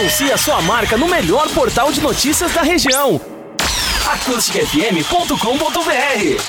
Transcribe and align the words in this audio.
Anuncie 0.00 0.32
a 0.32 0.38
sua 0.38 0.62
marca 0.62 0.96
no 0.96 1.06
melhor 1.06 1.46
portal 1.50 1.92
de 1.92 2.00
notícias 2.00 2.50
da 2.52 2.62
região. 2.62 3.20
acústicafm.com.br 4.06 6.42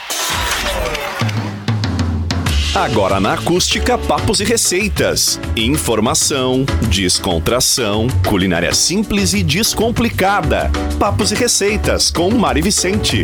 Agora 2.74 3.20
na 3.20 3.34
Acústica 3.34 3.98
Papos 3.98 4.40
e 4.40 4.46
Receitas. 4.46 5.38
Informação, 5.58 6.64
descontração, 6.88 8.08
culinária 8.26 8.74
simples 8.74 9.34
e 9.34 9.44
descomplicada. 9.44 10.72
Papos 10.98 11.34
e 11.34 11.36
Receitas 11.36 12.10
com 12.10 12.32
Mari 12.32 12.62
Vicente. 12.62 13.24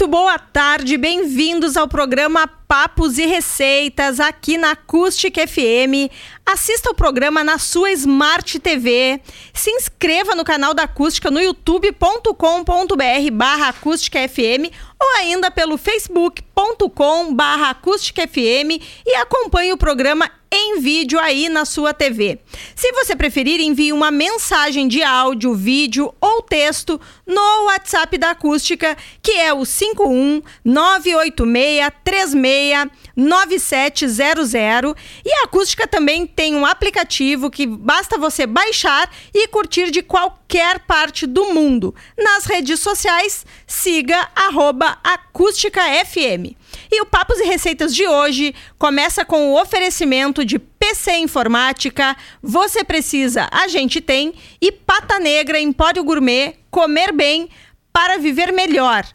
Muito 0.00 0.12
boa 0.12 0.38
tarde, 0.38 0.96
bem-vindos 0.96 1.76
ao 1.76 1.86
programa 1.86 2.48
Papos 2.66 3.18
e 3.18 3.26
Receitas 3.26 4.18
aqui 4.18 4.56
na 4.56 4.70
Acústica 4.70 5.46
FM. 5.46 6.08
Assista 6.46 6.90
o 6.90 6.94
programa 6.94 7.44
na 7.44 7.58
sua 7.58 7.92
Smart 7.92 8.58
TV. 8.60 9.20
Se 9.52 9.70
inscreva 9.70 10.34
no 10.34 10.42
canal 10.42 10.72
da 10.72 10.84
Acústica 10.84 11.30
no 11.30 11.38
youtube.com.br 11.38 13.30
barra 13.30 13.68
acústica 13.68 14.26
FM 14.26 14.72
ou 14.98 15.16
ainda 15.18 15.50
pelo 15.50 15.76
facebook.com 15.76 17.34
barra 17.34 17.68
acústica 17.68 18.26
FM 18.26 18.80
e 19.04 19.14
acompanhe 19.16 19.74
o 19.74 19.76
programa 19.76 20.30
em 20.52 20.80
vídeo 20.80 21.18
aí 21.20 21.48
na 21.48 21.64
sua 21.64 21.94
TV. 21.94 22.40
Se 22.74 22.90
você 22.92 23.14
preferir, 23.14 23.60
envie 23.60 23.92
uma 23.92 24.10
mensagem 24.10 24.88
de 24.88 25.02
áudio, 25.02 25.54
vídeo 25.54 26.12
ou 26.20 26.42
texto 26.42 27.00
no 27.24 27.66
WhatsApp 27.66 28.18
da 28.18 28.30
Acústica, 28.30 28.96
que 29.22 29.32
é 29.32 29.54
o 29.54 29.64
51 29.64 30.42
986 30.64 31.90
36 32.02 32.90
9700. 33.14 34.94
E 35.24 35.32
a 35.32 35.44
Acústica 35.44 35.86
também 35.86 36.26
tem 36.26 36.56
um 36.56 36.66
aplicativo 36.66 37.48
que 37.48 37.66
basta 37.66 38.18
você 38.18 38.44
baixar 38.44 39.08
e 39.32 39.46
curtir 39.48 39.90
de 39.90 40.02
qualquer 40.02 40.80
parte 40.80 41.26
do 41.26 41.54
mundo. 41.54 41.94
Nas 42.18 42.44
redes 42.44 42.80
sociais, 42.80 43.46
siga 43.66 44.28
arroba 44.34 44.98
Acústica 45.04 45.80
FM. 46.04 46.56
E 46.92 47.00
o 47.00 47.06
Papos 47.06 47.38
e 47.38 47.44
Receitas 47.44 47.94
de 47.94 48.04
hoje 48.08 48.52
começa 48.76 49.24
com 49.24 49.50
o 49.50 49.60
oferecimento 49.60 50.44
de 50.44 50.58
PC 50.58 51.18
Informática, 51.18 52.16
Você 52.42 52.82
Precisa, 52.82 53.48
a 53.52 53.68
gente 53.68 54.00
tem, 54.00 54.34
e 54.60 54.72
Pata 54.72 55.20
Negra 55.20 55.60
Empório 55.60 56.02
Gourmet, 56.02 56.56
comer 56.68 57.12
bem 57.12 57.48
para 57.92 58.18
viver 58.18 58.52
melhor. 58.52 59.06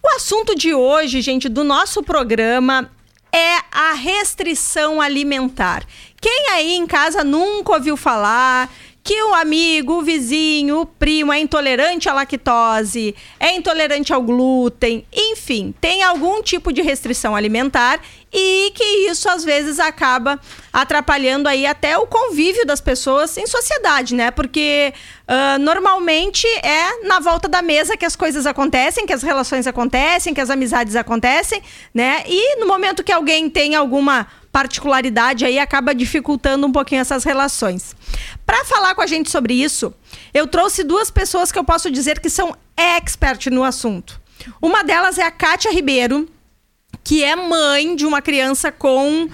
O 0.00 0.14
assunto 0.14 0.54
de 0.54 0.72
hoje, 0.72 1.20
gente, 1.20 1.48
do 1.48 1.64
nosso 1.64 2.00
programa 2.00 2.88
é 3.32 3.56
a 3.72 3.92
restrição 3.94 5.00
alimentar. 5.00 5.84
Quem 6.20 6.50
aí 6.50 6.74
em 6.74 6.86
casa 6.86 7.24
nunca 7.24 7.72
ouviu 7.72 7.96
falar 7.96 8.70
que 9.02 9.22
o 9.22 9.34
amigo, 9.34 9.94
o 9.94 10.02
vizinho, 10.02 10.80
o 10.80 10.86
primo 10.86 11.32
é 11.32 11.40
intolerante 11.40 12.08
à 12.08 12.12
lactose, 12.12 13.14
é 13.38 13.54
intolerante 13.54 14.12
ao 14.12 14.22
glúten, 14.22 15.06
enfim, 15.12 15.74
tem 15.80 16.02
algum 16.02 16.42
tipo 16.42 16.72
de 16.72 16.82
restrição 16.82 17.34
alimentar 17.34 18.00
e 18.32 18.70
que 18.74 18.84
isso 19.10 19.28
às 19.28 19.44
vezes 19.44 19.80
acaba 19.80 20.38
atrapalhando 20.72 21.48
aí 21.48 21.66
até 21.66 21.98
o 21.98 22.06
convívio 22.06 22.64
das 22.64 22.80
pessoas 22.80 23.36
em 23.36 23.46
sociedade, 23.46 24.14
né? 24.14 24.30
Porque 24.30 24.92
uh, 25.26 25.58
normalmente 25.58 26.46
é 26.62 27.04
na 27.06 27.18
volta 27.18 27.48
da 27.48 27.60
mesa 27.60 27.96
que 27.96 28.04
as 28.04 28.14
coisas 28.14 28.46
acontecem, 28.46 29.06
que 29.06 29.12
as 29.12 29.22
relações 29.22 29.66
acontecem, 29.66 30.32
que 30.32 30.40
as 30.40 30.50
amizades 30.50 30.94
acontecem, 30.94 31.60
né? 31.92 32.22
E 32.26 32.60
no 32.60 32.68
momento 32.68 33.02
que 33.02 33.10
alguém 33.10 33.50
tem 33.50 33.74
alguma 33.74 34.28
particularidade 34.52 35.44
aí 35.44 35.58
acaba 35.58 35.94
dificultando 35.94 36.66
um 36.66 36.72
pouquinho 36.72 37.00
essas 37.00 37.24
relações. 37.24 37.94
Para 38.44 38.64
falar 38.64 38.94
com 38.94 39.02
a 39.02 39.06
gente 39.06 39.30
sobre 39.30 39.54
isso, 39.54 39.94
eu 40.34 40.46
trouxe 40.46 40.82
duas 40.82 41.10
pessoas 41.10 41.52
que 41.52 41.58
eu 41.58 41.64
posso 41.64 41.90
dizer 41.90 42.20
que 42.20 42.30
são 42.30 42.56
expert 42.76 43.46
no 43.46 43.62
assunto. 43.62 44.20
Uma 44.60 44.82
delas 44.82 45.18
é 45.18 45.22
a 45.22 45.30
Kátia 45.30 45.70
Ribeiro, 45.70 46.28
que 47.04 47.22
é 47.24 47.34
mãe 47.36 47.94
de 47.94 48.04
uma 48.04 48.20
criança 48.20 48.70
com 48.70 49.24
uh, 49.24 49.28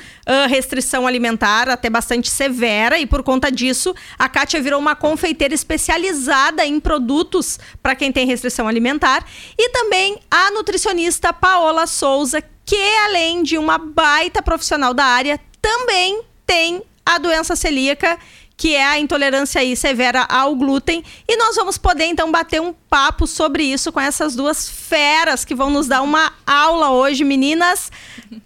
restrição 0.48 1.06
alimentar 1.06 1.68
até 1.68 1.88
bastante 1.88 2.30
severa 2.30 2.98
e 2.98 3.06
por 3.06 3.22
conta 3.22 3.50
disso 3.50 3.94
a 4.18 4.28
Kátia 4.28 4.60
virou 4.60 4.78
uma 4.78 4.94
confeiteira 4.94 5.54
especializada 5.54 6.64
em 6.64 6.78
produtos 6.78 7.58
para 7.82 7.96
quem 7.96 8.12
tem 8.12 8.26
restrição 8.26 8.68
alimentar 8.68 9.24
e 9.58 9.70
também 9.70 10.18
a 10.30 10.50
nutricionista 10.50 11.32
Paola 11.32 11.86
Souza 11.86 12.42
que 12.66 12.76
além 13.06 13.42
de 13.42 13.56
uma 13.56 13.78
baita 13.78 14.42
profissional 14.42 14.92
da 14.92 15.04
área 15.04 15.40
também 15.62 16.20
tem 16.44 16.82
a 17.04 17.16
doença 17.16 17.54
celíaca 17.54 18.18
que 18.56 18.74
é 18.74 18.84
a 18.84 18.98
intolerância 18.98 19.60
aí 19.60 19.76
severa 19.76 20.22
ao 20.22 20.56
glúten. 20.56 21.04
E 21.28 21.36
nós 21.36 21.56
vamos 21.56 21.76
poder 21.76 22.04
então 22.04 22.32
bater 22.32 22.60
um 22.60 22.72
papo 22.72 23.26
sobre 23.26 23.62
isso 23.62 23.92
com 23.92 24.00
essas 24.00 24.34
duas 24.34 24.68
feras 24.68 25.44
que 25.44 25.54
vão 25.54 25.68
nos 25.68 25.86
dar 25.86 26.00
uma 26.00 26.32
aula 26.46 26.90
hoje, 26.90 27.22
meninas. 27.22 27.92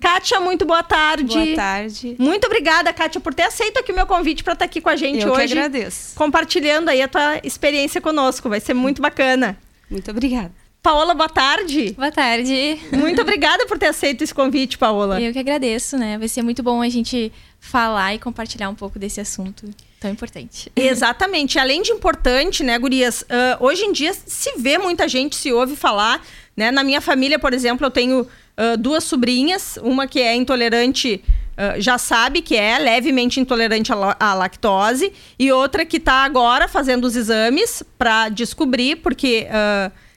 Kátia, 0.00 0.40
muito 0.40 0.66
boa 0.66 0.82
tarde. 0.82 1.38
Boa 1.38 1.54
tarde. 1.54 2.16
Muito 2.18 2.44
obrigada, 2.46 2.92
Kátia, 2.92 3.20
por 3.20 3.32
ter 3.32 3.44
aceito 3.44 3.78
aqui 3.78 3.92
o 3.92 3.94
meu 3.94 4.06
convite 4.06 4.42
para 4.42 4.54
estar 4.54 4.64
aqui 4.64 4.80
com 4.80 4.88
a 4.88 4.96
gente 4.96 5.24
Eu 5.24 5.32
hoje. 5.32 5.46
Que 5.46 5.52
agradeço. 5.52 6.16
Compartilhando 6.16 6.88
aí 6.88 7.00
a 7.00 7.08
tua 7.08 7.40
experiência 7.44 8.00
conosco. 8.00 8.48
Vai 8.48 8.58
ser 8.58 8.74
muito 8.74 9.00
bacana. 9.00 9.56
Muito 9.88 10.10
obrigada. 10.10 10.59
Paola, 10.82 11.12
boa 11.12 11.28
tarde. 11.28 11.92
Boa 11.92 12.10
tarde. 12.10 12.80
Muito 12.90 13.20
obrigada 13.20 13.66
por 13.66 13.78
ter 13.78 13.88
aceito 13.88 14.24
esse 14.24 14.34
convite, 14.34 14.78
Paola. 14.78 15.20
Eu 15.20 15.30
que 15.30 15.38
agradeço, 15.38 15.98
né? 15.98 16.16
Vai 16.16 16.26
ser 16.26 16.42
muito 16.42 16.62
bom 16.62 16.80
a 16.80 16.88
gente 16.88 17.30
falar 17.58 18.14
e 18.14 18.18
compartilhar 18.18 18.70
um 18.70 18.74
pouco 18.74 18.98
desse 18.98 19.20
assunto 19.20 19.68
tão 20.00 20.10
importante. 20.10 20.72
Exatamente. 20.74 21.58
Além 21.58 21.82
de 21.82 21.92
importante, 21.92 22.64
né, 22.64 22.78
Gurias? 22.78 23.20
Uh, 23.22 23.62
hoje 23.62 23.84
em 23.84 23.92
dia 23.92 24.14
se 24.14 24.58
vê 24.58 24.78
muita 24.78 25.06
gente, 25.06 25.36
se 25.36 25.52
ouve 25.52 25.76
falar. 25.76 26.22
Né? 26.56 26.70
Na 26.70 26.82
minha 26.82 27.02
família, 27.02 27.38
por 27.38 27.52
exemplo, 27.52 27.86
eu 27.86 27.90
tenho 27.90 28.22
uh, 28.22 28.76
duas 28.78 29.04
sobrinhas. 29.04 29.78
Uma 29.82 30.06
que 30.06 30.18
é 30.18 30.34
intolerante, 30.34 31.22
uh, 31.58 31.78
já 31.78 31.98
sabe 31.98 32.40
que 32.40 32.56
é 32.56 32.78
levemente 32.78 33.38
intolerante 33.38 33.92
à, 33.92 34.32
lactose. 34.32 35.12
E 35.38 35.52
outra 35.52 35.84
que 35.84 35.98
está 35.98 36.24
agora 36.24 36.66
fazendo 36.66 37.04
os 37.04 37.16
exames 37.16 37.82
para 37.98 38.30
descobrir, 38.30 38.96
porque 38.96 39.46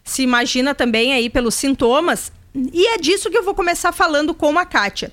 se 0.03 0.21
imagina 0.21 0.75
também 0.75 1.13
aí 1.13 1.29
pelos 1.29 1.55
sintomas. 1.55 2.31
E 2.55 2.87
é 2.87 2.97
disso 2.97 3.29
que 3.29 3.37
eu 3.37 3.43
vou 3.43 3.55
começar 3.55 3.91
falando 3.91 4.33
com 4.33 4.57
a 4.59 4.65
Kátia. 4.65 5.11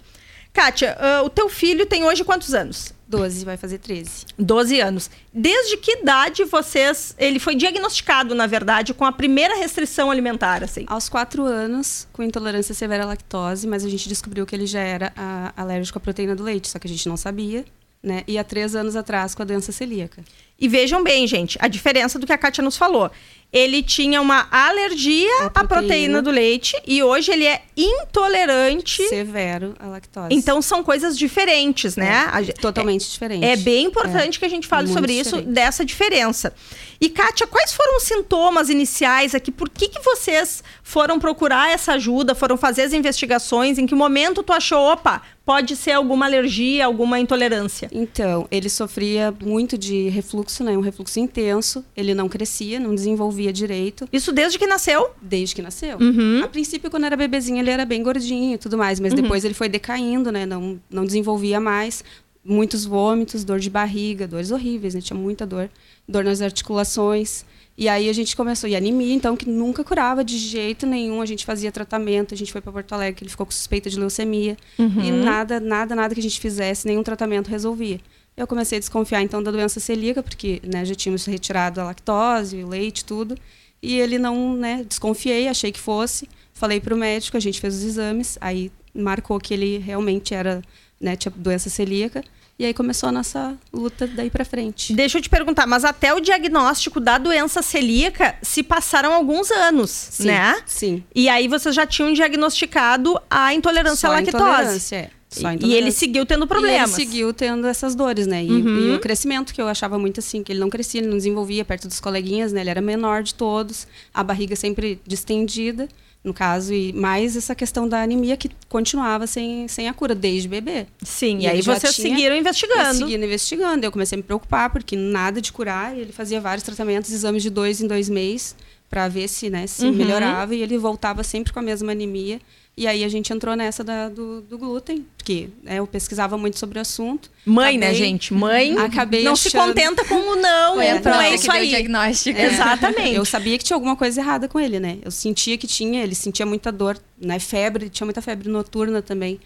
Kátia, 0.52 0.96
uh, 0.98 1.24
o 1.24 1.30
teu 1.30 1.48
filho 1.48 1.86
tem 1.86 2.04
hoje 2.04 2.24
quantos 2.24 2.52
anos? 2.52 2.92
12, 3.10 3.44
vai 3.44 3.56
fazer 3.56 3.78
13. 3.78 4.26
12 4.38 4.80
anos. 4.80 5.10
Desde 5.34 5.76
que 5.76 5.98
idade 5.98 6.44
vocês. 6.44 7.14
Ele 7.18 7.40
foi 7.40 7.56
diagnosticado, 7.56 8.34
na 8.36 8.46
verdade, 8.46 8.94
com 8.94 9.04
a 9.04 9.10
primeira 9.10 9.56
restrição 9.56 10.10
alimentar, 10.10 10.62
assim? 10.62 10.84
Aos 10.86 11.08
4 11.08 11.44
anos, 11.44 12.06
com 12.12 12.22
intolerância 12.22 12.72
severa 12.72 13.02
à 13.02 13.06
lactose, 13.06 13.66
mas 13.66 13.84
a 13.84 13.88
gente 13.88 14.08
descobriu 14.08 14.46
que 14.46 14.54
ele 14.54 14.66
já 14.66 14.80
era 14.80 15.12
a, 15.16 15.52
alérgico 15.56 15.98
à 15.98 16.00
proteína 16.00 16.36
do 16.36 16.44
leite, 16.44 16.68
só 16.68 16.78
que 16.78 16.86
a 16.86 16.90
gente 16.90 17.08
não 17.08 17.16
sabia. 17.16 17.64
Né? 18.02 18.22
E 18.26 18.38
há 18.38 18.44
três 18.44 18.74
anos 18.74 18.96
atrás 18.96 19.34
com 19.34 19.42
a 19.42 19.44
doença 19.44 19.72
celíaca. 19.72 20.22
E 20.60 20.68
vejam 20.68 21.02
bem, 21.02 21.26
gente, 21.26 21.56
a 21.60 21.66
diferença 21.66 22.18
do 22.18 22.26
que 22.26 22.32
a 22.32 22.38
Kátia 22.38 22.62
nos 22.62 22.76
falou 22.76 23.10
ele 23.52 23.82
tinha 23.82 24.20
uma 24.20 24.46
alergia 24.50 25.28
proteína. 25.28 25.50
à 25.54 25.64
proteína 25.64 26.22
do 26.22 26.30
leite 26.30 26.80
e 26.86 27.02
hoje 27.02 27.32
ele 27.32 27.46
é 27.46 27.62
intolerante. 27.76 29.02
Severo 29.08 29.74
à 29.78 29.88
lactose. 29.88 30.28
Então 30.30 30.62
são 30.62 30.84
coisas 30.84 31.18
diferentes, 31.18 31.96
né? 31.96 32.30
É, 32.32 32.52
totalmente 32.52 33.06
é, 33.06 33.10
diferentes. 33.10 33.48
É 33.48 33.56
bem 33.56 33.86
importante 33.86 34.36
é, 34.36 34.38
que 34.38 34.44
a 34.44 34.48
gente 34.48 34.68
fale 34.68 34.86
sobre 34.88 35.16
diferente. 35.16 35.42
isso, 35.42 35.52
dessa 35.52 35.84
diferença. 35.84 36.54
E, 37.00 37.08
Kátia, 37.08 37.46
quais 37.46 37.72
foram 37.72 37.96
os 37.96 38.02
sintomas 38.02 38.68
iniciais 38.68 39.34
aqui? 39.34 39.50
Por 39.50 39.70
que, 39.70 39.88
que 39.88 40.00
vocês 40.00 40.62
foram 40.82 41.18
procurar 41.18 41.70
essa 41.70 41.94
ajuda, 41.94 42.34
foram 42.34 42.58
fazer 42.58 42.82
as 42.82 42.92
investigações? 42.92 43.78
Em 43.78 43.86
que 43.86 43.94
momento 43.94 44.42
tu 44.42 44.52
achou, 44.52 44.78
opa, 44.92 45.22
pode 45.46 45.76
ser 45.76 45.92
alguma 45.92 46.26
alergia, 46.26 46.84
alguma 46.84 47.18
intolerância? 47.18 47.88
Então, 47.90 48.46
ele 48.50 48.68
sofria 48.68 49.34
muito 49.42 49.78
de 49.78 50.10
refluxo, 50.10 50.49
né? 50.64 50.76
Um 50.76 50.80
refluxo 50.80 51.20
intenso. 51.20 51.84
Ele 51.96 52.14
não 52.14 52.28
crescia, 52.28 52.80
não 52.80 52.94
desenvolvia 52.94 53.52
direito. 53.52 54.08
Isso 54.12 54.32
desde 54.32 54.58
que 54.58 54.66
nasceu? 54.66 55.10
Desde 55.22 55.54
que 55.54 55.62
nasceu. 55.62 55.98
Uhum. 55.98 56.42
A 56.44 56.48
princípio, 56.48 56.90
quando 56.90 57.04
era 57.04 57.16
bebezinho, 57.16 57.58
ele 57.58 57.70
era 57.70 57.84
bem 57.84 58.02
gordinho 58.02 58.54
e 58.54 58.58
tudo 58.58 58.76
mais, 58.76 58.98
mas 58.98 59.12
uhum. 59.12 59.22
depois 59.22 59.44
ele 59.44 59.54
foi 59.54 59.68
decaindo, 59.68 60.32
né? 60.32 60.46
Não, 60.46 60.80
não 60.90 61.04
desenvolvia 61.04 61.60
mais. 61.60 62.02
Muitos 62.42 62.84
vômitos, 62.86 63.44
dor 63.44 63.58
de 63.58 63.68
barriga, 63.68 64.26
dores 64.26 64.50
horríveis, 64.50 64.94
né? 64.94 65.00
Tinha 65.00 65.18
muita 65.18 65.46
dor 65.46 65.70
dor 66.10 66.24
nas 66.24 66.42
articulações. 66.42 67.44
E 67.78 67.88
aí 67.88 68.10
a 68.10 68.12
gente 68.12 68.36
começou, 68.36 68.68
e 68.68 68.76
anemia, 68.76 69.14
então, 69.14 69.34
que 69.34 69.48
nunca 69.48 69.82
curava 69.82 70.22
de 70.22 70.36
jeito 70.36 70.86
nenhum. 70.86 71.22
A 71.22 71.26
gente 71.26 71.46
fazia 71.46 71.72
tratamento, 71.72 72.34
a 72.34 72.36
gente 72.36 72.52
foi 72.52 72.60
para 72.60 72.70
Porto 72.70 72.92
Alegre, 72.92 73.22
ele 73.22 73.30
ficou 73.30 73.46
com 73.46 73.52
suspeita 73.52 73.88
de 73.88 73.98
leucemia. 73.98 74.56
Uhum. 74.78 75.02
E 75.02 75.10
nada, 75.10 75.58
nada, 75.58 75.94
nada 75.94 76.12
que 76.12 76.20
a 76.20 76.22
gente 76.22 76.38
fizesse, 76.38 76.86
nenhum 76.86 77.02
tratamento 77.02 77.48
resolvia. 77.48 77.98
Eu 78.40 78.46
comecei 78.46 78.78
a 78.78 78.80
desconfiar, 78.80 79.20
então, 79.20 79.42
da 79.42 79.50
doença 79.50 79.78
celíaca, 79.78 80.22
porque 80.22 80.62
né, 80.64 80.82
já 80.82 80.94
tínhamos 80.94 81.26
retirado 81.26 81.78
a 81.78 81.84
lactose, 81.84 82.64
o 82.64 82.68
leite, 82.68 83.04
tudo. 83.04 83.36
E 83.82 83.98
ele 83.98 84.18
não, 84.18 84.54
né, 84.54 84.82
desconfiei, 84.88 85.46
achei 85.46 85.70
que 85.70 85.78
fosse. 85.78 86.26
falei 86.54 86.80
pro 86.80 86.96
médico, 86.96 87.36
a 87.36 87.40
gente 87.40 87.60
fez 87.60 87.74
os 87.74 87.82
exames, 87.82 88.38
aí 88.40 88.72
marcou 88.94 89.38
que 89.38 89.52
ele 89.52 89.78
realmente 89.78 90.34
era, 90.34 90.62
né, 90.98 91.16
tinha 91.16 91.32
doença 91.36 91.68
celíaca. 91.68 92.24
E 92.58 92.64
aí 92.64 92.74
começou 92.74 93.08
a 93.08 93.12
nossa 93.12 93.56
luta 93.72 94.06
daí 94.06 94.30
para 94.30 94.44
frente. 94.44 94.92
Deixa 94.94 95.18
eu 95.18 95.22
te 95.22 95.30
perguntar, 95.30 95.66
mas 95.66 95.82
até 95.84 96.12
o 96.12 96.20
diagnóstico 96.20 96.98
da 97.00 97.16
doença 97.18 97.62
celíaca 97.62 98.36
se 98.42 98.62
passaram 98.62 99.14
alguns 99.14 99.50
anos, 99.50 99.90
sim, 99.90 100.26
né? 100.26 100.62
Sim. 100.66 101.02
E 101.14 101.26
aí 101.28 101.48
vocês 101.48 101.74
já 101.74 101.86
tinham 101.86 102.12
diagnosticado 102.12 103.18
a 103.30 103.54
intolerância 103.54 104.08
Só 104.08 104.08
à 104.08 104.10
a 104.10 104.20
lactose. 104.20 104.36
intolerância, 104.36 104.96
é. 104.96 105.10
Só 105.30 105.52
E 105.52 105.74
ele 105.74 105.92
seguiu 105.92 106.26
tendo 106.26 106.44
E 106.44 106.48
problemas. 106.48 106.90
ele 106.98 107.04
seguiu 107.06 107.32
tendo 107.32 107.66
essas 107.68 107.94
dores, 107.94 108.26
né? 108.26 108.44
E, 108.44 108.50
Uhum. 108.50 108.78
e 108.78 108.96
o 108.96 108.98
crescimento, 109.00 109.54
que 109.54 109.62
eu 109.62 109.68
achava 109.68 109.96
muito 109.98 110.18
assim, 110.18 110.42
que 110.42 110.50
ele 110.50 110.58
não 110.58 110.68
crescia, 110.68 111.00
ele 111.00 111.08
não 111.08 111.16
desenvolvia 111.16 111.64
perto 111.64 111.86
dos 111.86 112.00
coleguinhas, 112.00 112.52
né? 112.52 112.60
Ele 112.62 112.70
era 112.70 112.80
menor 112.80 113.22
de 113.22 113.32
todos, 113.34 113.86
a 114.12 114.24
barriga 114.24 114.56
sempre 114.56 115.00
distendida, 115.06 115.88
no 116.24 116.34
caso, 116.34 116.74
e 116.74 116.92
mais 116.92 117.36
essa 117.36 117.54
questão 117.54 117.88
da 117.88 118.02
anemia 118.02 118.36
que 118.36 118.50
continuava 118.68 119.26
sem, 119.26 119.66
sem 119.68 119.88
a 119.88 119.94
cura, 119.94 120.14
desde 120.16 120.48
bebê. 120.48 120.86
Sim, 121.02 121.38
e, 121.38 121.42
E 121.44 121.46
aí 121.46 121.62
vocês 121.62 121.94
tinha- 121.94 122.08
seguiram 122.10 122.36
investigando. 122.36 122.98
seguindo 122.98 123.24
investigando, 123.24 123.86
eu 123.86 123.92
comecei 123.92 124.16
a 124.16 124.18
me 124.18 124.22
preocupar, 124.24 124.68
porque 124.70 124.96
nada 124.96 125.40
de 125.40 125.52
curar, 125.52 125.96
e 125.96 126.00
ele 126.00 126.12
fazia 126.12 126.40
vários 126.40 126.64
tratamentos, 126.64 127.10
exames 127.12 127.42
de 127.42 127.48
dois 127.50 127.80
em 127.80 127.86
dois 127.86 128.08
meses, 128.10 128.54
para 128.90 129.06
ver 129.08 129.28
se, 129.28 129.48
né, 129.48 129.66
se 129.68 129.84
Uhum. 129.86 129.92
melhorava, 129.92 130.52
e 130.54 130.60
ele 130.62 130.76
voltava 130.76 131.22
sempre 131.22 131.52
com 131.52 131.60
a 131.60 131.62
mesma 131.62 131.92
anemia. 131.92 132.40
E 132.76 132.86
aí 132.86 133.04
a 133.04 133.08
gente 133.08 133.32
entrou 133.32 133.54
nessa 133.54 133.84
da- 133.84 134.08
do, 134.08 134.40
do 134.40 134.56
glúten, 134.58 135.04
porque 135.16 135.48
né, 135.62 135.78
eu 135.78 135.86
pesquisava 135.86 136.36
muito 136.38 136.58
sobre 136.58 136.78
o 136.78 136.82
assunto. 136.82 137.30
Mãe, 137.44 137.76
né, 137.78 137.86
Acabei- 137.88 137.98
gente? 138.04 138.34
Mãe 138.34 138.74
Acabei 138.78 139.22
não 139.22 139.36
se 139.36 139.48
achando- 139.48 139.68
contenta 139.68 140.04
com 140.04 140.14
o 140.14 140.36
não, 140.36 140.80
é, 140.80 140.98
não 141.00 141.20
é 141.20 141.34
isso 141.34 141.50
aí. 141.52 141.68
diagnóstico. 141.68 142.38
Exatamente. 142.40 143.14
Eu 143.14 143.24
sabia 143.24 143.56
que 143.58 143.64
tinha 143.64 143.76
alguma 143.76 143.94
coisa 143.96 144.20
errada 144.20 144.48
com 144.48 144.58
ele, 144.58 144.80
né? 144.80 144.98
Eu 145.02 145.10
sentia 145.10 145.56
que 145.58 145.66
tinha, 145.66 146.02
ele 146.02 146.14
sentia 146.14 146.44
muita 146.46 146.72
dor, 146.72 146.98
né? 147.20 147.38
Febre, 147.38 147.88
tinha 147.90 148.04
muita 148.06 148.20
febre 148.22 148.48
noturna 148.48 149.00
também. 149.02 149.38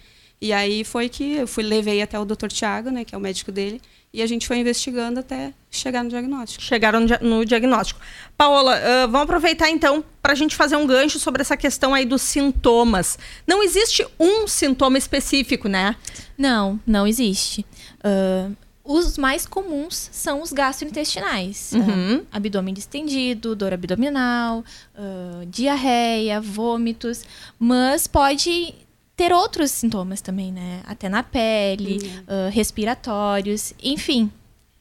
E 0.44 0.52
aí 0.52 0.84
foi 0.84 1.08
que 1.08 1.36
eu 1.36 1.46
fui 1.48 1.62
levei 1.64 2.02
até 2.02 2.18
o 2.20 2.24
Dr. 2.26 2.48
Tiago, 2.48 2.90
né, 2.90 3.02
que 3.02 3.14
é 3.14 3.18
o 3.18 3.20
médico 3.20 3.50
dele, 3.50 3.80
e 4.12 4.20
a 4.20 4.26
gente 4.26 4.46
foi 4.46 4.58
investigando 4.58 5.18
até 5.20 5.54
chegar 5.70 6.04
no 6.04 6.10
diagnóstico. 6.10 6.62
Chegaram 6.62 7.00
no 7.00 7.06
dia- 7.06 7.18
no 7.22 7.44
diagnóstico. 7.46 7.98
Paola, 8.36 8.74
ah, 8.76 9.06
vamos 9.06 9.22
aproveitar 9.22 9.70
então 9.70 10.04
para 10.20 10.32
a 10.32 10.36
gente 10.36 10.54
fazer 10.54 10.76
um 10.76 10.86
gancho 10.86 11.18
sobre 11.18 11.40
essa 11.40 11.56
questão 11.56 11.94
aí 11.94 12.04
dos 12.04 12.20
sintomas. 12.20 13.18
Não 13.46 13.62
existe 13.62 14.06
um 14.20 14.46
sintoma 14.46 14.98
específico, 14.98 15.66
né? 15.66 15.96
Não, 16.36 16.78
não 16.86 17.06
existe. 17.06 17.64
Ah, 18.04 18.50
os 18.84 19.16
mais 19.16 19.46
comuns 19.46 20.10
são 20.12 20.42
os 20.42 20.52
gastrointestinais. 20.52 21.72
Uhum. 21.72 22.22
Ah, 22.30 22.36
abdômen 22.36 22.74
distendido, 22.74 23.56
dor 23.56 23.72
abdominal, 23.72 24.62
ah, 24.94 25.42
diarreia, 25.48 26.38
vômitos. 26.38 27.24
Mas 27.58 28.06
pode 28.06 28.74
ter 29.16 29.32
outros 29.32 29.70
sintomas 29.70 30.20
também, 30.20 30.52
né? 30.52 30.82
Até 30.84 31.08
na 31.08 31.22
pele, 31.22 31.98
ah, 32.26 32.48
respiratórios, 32.50 33.74
enfim. 33.82 34.30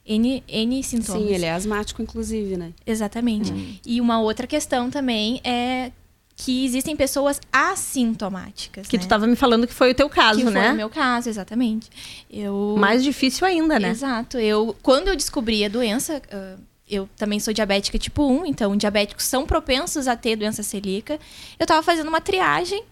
N, 0.06 0.42
N 0.46 0.82
sintomas. 0.82 1.22
Sim, 1.22 1.32
ele 1.32 1.46
é 1.46 1.52
asmático, 1.52 2.02
inclusive, 2.02 2.56
né? 2.56 2.72
Exatamente. 2.86 3.80
E 3.86 4.00
uma 4.00 4.20
outra 4.20 4.46
questão 4.46 4.90
também 4.90 5.40
é 5.42 5.90
que 6.36 6.64
existem 6.64 6.96
pessoas 6.96 7.40
assintomáticas. 7.52 8.86
Que 8.86 8.96
né? 8.96 9.00
tu 9.00 9.04
estava 9.04 9.26
me 9.26 9.36
falando 9.36 9.66
que 9.66 9.72
foi 9.72 9.92
o 9.92 9.94
teu 9.94 10.10
caso, 10.10 10.40
que 10.40 10.44
né? 10.50 10.64
foi 10.64 10.72
o 10.72 10.76
meu 10.76 10.90
caso, 10.90 11.28
exatamente. 11.28 11.88
Eu 12.30 12.74
Mais 12.78 13.02
difícil 13.02 13.46
ainda, 13.46 13.78
né? 13.78 13.90
Exato. 13.90 14.36
Eu 14.38 14.76
quando 14.82 15.08
eu 15.08 15.16
descobri 15.16 15.64
a 15.64 15.68
doença, 15.68 16.20
ah, 16.30 16.56
eu 16.90 17.08
também 17.16 17.40
sou 17.40 17.54
diabética 17.54 17.98
tipo 17.98 18.26
1, 18.26 18.46
então 18.46 18.76
diabéticos 18.76 19.24
são 19.24 19.46
propensos 19.46 20.06
a 20.06 20.16
ter 20.16 20.36
doença 20.36 20.62
celíaca. 20.62 21.18
Eu 21.58 21.66
tava 21.66 21.82
fazendo 21.82 22.08
uma 22.08 22.20
triagem 22.20 22.82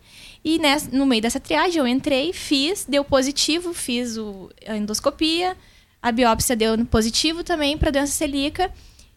e 0.44 0.58
nessa- 0.58 0.90
no 0.90 1.06
meio 1.06 1.22
dessa 1.22 1.38
triagem 1.40 1.78
eu 1.78 1.86
entrei, 1.86 2.32
fiz, 2.32 2.84
deu 2.88 3.04
positivo, 3.04 3.72
fiz 3.72 4.16
o, 4.16 4.50
a 4.66 4.76
endoscopia, 4.76 5.56
a 6.02 6.10
biópsia 6.10 6.56
deu 6.56 6.84
positivo 6.86 7.44
também 7.44 7.78
para 7.78 7.90
doença 7.90 8.12
celíaca. 8.12 8.70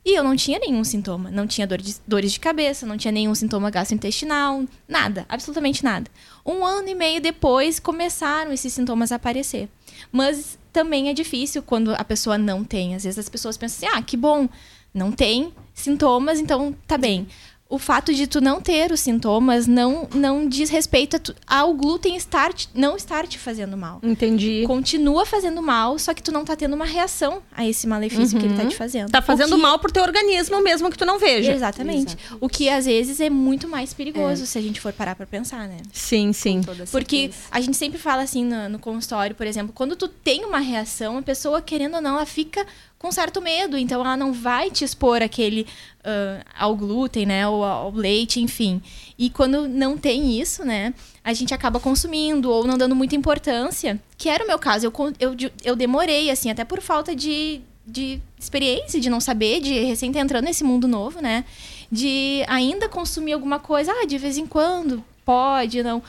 E 0.08 0.14
eu 0.16 0.24
não 0.24 0.36
tinha 0.36 0.60
nenhum 0.60 0.84
sintoma. 0.84 1.32
Não 1.32 1.48
tinha 1.48 1.66
dor 1.66 1.80
de- 1.82 1.96
dores 2.08 2.32
de 2.34 2.40
cabeça, 2.40 2.86
não 2.86 2.96
tinha 2.96 3.12
nenhum 3.12 3.34
sintoma 3.34 3.72
gastrointestinal, 3.72 4.64
nada, 4.88 5.26
absolutamente 5.28 5.84
nada. 5.84 6.12
Um 6.46 6.64
ano 6.64 6.88
e 6.90 6.94
meio 6.94 7.20
depois 7.20 7.80
começaram 7.80 8.52
esses 8.54 8.72
sintomas 8.72 9.12
a 9.12 9.16
aparecer. 9.16 9.68
Mas 10.12 10.60
também 10.72 11.10
é 11.10 11.14
difícil 11.14 11.64
quando 11.64 11.92
a 11.96 12.04
pessoa 12.04 12.38
não 12.38 12.64
tem. 12.64 12.94
Às 12.94 13.04
vezes 13.04 13.18
as 13.18 13.28
pessoas 13.30 13.58
pensam 13.58 13.90
assim: 13.90 13.98
ah, 13.98 14.02
que 14.04 14.16
bom, 14.16 14.48
não 14.94 15.12
tem 15.12 15.52
sintomas, 15.74 16.40
então 16.40 16.76
tá 16.86 17.00
bem. 17.00 17.28
O 17.68 17.80
fato 17.80 18.14
de 18.14 18.28
tu 18.28 18.40
não 18.40 18.62
ter 18.62 18.92
os 18.92 19.00
sintomas 19.00 19.66
não, 19.66 20.08
não 20.14 20.48
diz 20.48 20.70
respeito 20.70 21.16
a 21.16 21.20
tu- 21.20 21.36
ao 21.48 21.74
glúten 21.74 22.16
estar, 22.16 22.54
te- 22.54 22.70
não 22.76 22.96
estar 22.96 23.26
te 23.26 23.40
fazendo 23.40 23.76
mal. 23.76 24.00
Entendi. 24.04 24.64
Continua 24.68 25.26
fazendo 25.26 25.64
mal, 25.64 25.98
só 25.98 26.14
que 26.14 26.22
tu 26.22 26.32
não 26.32 26.46
tá 26.46 26.56
tendo 26.56 26.76
uma 26.76 26.86
reação 26.86 27.42
a 27.52 27.66
esse 27.68 27.88
malefício 27.88 28.38
que 28.40 28.46
ele 28.46 28.56
tá 28.56 28.68
te 28.68 28.76
fazendo. 28.76 29.10
Tá 29.10 29.20
fazendo 29.20 29.56
que- 29.56 29.62
mal 29.62 29.80
pro 29.80 29.92
teu 29.92 30.04
organismo 30.04 30.62
mesmo 30.62 30.92
que 30.92 30.98
tu 30.98 31.06
não 31.08 31.18
veja. 31.18 31.52
Exatamente. 31.52 32.12
Exatamente. 32.14 32.38
O 32.40 32.48
que 32.48 32.70
às 32.70 32.86
vezes 32.86 33.20
é 33.20 33.32
muito 33.32 33.68
mais 33.68 33.94
perigoso 33.96 34.46
se 34.46 34.60
a 34.60 34.62
gente 34.62 34.80
for 34.80 34.94
parar 34.94 35.16
pra 35.16 35.26
pensar, 35.26 35.68
né? 35.68 35.78
Sim, 35.92 36.34
sim. 36.34 36.62
Porque 36.92 37.32
a 37.50 37.60
gente 37.60 37.76
sempre 37.76 37.98
fala 37.98 38.22
assim 38.22 38.46
no, 38.46 38.70
no 38.70 38.78
consultório, 38.80 39.36
por 39.36 39.48
exemplo, 39.48 39.74
quando 39.74 39.96
tu 39.96 40.08
tem 40.08 40.46
uma 40.46 40.60
reação, 40.60 41.18
a 41.18 41.22
pessoa, 41.24 41.64
querendo 41.64 41.96
ou 41.96 42.02
não, 42.02 42.12
ela 42.16 42.28
fica 42.28 42.64
com 43.06 43.12
certo 43.12 43.40
medo, 43.40 43.78
então 43.78 44.02
ela 44.02 44.18
não 44.18 44.34
vai 44.34 44.72
te 44.72 44.84
expor 44.84 45.22
aquele 45.22 45.68
ah, 46.04 46.44
ao 46.58 46.76
glúten, 46.76 47.24
né, 47.24 47.48
ou 47.48 47.64
ao 47.64 47.92
leite, 47.92 48.42
enfim. 48.42 48.82
E 49.16 49.30
quando 49.30 49.68
não 49.68 49.96
tem 49.96 50.42
isso, 50.42 50.66
né, 50.66 50.92
a 51.24 51.32
gente 51.32 51.54
acaba 51.54 51.80
consumindo 51.80 52.50
ou 52.50 52.66
não 52.66 52.80
dando 52.80 52.96
muita 52.96 53.16
importância, 53.16 54.02
que 54.18 54.28
era 54.28 54.44
o 54.44 54.48
meu 54.48 54.58
caso. 54.58 54.88
Eu, 54.88 54.94
eu, 55.20 55.52
eu 55.64 55.76
demorei, 55.76 56.32
assim, 56.32 56.50
até 56.50 56.66
por 56.66 56.82
falta 56.82 57.16
de, 57.16 57.62
de 57.86 58.20
experiência, 58.40 59.00
de 59.00 59.08
não 59.08 59.20
saber, 59.20 59.62
de 59.62 59.84
recém 59.84 60.10
estar 60.10 60.22
entrando 60.22 60.46
nesse 60.46 60.64
mundo 60.64 60.88
novo, 60.88 61.22
né, 61.22 61.46
de 61.92 62.44
ainda 62.48 62.90
consumir 62.90 63.34
alguma 63.34 63.60
coisa, 63.60 63.92
ah, 63.92 64.06
de 64.08 64.18
vez 64.18 64.36
em 64.36 64.48
quando, 64.48 65.04
pode, 65.24 65.84
não. 65.84 66.02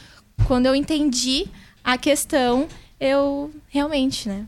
Quando 0.46 0.64
eu 0.64 0.75
entendi 0.75 1.46
a 1.84 1.99
questão, 1.99 2.66
eu 2.99 3.50
realmente, 3.69 4.31
né, 4.31 4.46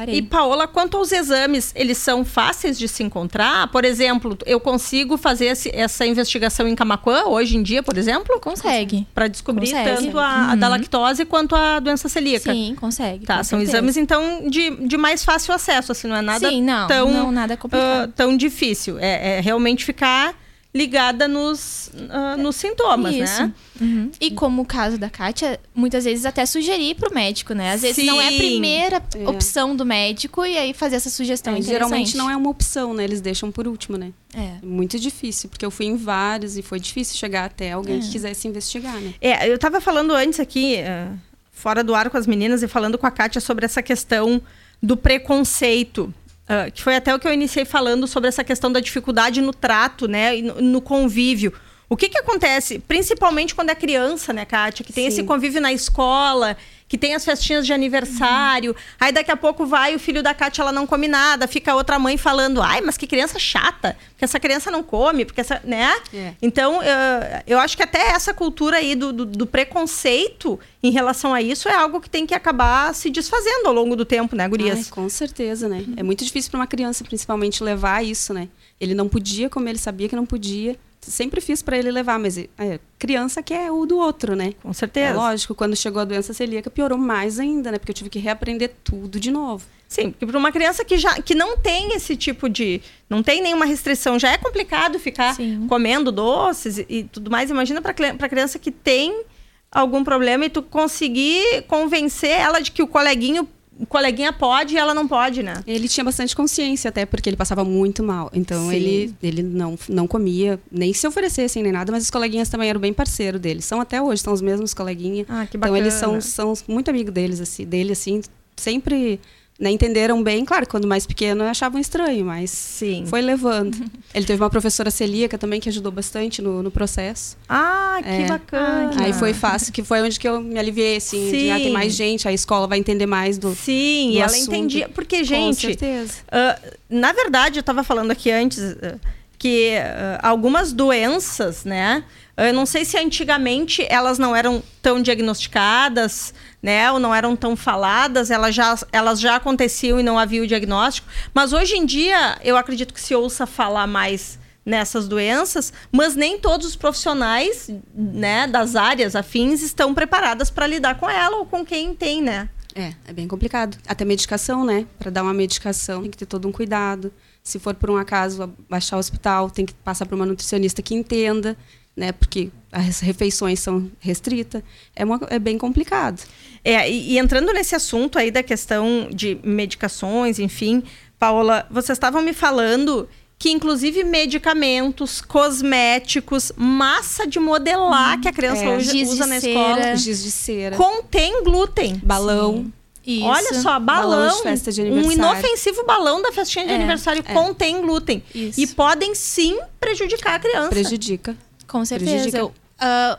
parei. 0.00 0.16
E 0.16 0.22
Paola, 0.22 0.66
quanto 0.66 0.96
aos 0.96 1.12
exames, 1.12 1.72
eles 1.76 1.98
são 1.98 2.24
fáceis 2.24 2.78
de 2.78 2.88
se 2.88 3.02
encontrar? 3.02 3.68
Por 3.68 3.84
exemplo, 3.84 4.36
eu 4.46 4.58
consigo 4.60 5.16
fazer 5.16 5.46
esse- 5.46 5.70
essa 5.74 6.06
investigação 6.06 6.66
em 6.66 6.74
Camaquã 6.74 7.24
hoje 7.26 7.56
em 7.56 7.62
dia, 7.62 7.82
por 7.82 7.96
exemplo? 7.96 8.38
Consegue. 8.40 9.06
Para 9.14 9.28
descobrir 9.28 9.66
Consegue. 9.70 9.96
tanto 10.06 10.18
a, 10.18 10.52
a 10.52 10.54
da 10.54 10.66
Uhum. 10.66 10.72
lactose 10.72 11.24
quanto 11.24 11.54
a 11.54 11.78
doença 11.80 12.08
celíaca. 12.08 12.52
Sim, 12.52 12.74
consegue. 12.78 13.24
Tá, 13.26 13.42
são 13.44 13.58
certeza. 13.58 13.78
exames 13.78 13.96
então 13.96 14.48
de, 14.48 14.70
de 14.86 14.96
mais 14.96 15.24
fácil 15.24 15.54
acesso, 15.54 15.92
assim, 15.92 16.08
não 16.08 16.16
é 16.16 16.22
nada 16.22 16.48
Sim, 16.48 16.62
não, 16.62 16.86
tão, 16.88 17.10
não, 17.12 17.32
nada 17.32 17.54
ah, 17.54 17.56
complicado. 17.56 18.12
tão 18.14 18.36
difícil. 18.36 18.98
É, 18.98 19.38
é 19.38 19.40
realmente 19.40 19.84
ficar 19.84 20.34
ligada 20.72 21.26
nos, 21.26 21.90
ah, 22.10 22.36
nos 22.36 22.54
sintomas, 22.54 23.12
Isso. 23.14 23.42
né? 23.42 23.52
Uhum. 23.80 24.10
E 24.20 24.30
como 24.30 24.62
o 24.62 24.64
caso 24.64 24.96
da 24.98 25.10
Kátia, 25.10 25.58
muitas 25.74 26.04
vezes 26.04 26.24
até 26.24 26.46
sugerir 26.46 26.94
pro 26.94 27.12
médico, 27.12 27.54
né? 27.54 27.72
Às 27.72 27.82
vezes 27.82 28.04
não 28.06 28.20
é 28.20 28.28
a 28.28 28.30
Sim. 28.30 28.36
primeira 28.36 29.02
É. 29.16 29.28
opção 29.28 29.74
do 29.74 29.84
médico 29.84 30.46
e 30.46 30.56
aí 30.56 30.72
fazer 30.72 30.96
essa 30.96 31.10
sugestão 31.10 31.56
É, 31.56 31.62
geralmente 31.62 32.16
não 32.16 32.30
é 32.30 32.36
uma 32.36 32.48
opção, 32.48 32.94
né? 32.94 33.02
Eles 33.02 33.20
deixam 33.20 33.50
por 33.50 33.66
último, 33.66 33.98
né? 33.98 34.12
É. 34.32 34.58
É 34.62 34.66
muito 34.66 34.96
difícil, 35.00 35.48
porque 35.48 35.64
eu 35.66 35.72
fui 35.72 35.86
em 35.86 35.96
vários 35.96 36.56
e 36.56 36.62
foi 36.62 36.78
difícil 36.78 37.16
chegar 37.16 37.46
até 37.46 37.72
alguém 37.72 37.98
que 37.98 38.08
quisesse 38.08 38.46
investigar, 38.46 38.94
né? 39.00 39.12
É, 39.20 39.48
eu 39.50 39.58
tava 39.58 39.80
falando 39.80 40.12
antes 40.12 40.38
aqui, 40.38 40.76
ah, 40.82 41.12
fora 41.50 41.82
do 41.82 41.96
ar 41.96 42.08
com 42.10 42.16
as 42.16 42.28
meninas, 42.28 42.62
e 42.62 42.68
falando 42.68 42.96
com 42.96 43.06
a 43.06 43.10
Kátia 43.10 43.40
sobre 43.40 43.64
essa 43.64 43.82
questão 43.82 44.40
do 44.80 44.96
preconceito. 44.96 46.14
Ah, 46.52 46.68
que 46.68 46.82
foi 46.82 46.96
até 46.96 47.14
o 47.14 47.18
que 47.20 47.28
eu 47.28 47.32
iniciei 47.32 47.64
falando 47.64 48.08
sobre 48.08 48.28
essa 48.28 48.42
questão 48.42 48.72
da 48.72 48.80
dificuldade 48.80 49.40
no 49.40 49.52
trato, 49.52 50.08
né? 50.08 50.36
No, 50.42 50.60
no 50.60 50.80
convívio. 50.80 51.52
O 51.88 51.96
que 51.96 52.08
que 52.08 52.18
acontece, 52.18 52.80
principalmente 52.80 53.54
quando 53.54 53.70
é 53.70 53.74
criança, 53.76 54.32
né, 54.32 54.44
Kátia? 54.44 54.84
Que 54.84 54.92
tem 54.92 55.04
Sim. 55.04 55.08
esse 55.08 55.22
convívio 55.22 55.60
na 55.60 55.72
escola, 55.72 56.56
que 56.90 56.98
tem 56.98 57.14
as 57.14 57.24
festinhas 57.24 57.64
de 57.64 57.72
aniversário. 57.72 58.74
Aí 58.98 59.12
daqui 59.12 59.30
a 59.30 59.36
pouco 59.36 59.64
vai 59.64 59.94
o 59.94 59.98
filho 59.98 60.24
da 60.24 60.34
Kátia, 60.34 60.62
ela 60.62 60.72
não 60.72 60.88
come 60.88 61.06
nada, 61.06 61.46
fica 61.46 61.70
a 61.70 61.76
outra 61.76 62.00
mãe 62.00 62.18
falando: 62.18 62.60
ai, 62.60 62.80
mas 62.80 62.96
que 62.96 63.06
criança 63.06 63.38
chata, 63.38 63.96
porque 64.10 64.24
essa 64.24 64.40
criança 64.40 64.72
não 64.72 64.82
come, 64.82 65.24
porque 65.24 65.40
essa. 65.40 65.60
né? 65.62 65.96
É. 66.12 66.34
Então, 66.42 66.82
eu, 66.82 66.98
eu 67.46 67.58
acho 67.60 67.76
que 67.76 67.82
até 67.84 68.08
essa 68.10 68.34
cultura 68.34 68.78
aí 68.78 68.96
do, 68.96 69.12
do, 69.12 69.24
do 69.24 69.46
preconceito 69.46 70.58
em 70.82 70.90
relação 70.90 71.32
a 71.32 71.40
isso 71.40 71.68
é 71.68 71.74
algo 71.74 72.00
que 72.00 72.10
tem 72.10 72.26
que 72.26 72.34
acabar 72.34 72.92
se 72.92 73.08
desfazendo 73.08 73.68
ao 73.68 73.72
longo 73.72 73.94
do 73.94 74.04
tempo, 74.04 74.34
né, 74.34 74.44
Ai, 74.44 74.50
Gurias? 74.50 74.90
com 74.90 75.08
certeza, 75.08 75.68
né? 75.68 75.84
É 75.96 76.02
muito 76.02 76.24
difícil 76.24 76.50
para 76.50 76.58
uma 76.58 76.66
criança, 76.66 77.04
principalmente, 77.04 77.62
levar 77.62 78.04
isso, 78.04 78.34
né? 78.34 78.48
Ele 78.80 78.94
não 78.94 79.08
podia 79.08 79.48
comer, 79.48 79.70
ele 79.70 79.78
sabia 79.78 80.08
que 80.08 80.16
não 80.16 80.26
podia, 80.26 80.76
sempre 81.00 81.40
fiz 81.40 81.62
para 81.62 81.78
ele 81.78 81.90
levar, 81.90 82.18
mas 82.18 82.36
é, 82.36 82.78
criança 82.98 83.42
que 83.42 83.54
é 83.54 83.70
o 83.70 83.86
do 83.86 83.98
outro, 83.98 84.36
né? 84.36 84.54
Com 84.62 84.72
certeza. 84.72 85.08
É 85.08 85.14
lógico, 85.14 85.54
quando 85.54 85.74
chegou 85.74 86.02
a 86.02 86.04
doença 86.04 86.32
celíaca 86.32 86.70
piorou 86.70 86.98
mais 86.98 87.38
ainda, 87.38 87.72
né? 87.72 87.78
Porque 87.78 87.90
eu 87.90 87.94
tive 87.94 88.10
que 88.10 88.18
reaprender 88.18 88.72
tudo 88.84 89.18
de 89.18 89.30
novo. 89.30 89.64
Sim, 89.88 90.10
porque 90.12 90.24
para 90.24 90.38
uma 90.38 90.52
criança 90.52 90.84
que 90.84 90.96
já 90.98 91.20
que 91.20 91.34
não 91.34 91.56
tem 91.56 91.94
esse 91.94 92.14
tipo 92.14 92.48
de. 92.48 92.80
não 93.08 93.22
tem 93.22 93.42
nenhuma 93.42 93.64
restrição, 93.64 94.18
já 94.18 94.30
é 94.30 94.38
complicado 94.38 95.00
ficar 95.00 95.34
Sim. 95.34 95.66
comendo 95.66 96.12
doces 96.12 96.78
e, 96.78 96.86
e 96.88 97.04
tudo 97.04 97.30
mais. 97.30 97.50
Imagina 97.50 97.82
para 97.82 98.28
criança 98.28 98.58
que 98.58 98.70
tem 98.70 99.24
algum 99.72 100.04
problema 100.04 100.44
e 100.44 100.50
tu 100.50 100.62
conseguir 100.62 101.62
convencer 101.66 102.30
ela 102.30 102.60
de 102.60 102.70
que 102.70 102.82
o 102.82 102.86
coleguinho. 102.86 103.48
O 103.80 103.86
coleguinha 103.86 104.30
pode 104.32 104.74
e 104.74 104.76
ela 104.78 104.92
não 104.94 105.08
pode, 105.08 105.42
né? 105.42 105.54
Ele 105.66 105.88
tinha 105.88 106.04
bastante 106.04 106.36
consciência, 106.36 106.90
até 106.90 107.06
porque 107.06 107.30
ele 107.30 107.36
passava 107.36 107.64
muito 107.64 108.02
mal. 108.02 108.30
Então 108.34 108.68
Sim. 108.68 108.74
ele, 108.76 109.14
ele 109.22 109.42
não, 109.42 109.78
não 109.88 110.06
comia, 110.06 110.60
nem 110.70 110.92
se 110.92 111.06
oferecessem 111.06 111.62
nem 111.62 111.72
nada, 111.72 111.90
mas 111.90 112.04
os 112.04 112.10
coleguinhas 112.10 112.50
também 112.50 112.68
eram 112.68 112.78
bem 112.80 112.92
parceiros 112.92 113.40
dele. 113.40 113.62
São 113.62 113.80
até 113.80 114.00
hoje, 114.02 114.20
são 114.20 114.32
os 114.34 114.42
mesmos 114.42 114.74
coleguinhas. 114.74 115.26
Ah, 115.30 115.46
que 115.46 115.56
Então 115.56 115.74
eles 115.74 115.94
são, 115.94 116.10
bacana. 116.10 116.20
são 116.20 116.52
muito 116.68 116.90
amigos 116.90 117.12
deles, 117.14 117.40
assim, 117.40 117.64
dele, 117.64 117.92
assim, 117.92 118.20
sempre 118.54 119.18
né, 119.60 119.70
entenderam 119.70 120.22
bem. 120.22 120.42
Claro, 120.42 120.66
quando 120.66 120.88
mais 120.88 121.06
pequeno 121.06 121.44
achavam 121.44 121.78
estranho, 121.78 122.24
mas 122.24 122.50
Sim. 122.50 123.04
foi 123.06 123.20
levando. 123.20 123.76
Ele 124.14 124.24
teve 124.24 124.42
uma 124.42 124.48
professora 124.48 124.90
celíaca 124.90 125.36
também 125.36 125.60
que 125.60 125.68
ajudou 125.68 125.92
bastante 125.92 126.40
no, 126.40 126.62
no 126.62 126.70
processo. 126.70 127.36
Ah, 127.46 127.98
que 128.02 128.08
É. 128.08 128.26
bacana. 128.26 129.04
Aí 129.04 129.12
foi 129.12 129.34
fácil, 129.34 129.70
que 129.72 129.84
foi 129.84 130.00
onde 130.00 130.18
que 130.18 130.26
eu 130.26 130.40
me 130.40 130.58
aliviei, 130.58 130.96
assim, 130.96 131.30
de, 131.30 131.50
ah, 131.50 131.58
Sim. 131.58 131.64
tem 131.64 131.72
mais 131.72 131.92
gente, 131.92 132.26
a 132.26 132.32
escola 132.32 132.66
vai 132.66 132.78
entender 132.78 133.04
mais 133.04 133.36
do. 133.36 133.54
Sim, 133.54 134.08
do 134.08 134.14
e 134.14 134.18
ela 134.18 134.26
assunto. 134.26 134.48
entendia. 134.48 134.88
Porque, 134.88 135.18
Com 135.18 135.24
gente, 135.24 135.60
certeza. 135.60 136.14
ah, 136.32 136.58
na 136.88 137.12
verdade, 137.12 137.58
eu 137.58 137.60
estava 137.60 137.84
falando 137.84 138.10
aqui 138.12 138.30
antes 138.30 138.58
ah, 138.82 138.94
que 139.38 139.74
ah, 139.76 140.20
algumas 140.22 140.72
doenças, 140.72 141.64
né? 141.64 142.02
Eu 142.46 142.54
não 142.54 142.64
sei 142.64 142.84
se 142.84 142.96
antigamente 142.96 143.86
elas 143.88 144.18
não 144.18 144.34
eram 144.34 144.62
tão 144.80 145.02
diagnosticadas, 145.02 146.32
né? 146.62 146.90
Ou 146.90 146.98
não 146.98 147.14
eram 147.14 147.36
tão 147.36 147.54
faladas, 147.54 148.30
elas 148.30 148.54
já, 148.54 148.78
elas 148.92 149.20
já 149.20 149.36
aconteciam 149.36 150.00
e 150.00 150.02
não 150.02 150.18
havia 150.18 150.42
o 150.42 150.46
diagnóstico. 150.46 151.06
Mas 151.34 151.52
hoje 151.52 151.76
em 151.76 151.84
dia, 151.84 152.38
eu 152.42 152.56
acredito 152.56 152.94
que 152.94 153.00
se 153.00 153.14
ouça 153.14 153.46
falar 153.46 153.86
mais 153.86 154.38
nessas 154.64 155.08
doenças, 155.08 155.72
mas 155.90 156.14
nem 156.14 156.38
todos 156.38 156.66
os 156.66 156.76
profissionais, 156.76 157.70
né, 157.94 158.46
das 158.46 158.76
áreas 158.76 159.16
afins 159.16 159.62
estão 159.62 159.94
preparadas 159.94 160.50
para 160.50 160.66
lidar 160.66 160.96
com 160.96 161.08
ela 161.08 161.38
ou 161.38 161.46
com 161.46 161.64
quem 161.64 161.94
tem, 161.94 162.22
né? 162.22 162.48
É, 162.74 162.92
é 163.06 163.12
bem 163.12 163.26
complicado. 163.26 163.76
Até 163.86 164.04
medicação, 164.04 164.64
né? 164.64 164.86
Para 164.98 165.10
dar 165.10 165.22
uma 165.22 165.34
medicação, 165.34 166.02
tem 166.02 166.10
que 166.10 166.18
ter 166.18 166.26
todo 166.26 166.46
um 166.46 166.52
cuidado. 166.52 167.12
Se 167.42 167.58
for 167.58 167.74
por 167.74 167.90
um 167.90 167.96
acaso 167.96 168.52
baixar 168.68 168.96
o 168.96 169.00
hospital, 169.00 169.50
tem 169.50 169.66
que 169.66 169.74
passar 169.74 170.06
por 170.06 170.14
uma 170.14 170.26
nutricionista 170.26 170.82
que 170.82 170.94
entenda, 170.94 171.56
né? 172.00 172.12
Porque 172.12 172.50
as 172.72 173.00
refeições 173.00 173.60
são 173.60 173.90
restritas. 174.00 174.62
É, 174.96 175.04
uma, 175.04 175.20
é 175.28 175.38
bem 175.38 175.58
complicado. 175.58 176.22
É, 176.64 176.90
e, 176.90 177.12
e 177.12 177.18
entrando 177.18 177.52
nesse 177.52 177.74
assunto 177.74 178.18
aí 178.18 178.30
da 178.30 178.42
questão 178.42 179.08
de 179.12 179.38
medicações, 179.44 180.38
enfim, 180.38 180.82
Paola, 181.18 181.66
vocês 181.70 181.96
estavam 181.96 182.22
me 182.22 182.32
falando 182.32 183.06
que 183.38 183.50
inclusive 183.50 184.04
medicamentos, 184.04 185.20
cosméticos, 185.20 186.52
massa 186.56 187.26
de 187.26 187.38
modelar 187.38 188.20
que 188.20 188.28
a 188.28 188.32
criança 188.32 188.64
é. 188.64 188.76
usa, 188.76 188.96
usa 188.96 189.26
na 189.26 189.40
cera. 189.40 189.52
escola, 189.52 189.96
Giz 189.96 190.22
de 190.22 190.30
cera, 190.30 190.76
contém 190.76 191.42
glúten. 191.44 192.00
balão. 192.02 192.70
Isso. 193.06 193.24
Olha 193.24 193.54
só, 193.54 193.80
balão, 193.80 194.10
Balão 194.10 194.36
de 194.36 194.42
festa 194.42 194.70
de 194.70 194.82
um 194.82 195.10
inofensivo 195.10 195.84
balão 195.86 196.20
da 196.20 196.30
festinha 196.32 196.66
de 196.66 196.72
É, 196.72 196.74
aniversário 196.76 197.24
é. 197.26 197.32
contém 197.32 197.80
glúten. 197.80 198.22
Isso. 198.34 198.60
E 198.60 198.66
podem 198.66 199.14
sim 199.14 199.58
prejudicar 199.80 200.34
a 200.34 200.38
criança. 200.38 200.68
Prejudica. 200.68 201.34
Com 201.70 201.84
certeza. 201.84 202.36
Eu- 202.38 202.52
ah, 202.78 203.18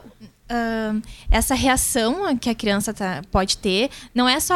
ah, 0.50 0.93
essa 1.29 1.55
reação 1.55 2.36
que 2.38 2.50
a 2.50 2.55
criança 2.55 2.93
tá- 2.93 3.22
pode 3.31 3.58
ter 3.58 3.89
não 4.13 4.27
é 4.27 4.39
só 4.39 4.53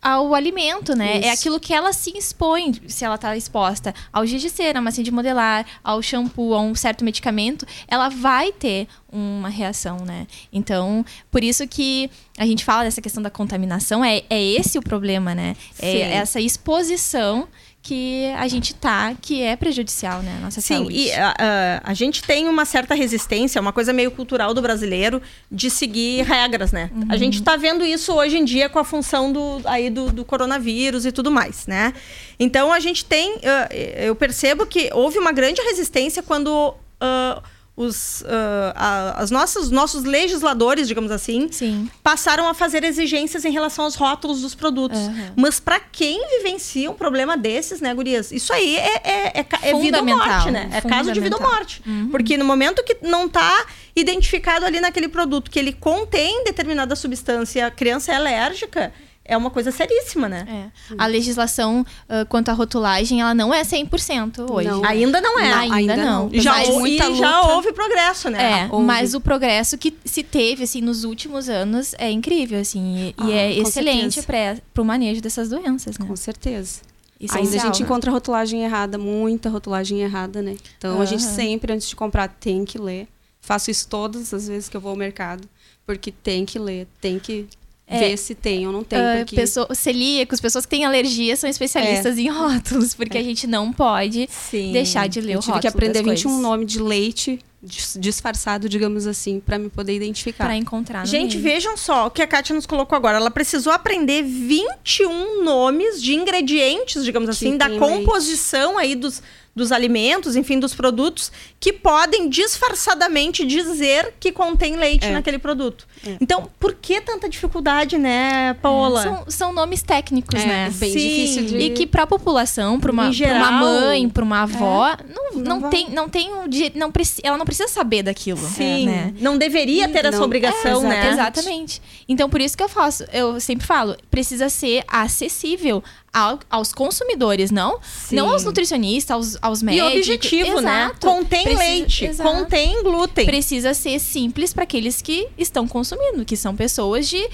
ao 0.00 0.34
alimento, 0.34 0.96
né? 0.96 1.18
Isso. 1.20 1.28
É 1.28 1.30
aquilo 1.30 1.60
que 1.60 1.72
ela 1.72 1.92
se 1.92 2.10
expõe, 2.18 2.72
se 2.88 3.04
ela 3.04 3.16
tá 3.16 3.36
exposta 3.36 3.94
ao 4.12 4.26
giz 4.26 4.42
de 4.42 4.50
cera, 4.50 4.80
a 4.80 4.82
massinha 4.82 5.04
de 5.04 5.12
modelar, 5.12 5.64
ao 5.84 6.02
shampoo, 6.02 6.54
a 6.54 6.60
um 6.60 6.74
certo 6.74 7.04
medicamento, 7.04 7.64
ela 7.86 8.08
vai 8.08 8.50
ter 8.50 8.88
uma 9.12 9.48
reação, 9.48 9.98
né? 9.98 10.26
Então, 10.52 11.06
por 11.30 11.44
isso 11.44 11.68
que 11.68 12.10
a 12.36 12.44
gente 12.44 12.64
fala 12.64 12.82
dessa 12.82 13.00
questão 13.00 13.22
da 13.22 13.30
contaminação, 13.30 14.04
é, 14.04 14.24
é 14.28 14.42
esse 14.42 14.76
o 14.76 14.82
problema, 14.82 15.36
né? 15.36 15.54
É 15.78 15.92
Sim. 15.92 16.00
essa 16.00 16.40
exposição 16.40 17.46
que 17.82 18.26
a 18.38 18.46
gente 18.46 18.74
tá, 18.74 19.12
que 19.20 19.42
é 19.42 19.56
prejudicial, 19.56 20.22
né? 20.22 20.38
Nossa 20.40 20.60
Sim, 20.60 20.76
saúde. 20.76 20.94
e 20.96 21.12
a, 21.12 21.34
a- 21.36 21.80
a 21.90 21.94
gente 21.94 22.22
tem 22.22 22.46
uma 22.48 22.64
certa 22.64 22.94
resistência, 22.94 23.60
uma 23.60 23.72
coisa 23.72 23.92
meio 23.92 24.12
cultural 24.12 24.54
do 24.54 24.62
brasileiro 24.62 25.20
de 25.50 25.68
seguir 25.68 26.22
regras, 26.24 26.70
né? 26.70 26.90
A 27.08 27.16
gente 27.16 27.38
está 27.40 27.56
vendo 27.56 27.84
isso 27.84 28.12
hoje 28.12 28.38
em 28.38 28.44
dia 28.44 28.68
com 28.68 28.78
a 28.78 28.84
função 28.84 29.32
do, 29.32 29.60
aí 29.64 29.90
do, 29.90 30.12
do 30.12 30.24
coronavírus 30.24 31.04
e 31.04 31.10
tudo 31.10 31.30
mais, 31.30 31.66
né? 31.66 31.92
Então 32.38 32.72
a 32.72 32.78
gente 32.78 33.04
tem, 33.04 33.40
ah, 33.44 33.68
eu 33.74 34.14
percebo 34.14 34.64
que 34.64 34.88
houve 34.92 35.18
uma 35.18 35.32
grande 35.32 35.60
resistência 35.62 36.22
quando 36.22 36.74
ah, 37.00 37.42
os, 37.74 38.22
ah, 38.26 38.72
a- 39.16 39.22
as 39.22 39.30
nossas, 39.30 39.70
nossos 39.70 40.04
legisladores, 40.04 40.86
digamos 40.86 41.10
assim, 41.10 41.48
Sim. 41.50 41.90
passaram 42.02 42.46
a 42.46 42.52
fazer 42.52 42.84
exigências 42.84 43.44
em 43.46 43.50
relação 43.50 43.86
aos 43.86 43.94
rótulos 43.94 44.42
dos 44.42 44.54
produtos. 44.54 44.98
Aham. 44.98 45.32
Mas 45.36 45.58
para 45.58 45.80
quem 45.80 46.20
vivencia 46.38 46.90
um 46.90 46.94
problema 46.94 47.34
desses, 47.36 47.80
né, 47.80 47.94
gurias? 47.94 48.30
Isso 48.30 48.52
aí 48.52 48.76
é, 48.76 49.00
é, 49.04 49.40
é, 49.40 49.46
é 49.70 49.80
vida 49.80 49.98
ou 50.00 50.04
morte, 50.04 50.50
né? 50.50 50.68
É 50.72 50.80
caso 50.82 51.12
de 51.12 51.20
vida 51.20 51.36
ou 51.36 51.42
morte. 51.42 51.82
Porque 52.10 52.36
no 52.36 52.44
momento 52.44 52.84
que 52.84 52.98
não 53.02 53.26
tá 53.28 53.64
identificado 53.96 54.66
ali 54.66 54.78
naquele 54.80 55.08
produto 55.08 55.50
que 55.50 55.58
ele 55.58 55.72
contém 55.72 56.44
determinada 56.44 56.94
substância 56.94 57.60
e 57.60 57.62
a 57.62 57.70
criança 57.70 58.12
é 58.12 58.16
alérgica, 58.16 58.92
é 59.24 59.36
uma 59.36 59.50
coisa 59.50 59.70
seríssima, 59.70 60.28
né? 60.28 60.70
É. 60.90 60.94
A 60.98 61.06
legislação 61.06 61.86
ah, 62.08 62.24
quanto 62.28 62.48
à 62.48 62.52
rotulagem, 62.52 63.20
ela 63.20 63.34
não 63.34 63.52
é 63.54 63.62
100% 63.62 64.50
hoje. 64.50 64.68
Não. 64.68 64.84
Ainda 64.84 65.20
não 65.20 65.38
é. 65.38 65.50
Não, 65.50 65.58
ainda, 65.60 65.74
ainda 65.76 65.96
não. 65.96 66.28
não. 66.28 66.40
Já, 66.40 66.52
Mas- 66.52 66.68
muita 66.70 67.08
e 67.08 67.16
já 67.16 67.42
houve 67.42 67.72
progresso, 67.72 68.28
né? 68.30 68.62
É, 68.62 68.68
houve. 68.70 68.84
mas 68.84 69.14
o 69.14 69.20
progresso 69.20 69.78
que 69.78 69.94
se 70.04 70.22
teve, 70.22 70.64
assim, 70.64 70.80
nos 70.80 71.04
últimos 71.04 71.48
anos 71.48 71.94
é 71.98 72.10
incrível, 72.10 72.60
assim. 72.60 73.08
E, 73.08 73.14
Ah, 73.16 73.26
e 73.28 73.32
é 73.32 73.58
excelente 73.58 74.22
para 74.22 74.82
o 74.82 74.84
manejo 74.84 75.20
dessas 75.20 75.48
doenças, 75.50 75.98
né? 75.98 76.06
Com 76.06 76.16
certeza. 76.16 76.80
Essencial, 77.20 77.44
Ainda 77.44 77.56
a 77.56 77.66
gente 77.66 77.80
né? 77.80 77.86
encontra 77.86 78.10
rotulagem 78.10 78.64
errada, 78.64 78.98
muita 78.98 79.48
rotulagem 79.48 80.00
errada, 80.00 80.42
né? 80.42 80.56
Então 80.76 81.00
a 81.00 81.04
gente 81.04 81.22
sempre, 81.22 81.72
antes 81.72 81.88
de 81.88 81.94
comprar, 81.94 82.26
tem 82.28 82.64
que 82.64 82.78
ler. 82.78 83.06
Faço 83.40 83.70
isso 83.70 83.86
todas 83.88 84.34
as 84.34 84.48
vezes 84.48 84.68
que 84.68 84.76
eu 84.76 84.80
vou 84.80 84.90
ao 84.90 84.96
mercado, 84.96 85.48
porque 85.86 86.10
tem 86.10 86.44
que 86.44 86.58
ler, 86.58 86.88
tem 87.00 87.20
que 87.20 87.48
É, 87.86 87.98
ver 87.98 88.16
se 88.16 88.34
tem 88.34 88.66
ou 88.66 88.72
não 88.72 88.82
tem. 88.84 88.98
Ah, 88.98 89.16
porque... 89.18 89.36
pessoa- 89.36 89.74
celíacos, 89.74 90.40
pessoas 90.40 90.64
que 90.64 90.70
têm 90.70 90.84
alergia 90.84 91.36
são 91.36 91.50
especialistas 91.50 92.16
em 92.16 92.28
rótulos, 92.30 92.94
porque 92.94 93.18
a 93.18 93.22
gente 93.22 93.46
não 93.46 93.72
pode 93.72 94.28
Sim. 94.30 94.72
deixar 94.72 95.08
de 95.08 95.20
ler 95.20 95.34
eu 95.34 95.38
o 95.38 95.40
tive 95.42 95.52
rótulo 95.52 95.60
que 95.60 95.66
aprender 95.68 95.92
das 96.02 96.02
21 96.02 96.22
coisas 96.30 96.42
nomes 96.42 96.66
de 96.72 96.80
leite 96.80 97.38
dis- 97.62 97.98
disfarçado, 98.00 98.68
digamos 98.68 99.06
assim, 99.06 99.40
para 99.40 99.58
me 99.58 99.68
poder 99.68 99.94
identificar. 99.94 100.44
para 100.44 100.56
encontrar 100.56 101.06
Gente, 101.06 101.32
meio. 101.36 101.42
vejam 101.42 101.76
só 101.76 102.06
o 102.06 102.10
que 102.10 102.22
a 102.22 102.26
Kátia 102.26 102.54
nos 102.54 102.64
colocou 102.66 102.96
agora. 102.96 103.18
Ela 103.18 103.30
precisou 103.30 103.72
aprender 103.72 104.22
21 104.22 105.44
nomes 105.44 106.00
de 106.02 106.14
ingredientes, 106.14 107.04
digamos 107.04 107.28
Que 107.38 107.46
assim, 107.46 107.56
da 107.58 107.68
composição 107.78 108.78
aí 108.78 108.94
dos, 108.94 109.22
dos 109.54 109.70
alimentos, 109.70 110.34
enfim, 110.34 110.58
dos 110.58 110.74
produtos, 110.74 111.30
que 111.60 111.72
podem 111.74 112.28
disfarçadamente 112.28 113.44
dizer 113.44 114.14
que 114.18 114.32
contém 114.32 114.76
leite 114.76 115.04
É. 115.06 115.10
naquele 115.12 115.38
produto. 115.38 115.86
É. 116.06 116.16
Então, 116.20 116.48
por 116.58 116.72
que 116.74 117.00
tanta 117.00 117.28
dificuldade, 117.28 117.98
né, 117.98 118.54
Paola? 118.62 119.02
São, 119.02 119.24
são 119.28 119.52
nomes 119.52 119.82
técnicos, 119.82 120.40
É, 120.40 120.46
né? 120.46 120.70
bem 120.74 120.92
Sim. 120.92 120.98
difícil 120.98 121.44
de... 121.46 121.58
E 121.58 121.70
que 121.70 121.86
para 121.86 122.04
a 122.04 122.06
população, 122.06 122.80
para 122.80 122.90
uma, 122.90 123.10
uma 123.10 123.50
mãe, 123.52 124.08
para 124.08 124.24
uma 124.24 124.42
avó, 124.42 124.96
não, 125.14 125.32
não 125.42 125.60
não, 125.60 125.70
tem, 125.70 125.90
não 125.90 126.08
tem 126.08 126.32
um 126.32 126.48
di- 126.48 126.72
não 126.74 126.90
preci- 126.90 127.20
ela 127.22 127.36
não 127.36 127.44
precisa 127.44 127.68
saber 127.68 128.02
daquilo. 128.02 128.38
Sim, 128.38 128.86
né? 128.86 129.14
não 129.20 129.36
deveria 129.36 129.86
ter 129.88 130.04
essa 130.06 130.16
Não, 130.18 130.24
obrigação, 130.24 130.84
é, 130.86 130.88
né? 130.88 131.10
Exatamente. 131.12 131.80
Então, 132.08 132.28
por 132.30 132.40
isso 132.40 132.56
que 132.56 132.62
eu 132.62 132.68
faço, 132.68 133.04
eu 133.12 133.38
sempre 133.38 133.66
falo, 133.66 133.96
precisa 134.10 134.48
ser 134.48 134.82
acessível 134.88 135.82
ao- 136.12 136.38
aos 136.50 136.72
consumidores, 136.72 137.50
não? 137.50 137.80
Sim. 137.82 138.16
Não 138.16 138.30
aos 138.30 138.44
nutricionistas, 138.44 139.10
aos, 139.10 139.38
aos 139.40 139.62
E 139.62 139.64
médicos. 139.64 139.92
objetivo, 139.96 140.60
né? 140.60 140.84
Exato. 140.86 141.06
Contém 141.06 141.42
Precisa- 141.44 141.58
leite, 141.64 142.04
exato. 142.04 142.30
contém 142.30 142.82
glúten. 142.82 143.24
Precisa 143.26 143.72
ser 143.74 143.98
simples 143.98 144.52
para 144.52 144.64
aqueles 144.64 145.00
que 145.00 145.28
estão 145.38 145.66
consumindo, 145.66 146.24
que 146.24 146.36
são 146.36 146.54
pessoas 146.54 147.08
de, 147.08 147.26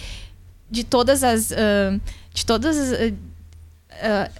de 0.70 0.84
todas 0.84 1.24
as. 1.24 1.50
ah, 1.52 1.98
de 2.32 2.46
todas 2.46 2.78
as. 2.78 2.92
ah, 2.92 3.14
ah, 4.02 4.30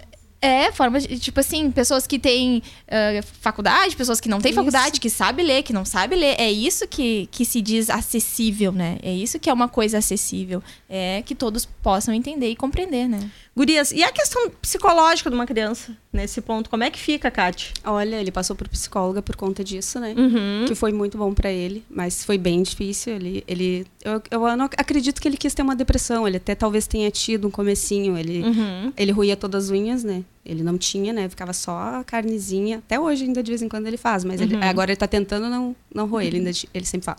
É, 0.41 0.71
forma 0.71 1.01
de, 1.01 1.19
tipo 1.19 1.41
assim, 1.41 1.69
pessoas 1.69 2.07
que 2.07 2.17
têm 2.17 2.59
uh, 2.87 3.27
faculdade, 3.41 3.97
pessoas 3.97 4.21
que 4.21 4.29
não 4.29 4.41
têm 4.41 4.53
Isso. 4.53 4.61
faculdade, 4.61 5.01
que 5.01 5.11
sabem 5.11 5.45
ler, 5.45 5.65
que 5.65 5.73
não 5.73 5.85
sabem 5.85 6.17
ler. 6.17 6.37
É 6.39 6.49
isso 6.49 6.87
que, 6.87 7.29
que 7.33 7.45
se 7.45 7.61
diz 7.61 7.91
acessível, 7.91 8.71
né? 8.71 8.99
É 9.03 9.13
isso 9.13 9.41
que 9.41 9.51
é 9.51 9.53
uma 9.53 9.69
coisa 9.69 9.99
acessível. 9.99 10.63
É 10.89 11.23
que 11.27 11.35
todos 11.35 11.65
possam 11.83 12.15
entender 12.15 12.49
e 12.51 12.55
compreender, 12.55 13.09
né? 13.09 13.29
Gurias, 13.57 13.91
e 13.91 14.05
a 14.05 14.13
questão 14.13 14.49
psicológica 14.63 15.29
de 15.29 15.35
uma 15.35 15.45
criança 15.47 15.97
nesse 16.13 16.41
ponto? 16.41 16.71
Como 16.71 16.85
é 16.85 16.91
que 16.91 16.99
fica, 16.99 17.29
Kate? 17.29 17.75
Olha, 17.85 18.17
ele 18.17 18.31
passou 18.31 18.55
por 18.55 18.69
psicóloga 18.69 19.21
por 19.21 19.35
conta 19.35 19.65
disso, 19.65 19.99
né? 19.99 20.15
Uhum. 20.17 20.65
Que 20.67 20.77
foi 20.77 20.93
muito 20.93 21.19
bom 21.19 21.35
pra 21.35 21.51
ele, 21.51 21.85
mas 21.91 22.25
foi 22.25 22.39
bem 22.39 22.63
difícil. 22.63 23.15
Ele, 23.17 23.43
ele, 23.49 23.85
eu, 24.05 24.23
eu 24.31 24.57
não 24.57 24.67
acredito 24.67 25.21
que 25.21 25.27
ele 25.27 25.37
quis 25.37 25.55
ter 25.55 25.63
uma 25.63 25.75
depressão. 25.75 26.27
Ele 26.27 26.37
até 26.37 26.55
talvez 26.55 26.87
tenha 26.87 27.11
tido 27.11 27.49
um 27.49 27.51
comecinho. 27.51 28.17
Ele, 28.17 28.43
Uhum. 28.45 28.93
ele 28.97 29.11
ruía 29.11 29.37
todas 29.37 29.65
as 29.65 29.71
unhas, 29.71 30.05
né? 30.05 30.23
Ele 30.47 30.63
não 30.63 30.79
tinha, 30.79 31.13
né? 31.13 31.29
Ficava 31.29 31.53
só 31.53 31.77
a 31.77 32.05
carnezinha. 32.05 32.79
Até 32.79 32.99
hoje, 33.01 33.25
ainda 33.25 33.43
de 33.43 33.51
vez 33.51 33.61
em 33.61 33.69
quando 33.69 33.87
ele 33.89 33.97
faz, 33.97 34.23
mas 34.25 34.41
ele- 34.41 34.55
Uhum. 34.55 34.63
agora 34.63 34.91
ele 34.93 34.97
tá 34.97 35.09
tentando 35.09 35.49
não, 35.49 35.75
não 35.93 36.07
roer. 36.07 36.29
Ele, 36.29 36.37
ainda, 36.39 36.51
ele 36.73 36.87
sempre 36.87 37.07
fala. 37.07 37.19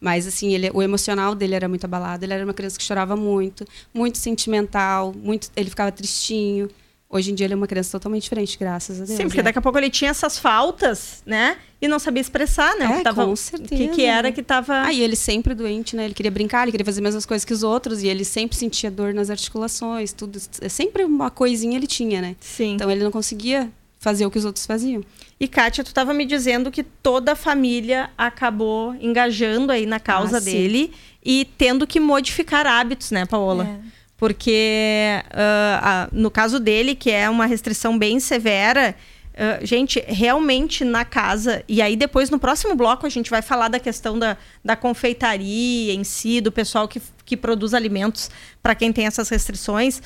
Mas, 0.00 0.26
assim, 0.26 0.54
ele, 0.54 0.70
o 0.72 0.82
emocional 0.82 1.34
dele 1.34 1.54
era 1.54 1.68
muito 1.68 1.84
abalado. 1.84 2.24
Ele 2.24 2.32
era 2.32 2.42
uma 2.44 2.54
criança 2.54 2.78
que 2.78 2.84
chorava 2.84 3.14
muito, 3.16 3.66
muito 3.92 4.16
sentimental, 4.18 5.12
muito, 5.14 5.50
ele 5.54 5.68
ficava 5.70 5.92
tristinho. 5.92 6.70
Hoje 7.12 7.32
em 7.32 7.34
dia 7.34 7.44
ele 7.46 7.54
é 7.54 7.56
uma 7.56 7.66
criança 7.66 7.90
totalmente 7.90 8.22
diferente, 8.22 8.56
graças 8.56 9.00
a 9.00 9.04
Deus. 9.04 9.16
Sim, 9.16 9.24
porque 9.24 9.38
né? 9.38 9.42
daqui 9.42 9.58
a 9.58 9.62
pouco 9.62 9.76
ele 9.76 9.90
tinha 9.90 10.12
essas 10.12 10.38
faltas, 10.38 11.22
né? 11.26 11.56
E 11.82 11.88
não 11.88 11.98
sabia 11.98 12.20
expressar, 12.20 12.76
né? 12.76 12.86
o 12.88 12.92
É, 12.92 12.96
que 12.98 13.02
tava, 13.02 13.24
com 13.26 13.32
O 13.32 13.36
certeza. 13.36 13.68
que, 13.74 13.88
que 13.88 14.04
era 14.04 14.30
que 14.30 14.42
tava. 14.44 14.82
Ah, 14.82 14.92
e 14.92 15.00
ele 15.02 15.16
sempre 15.16 15.52
doente, 15.52 15.96
né? 15.96 16.04
Ele 16.04 16.14
queria 16.14 16.30
brincar, 16.30 16.62
ele 16.62 16.70
queria 16.70 16.84
fazer 16.84 17.00
as 17.00 17.02
mesmas 17.02 17.26
coisas 17.26 17.44
que 17.44 17.52
os 17.52 17.64
outros, 17.64 18.02
e 18.04 18.06
ele 18.06 18.24
sempre 18.24 18.56
sentia 18.56 18.90
dor 18.92 19.12
nas 19.12 19.28
articulações, 19.28 20.12
tudo. 20.12 20.38
Sempre 20.68 21.02
uma 21.04 21.30
coisinha 21.30 21.76
ele 21.76 21.88
tinha, 21.88 22.22
né? 22.22 22.36
Sim. 22.40 22.74
Então 22.74 22.88
ele 22.88 23.02
não 23.02 23.10
conseguia 23.10 23.68
fazer 23.98 24.24
o 24.24 24.30
que 24.30 24.38
os 24.38 24.44
outros 24.44 24.64
faziam. 24.64 25.02
E 25.40 25.48
Kátia, 25.48 25.82
tu 25.82 25.94
tava 25.94 26.12
me 26.12 26.26
dizendo 26.26 26.70
que 26.70 26.82
toda 26.82 27.32
a 27.32 27.36
família 27.36 28.10
acabou 28.16 28.94
engajando 29.00 29.72
aí 29.72 29.86
na 29.86 29.98
causa 29.98 30.36
Ah, 30.36 30.40
dele 30.40 30.92
e 31.24 31.48
tendo 31.56 31.86
que 31.86 31.98
modificar 31.98 32.66
hábitos, 32.66 33.10
né, 33.10 33.24
Paola? 33.24 33.64
É. 33.64 33.80
Porque 34.18 35.22
ah, 35.32 36.10
no 36.12 36.30
caso 36.30 36.60
dele, 36.60 36.94
que 36.94 37.10
é 37.10 37.30
uma 37.30 37.46
restrição 37.46 37.98
bem 37.98 38.20
severa, 38.20 38.94
ah, 39.34 39.64
gente, 39.64 40.04
realmente 40.06 40.84
na 40.84 41.06
casa, 41.06 41.64
e 41.66 41.80
aí 41.80 41.96
depois 41.96 42.28
no 42.28 42.38
próximo 42.38 42.74
bloco 42.74 43.06
a 43.06 43.10
gente 43.10 43.30
vai 43.30 43.40
falar 43.40 43.68
da 43.68 43.80
questão 43.80 44.18
da, 44.18 44.36
da 44.62 44.76
confeitaria 44.76 45.94
em 45.94 46.04
si, 46.04 46.42
do 46.42 46.52
pessoal 46.52 46.86
que, 46.86 47.00
que 47.24 47.34
produz 47.34 47.72
alimentos 47.72 48.30
para 48.62 48.74
quem 48.74 48.92
tem 48.92 49.06
essas 49.06 49.30
restrições. 49.30 50.02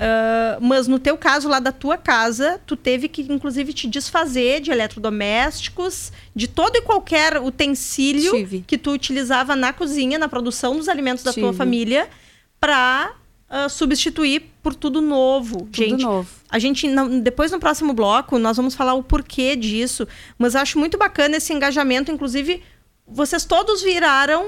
Ah, 0.00 0.58
mas 0.60 0.86
no 0.86 0.98
teu 0.98 1.16
caso 1.18 1.48
lá 1.48 1.58
da 1.58 1.72
tua 1.72 1.96
casa, 1.98 2.60
tu 2.64 2.76
teve 2.76 3.08
que 3.08 3.22
inclusive 3.22 3.72
te 3.72 3.88
desfazer 3.88 4.60
de 4.60 4.70
eletrodomésticos, 4.70 6.12
de 6.34 6.46
todo 6.46 6.76
e 6.76 6.82
qualquer 6.82 7.40
utensílio 7.42 8.30
Tive. 8.30 8.64
que 8.66 8.78
tu 8.78 8.92
utilizava 8.92 9.56
na 9.56 9.72
cozinha, 9.72 10.16
na 10.18 10.28
produção 10.28 10.76
dos 10.76 10.88
alimentos 10.88 11.24
da 11.24 11.32
tua 11.32 11.46
Tive. 11.48 11.56
família, 11.56 12.08
para 12.60 13.12
substituir 13.70 14.42
por 14.62 14.74
tudo 14.74 15.00
novo. 15.00 15.60
Tudo 15.60 15.74
gente, 15.76 16.02
novo. 16.04 16.28
a 16.50 16.58
gente 16.58 16.86
não- 16.86 17.18
depois 17.20 17.50
no 17.50 17.58
próximo 17.58 17.94
bloco 17.94 18.38
nós 18.38 18.56
vamos 18.58 18.74
falar 18.74 18.92
o 18.94 19.02
porquê 19.02 19.56
disso, 19.56 20.06
mas 20.36 20.54
acho 20.54 20.78
muito 20.78 20.98
bacana 20.98 21.38
esse 21.38 21.52
engajamento, 21.54 22.12
inclusive 22.12 22.62
vocês 23.06 23.46
todos 23.46 23.80
viraram 23.82 24.46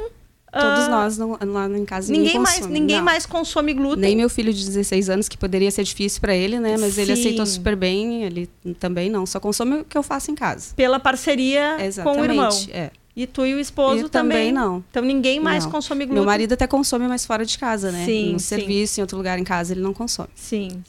Todos 0.53 0.85
ah, 0.85 0.89
nós 0.89 1.17
não- 1.17 1.39
lá 1.41 1.69
em 1.69 1.85
casa 1.85 2.11
Ninguém 2.11 2.27
ninguém 2.27 2.41
mais, 2.41 2.57
consome, 2.57 2.73
ninguém 2.81 2.97
não. 2.97 3.05
mais 3.05 3.27
consome 3.27 3.73
glúten. 3.75 4.01
Nem 4.01 4.17
meu 4.17 4.29
filho 4.29 4.53
de 4.53 4.65
16 4.65 5.09
anos, 5.09 5.29
que 5.29 5.39
poderia 5.39 5.71
ser 5.71 5.85
difícil 5.85 6.21
para 6.21 6.35
ele, 6.35 6.59
né? 6.59 6.77
Mas 6.79 6.99
ele 6.99 7.15
Sim. 7.15 7.21
aceitou 7.23 7.47
super 7.47 7.77
bem, 7.77 8.25
ele 8.25 8.49
também 8.81 9.09
não. 9.09 9.25
Só 9.27 9.39
consome 9.39 9.81
o 9.81 9.85
que 9.85 9.97
eu 9.97 10.03
faço 10.03 10.31
em 10.31 10.35
casa. 10.35 10.75
pela 10.75 10.99
parceria 10.99 11.77
Exatamente. 11.85 12.17
com 12.17 12.23
o 12.23 12.25
irmão. 12.25 12.49
É. 12.73 12.91
E 13.15 13.27
tu 13.27 13.45
e 13.45 13.55
o 13.55 13.61
esposo 13.61 14.05
Eu 14.05 14.09
também 14.09 14.51
não. 14.53 14.83
Então 14.91 15.03
ninguém 15.03 15.39
mais 15.41 15.65
Não. 15.65 15.71
consome 15.71 16.05
glúten. 16.05 16.15
Meu 16.23 16.25
marido 16.25 16.53
até 16.55 16.67
consome, 16.67 17.07
mas 17.07 17.25
fora 17.27 17.45
de 17.45 17.59
casa, 17.59 17.91
né? 17.93 18.05
Sim, 18.05 18.33
no 18.33 18.39
sim. 18.41 18.47
serviço, 18.47 19.01
em 19.01 19.03
outro 19.03 19.17
lugar 19.17 19.39
em 19.39 19.45
casa, 19.45 19.73
ele 19.73 19.81
não 19.81 19.93
consome. 19.93 20.29
Sim. 20.35 20.83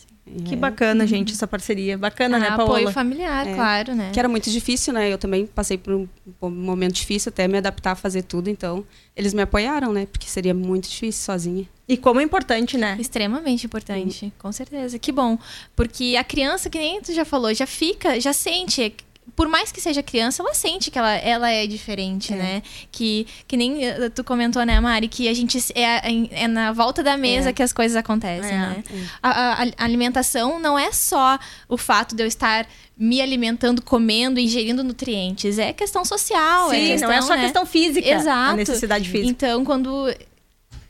Que 0.45 0.55
bacana, 0.55 1.05
gente, 1.05 1.33
essa 1.33 1.47
parceria. 1.47 1.97
Bacana, 1.97 2.37
né, 2.39 2.47
Ah, 2.49 2.55
Paola? 2.55 2.77
apoio 2.79 2.91
familiar, 2.93 3.45
É. 3.45 3.53
claro, 3.55 3.95
né? 3.95 4.11
Que 4.13 4.19
era 4.19 4.29
muito 4.29 4.49
difícil, 4.49 4.93
né? 4.93 5.11
Eu 5.11 5.17
também 5.17 5.45
passei 5.45 5.77
por 5.77 5.93
um 5.93 6.07
um 6.41 6.49
momento 6.49 6.93
difícil 6.93 7.29
até 7.29 7.47
me 7.47 7.57
adaptar 7.57 7.91
a 7.91 7.95
fazer 7.95 8.23
tudo, 8.23 8.49
então 8.49 8.83
eles 9.15 9.33
me 9.33 9.41
apoiaram, 9.41 9.91
né? 9.91 10.05
Porque 10.05 10.27
seria 10.27 10.53
muito 10.53 10.87
difícil 10.89 11.23
sozinha. 11.23 11.67
E 11.87 11.97
como 11.97 12.19
é 12.19 12.23
importante, 12.23 12.77
né? 12.77 12.95
Extremamente 12.99 13.65
importante, 13.65 14.31
com 14.39 14.51
certeza. 14.51 14.97
Que 14.97 15.11
bom. 15.11 15.37
Porque 15.75 16.15
a 16.17 16.23
criança, 16.23 16.69
que 16.69 16.77
nem 16.79 17.01
tu 17.01 17.13
já 17.13 17.25
falou, 17.25 17.53
já 17.53 17.65
fica, 17.67 18.19
já 18.19 18.31
sente. 18.33 18.95
Por 19.35 19.47
mais 19.47 19.71
que 19.71 19.79
seja 19.79 20.03
criança, 20.03 20.41
ela 20.43 20.53
sente 20.53 20.91
que 20.91 20.99
ela, 20.99 21.11
ela 21.15 21.49
é 21.49 21.65
diferente, 21.65 22.33
É. 22.33 22.35
né? 22.35 22.63
Que, 22.91 23.25
que 23.47 23.55
nem 23.55 23.85
eh, 23.85 24.09
tu 24.09 24.23
comentou, 24.23 24.63
né, 24.65 24.79
Mari? 24.79 25.07
Que 25.07 25.27
a 25.29 25.33
gente 25.33 25.57
é, 25.73 26.43
é 26.43 26.47
na 26.47 26.73
volta 26.73 27.01
da 27.01 27.15
mesa 27.15 27.49
É. 27.49 27.53
que 27.53 27.63
as 27.63 27.71
coisas 27.71 27.95
acontecem, 27.95 28.51
É. 28.51 28.57
né? 28.57 28.83
A, 29.23 29.29
a- 29.29 29.63
a 29.77 29.83
alimentação 29.85 30.60
não 30.60 30.77
é 30.77 30.91
só 30.91 31.39
o 31.69 31.77
fato 31.77 32.13
de 32.15 32.23
eu 32.23 32.27
estar 32.27 32.67
me 32.97 33.21
alimentando, 33.21 33.81
comendo, 33.81 34.39
ingerindo 34.39 34.84
nutrientes. 34.84 35.57
É 35.57 35.71
questão 35.71 36.03
social. 36.03 36.71
é 36.71 36.79
Sim, 36.79 36.88
questão, 36.88 37.10
não 37.10 37.15
é 37.15 37.21
só 37.21 37.36
né? 37.36 37.43
questão 37.43 37.65
física. 37.65 38.07
Exato. 38.10 38.51
A 38.53 38.55
necessidade 38.55 39.07
física. 39.10 39.29
Então, 39.29 39.63
quando 39.63 40.13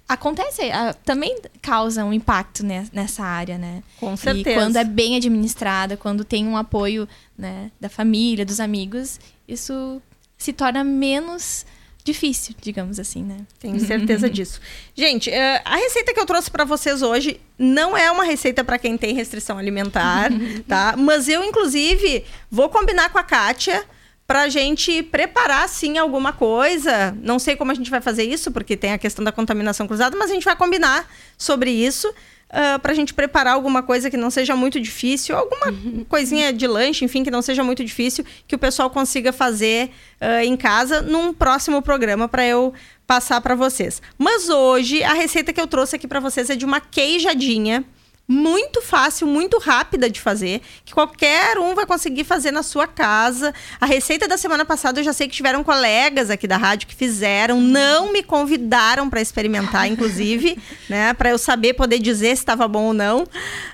acontece, 0.07 0.61
também 1.05 1.37
causa 1.61 2.03
um 2.03 2.11
impacto 2.11 2.65
ne- 2.65 2.87
nessa 2.91 3.23
área, 3.23 3.57
né? 3.57 3.81
Com 3.99 4.13
E 4.13 4.17
certeza. 4.17 4.59
quando 4.59 4.75
é 4.75 4.83
bem 4.83 5.15
administrada, 5.15 5.95
quando 5.95 6.25
tem 6.25 6.45
um 6.45 6.57
apoio 6.57 7.07
né, 7.41 7.71
da 7.81 7.89
família, 7.89 8.45
dos 8.45 8.59
amigos, 8.59 9.19
isso 9.47 9.99
se 10.37 10.53
torna 10.53 10.83
menos 10.83 11.65
difícil, 12.03 12.55
digamos 12.61 12.99
assim, 12.99 13.23
né? 13.23 13.37
Tenho 13.59 13.79
certeza 13.79 14.29
disso. 14.29 14.59
Gente, 14.95 15.29
eh, 15.29 15.61
a 15.65 15.75
receita 15.75 16.13
que 16.13 16.19
eu 16.19 16.25
trouxe 16.25 16.49
para 16.49 16.63
vocês 16.63 17.01
hoje 17.01 17.39
não 17.57 17.97
é 17.97 18.09
uma 18.11 18.23
receita 18.23 18.63
para 18.63 18.77
quem 18.77 18.97
tem 18.97 19.13
restrição 19.13 19.57
alimentar, 19.57 20.29
tá? 20.67 20.95
Mas 20.97 21.27
eu, 21.27 21.43
inclusive, 21.43 22.23
vou 22.49 22.69
combinar 22.69 23.09
com 23.09 23.17
a 23.17 23.23
Kátia 23.23 23.83
pra 24.25 24.49
gente 24.49 25.03
preparar, 25.03 25.67
sim, 25.67 25.97
alguma 25.97 26.31
coisa. 26.31 27.15
Não 27.21 27.37
sei 27.37 27.55
como 27.55 27.71
a 27.71 27.75
gente 27.75 27.91
vai 27.91 28.01
fazer 28.01 28.23
isso, 28.23 28.51
porque 28.51 28.77
tem 28.77 28.93
a 28.93 28.97
questão 28.97 29.25
da 29.25 29.31
contaminação 29.31 29.87
cruzada, 29.87 30.15
mas 30.15 30.31
a 30.31 30.33
gente 30.33 30.45
vai 30.45 30.55
combinar 30.55 31.07
sobre 31.37 31.69
isso. 31.69 32.11
Uh, 32.51 32.77
pra 32.79 32.93
gente 32.93 33.13
preparar 33.13 33.53
alguma 33.53 33.81
coisa 33.81 34.09
que 34.09 34.17
não 34.17 34.29
seja 34.29 34.57
muito 34.57 34.77
difícil, 34.77 35.37
alguma 35.37 35.73
coisinha 36.09 36.51
de 36.51 36.67
lanche, 36.67 37.05
enfim, 37.05 37.23
que 37.23 37.31
não 37.31 37.41
seja 37.41 37.63
muito 37.63 37.81
difícil, 37.81 38.25
que 38.45 38.53
o 38.53 38.59
pessoal 38.59 38.89
consiga 38.89 39.31
fazer 39.31 39.89
uh, 40.19 40.43
em 40.43 40.57
casa 40.57 41.01
num 41.01 41.33
próximo 41.33 41.81
programa 41.81 42.27
para 42.27 42.45
eu 42.45 42.73
passar 43.07 43.39
para 43.39 43.55
vocês. 43.55 44.01
Mas 44.17 44.49
hoje 44.49 45.01
a 45.01 45.13
receita 45.13 45.53
que 45.53 45.61
eu 45.61 45.67
trouxe 45.67 45.95
aqui 45.95 46.07
para 46.07 46.19
vocês 46.19 46.49
é 46.49 46.55
de 46.55 46.65
uma 46.65 46.81
queijadinha 46.81 47.85
muito 48.31 48.81
fácil, 48.81 49.27
muito 49.27 49.59
rápida 49.59 50.09
de 50.09 50.21
fazer, 50.21 50.61
que 50.85 50.93
qualquer 50.93 51.57
um 51.57 51.75
vai 51.75 51.85
conseguir 51.85 52.23
fazer 52.23 52.51
na 52.51 52.63
sua 52.63 52.87
casa. 52.87 53.53
A 53.79 53.85
receita 53.85 54.25
da 54.25 54.37
semana 54.37 54.63
passada 54.63 55.01
eu 55.01 55.03
já 55.03 55.11
sei 55.11 55.27
que 55.27 55.35
tiveram 55.35 55.63
colegas 55.65 56.29
aqui 56.29 56.47
da 56.47 56.55
rádio 56.55 56.87
que 56.87 56.95
fizeram, 56.95 57.59
não 57.59 58.13
me 58.13 58.23
convidaram 58.23 59.09
para 59.09 59.19
experimentar, 59.19 59.85
inclusive, 59.87 60.57
né, 60.89 61.13
para 61.13 61.29
eu 61.31 61.37
saber 61.37 61.73
poder 61.73 61.99
dizer 61.99 62.37
se 62.37 62.41
estava 62.41 62.67
bom 62.69 62.85
ou 62.85 62.93
não. 62.93 63.27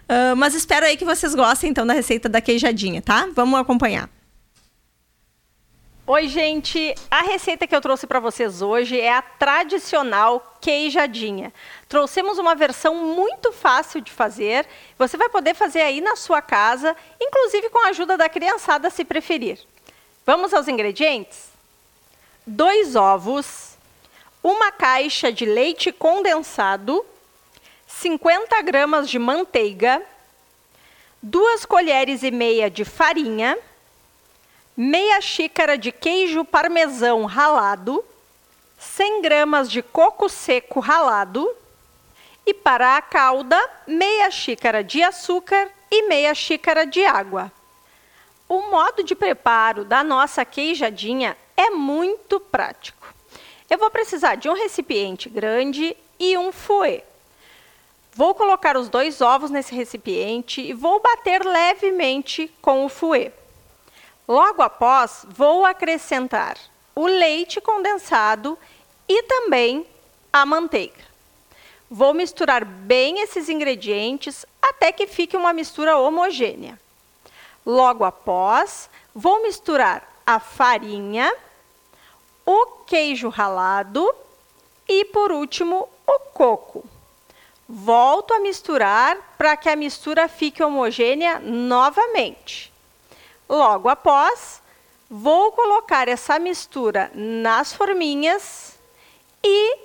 Ah, 0.09 0.33
mas 0.35 0.55
espero 0.55 0.85
aí 0.85 0.97
que 0.97 1.05
vocês 1.05 1.35
gostem 1.35 1.69
então 1.69 1.85
da 1.85 1.93
receita 1.93 2.27
da 2.27 2.41
queijadinha, 2.41 3.01
tá? 3.01 3.27
Vamos 3.35 3.59
acompanhar. 3.59 4.16
Oi, 6.09 6.29
gente! 6.29 6.95
A 7.11 7.19
receita 7.19 7.67
que 7.67 7.75
eu 7.75 7.81
trouxe 7.81 8.07
para 8.07 8.21
vocês 8.21 8.61
hoje 8.61 8.97
é 8.97 9.11
a 9.11 9.21
tradicional 9.21 10.57
queijadinha. 10.61 11.53
Trouxemos 11.89 12.37
uma 12.37 12.55
versão 12.55 12.95
muito 12.95 13.51
fácil 13.51 13.99
de 13.99 14.09
fazer. 14.09 14.65
Você 14.97 15.17
vai 15.17 15.27
poder 15.27 15.53
fazer 15.53 15.81
aí 15.81 15.99
na 15.99 16.15
sua 16.15 16.41
casa, 16.41 16.95
inclusive 17.19 17.69
com 17.69 17.79
a 17.85 17.89
ajuda 17.89 18.15
da 18.15 18.29
criançada, 18.29 18.89
se 18.89 19.03
preferir. 19.03 19.59
Vamos 20.25 20.53
aos 20.53 20.69
ingredientes? 20.69 21.49
Dois 22.45 22.95
ovos, 22.95 23.77
uma 24.41 24.71
caixa 24.71 25.29
de 25.29 25.45
leite 25.45 25.91
condensado, 25.91 27.05
50 27.85 28.61
gramas 28.61 29.09
de 29.09 29.19
manteiga, 29.19 30.01
duas 31.21 31.65
colheres 31.65 32.23
e 32.23 32.31
meia 32.31 32.71
de 32.71 32.85
farinha, 32.85 33.57
meia 34.77 35.19
xícara 35.19 35.75
de 35.75 35.91
queijo 35.91 36.45
parmesão 36.45 37.25
ralado, 37.25 38.05
100 38.77 39.23
gramas 39.23 39.71
de 39.71 39.81
coco 39.81 40.29
seco 40.29 40.79
ralado 40.79 41.49
e 42.45 42.53
para 42.53 42.95
a 42.95 43.01
calda, 43.01 43.59
meia 43.87 44.29
xícara 44.29 44.83
de 44.83 45.01
açúcar 45.01 45.67
e 45.89 46.03
meia 46.03 46.35
xícara 46.35 46.85
de 46.85 47.03
água. 47.03 47.51
O 48.47 48.69
modo 48.69 49.03
de 49.03 49.15
preparo 49.15 49.83
da 49.83 50.03
nossa 50.03 50.45
queijadinha 50.45 51.35
é 51.57 51.71
muito 51.71 52.39
prático. 52.39 53.11
Eu 53.67 53.79
vou 53.79 53.89
precisar 53.89 54.35
de 54.35 54.47
um 54.47 54.53
recipiente 54.53 55.27
grande 55.27 55.97
e 56.19 56.37
um 56.37 56.51
fouet. 56.51 57.03
Vou 58.13 58.35
colocar 58.35 58.77
os 58.77 58.89
dois 58.89 59.21
ovos 59.21 59.49
nesse 59.49 59.73
recipiente 59.73 60.61
e 60.61 60.71
vou 60.71 61.01
bater 61.01 61.43
levemente 61.43 62.49
com 62.61 62.85
o 62.85 62.89
fouet. 62.89 63.33
Logo 64.27 64.61
após, 64.61 65.25
vou 65.29 65.65
acrescentar 65.65 66.57
o 66.93 67.07
leite 67.07 67.61
condensado 67.61 68.57
e 69.07 69.23
também 69.23 69.85
a 70.33 70.45
manteiga. 70.45 71.05
Vou 71.89 72.13
misturar 72.13 72.65
bem 72.65 73.21
esses 73.21 73.47
ingredientes 73.47 74.45
até 74.61 74.91
que 74.91 75.07
fique 75.07 75.37
uma 75.37 75.53
mistura 75.53 75.97
homogênea. 75.97 76.77
Logo 77.65 78.03
após, 78.03 78.89
vou 79.15 79.41
misturar 79.43 80.05
a 80.25 80.39
farinha, 80.39 81.33
o 82.45 82.65
queijo 82.85 83.29
ralado 83.29 84.13
e, 84.87 85.05
por 85.05 85.31
último, 85.31 85.87
o 86.05 86.19
coco. 86.33 86.83
Volto 87.67 88.33
a 88.33 88.39
misturar 88.39 89.35
para 89.37 89.55
que 89.55 89.69
a 89.69 89.75
mistura 89.75 90.27
fique 90.27 90.61
homogênea 90.61 91.39
novamente. 91.39 92.73
Logo 93.47 93.87
após, 93.87 94.61
vou 95.09 95.51
colocar 95.51 96.07
essa 96.07 96.37
mistura 96.37 97.11
nas 97.13 97.73
forminhas 97.73 98.77
e 99.43 99.77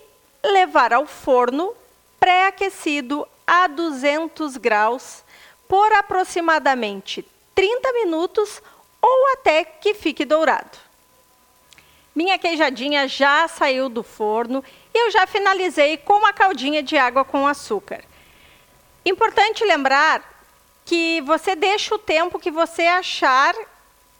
levar 0.44 0.92
ao 0.92 1.06
forno 1.06 1.74
pré-aquecido 2.18 3.26
a 3.46 3.66
200 3.66 4.56
graus 4.56 5.24
por 5.68 5.92
aproximadamente 5.92 7.24
30 7.54 7.92
minutos 7.92 8.62
ou 9.00 9.32
até 9.32 9.64
que 9.64 9.94
fique 9.94 10.24
dourado. 10.24 10.78
Minha 12.14 12.38
queijadinha 12.38 13.08
já 13.08 13.48
saiu 13.48 13.88
do 13.88 14.02
forno 14.02 14.62
e 14.92 14.98
eu 14.98 15.10
já 15.10 15.26
finalizei 15.26 15.96
com 15.96 16.14
uma 16.14 16.32
caldinha 16.32 16.82
de 16.82 16.96
água 16.96 17.24
com 17.24 17.46
açúcar. 17.46 18.04
Importante 19.04 19.64
lembrar 19.64 20.31
que 20.84 21.20
você 21.22 21.54
deixa 21.54 21.94
o 21.94 21.98
tempo 21.98 22.38
que 22.38 22.50
você 22.50 22.82
achar 22.82 23.54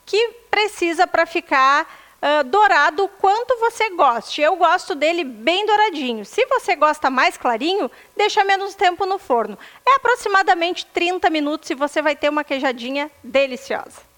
que 0.07 0.29
precisa 0.51 1.07
para 1.07 1.27
ficar 1.27 1.87
uh, 2.23 2.45
dourado 2.45 3.09
quanto 3.19 3.59
você 3.59 3.91
goste. 3.91 4.41
Eu 4.41 4.57
gosto 4.57 4.95
dele 4.95 5.25
bem 5.25 5.67
douradinho. 5.67 6.25
Se 6.25 6.47
você 6.47 6.77
gosta 6.77 7.11
mais 7.11 7.37
clarinho, 7.37 7.91
deixa 8.17 8.45
menos 8.45 8.75
tempo 8.75 9.05
no 9.05 9.19
forno. 9.19 9.59
É 9.87 9.95
aproximadamente 9.97 10.87
30 10.87 11.29
minutos 11.31 11.71
e 11.71 11.75
você 11.75 12.01
vai 12.01 12.15
ter 12.15 12.29
uma 12.29 12.45
queijadinha 12.45 13.11
deliciosa. 13.23 14.12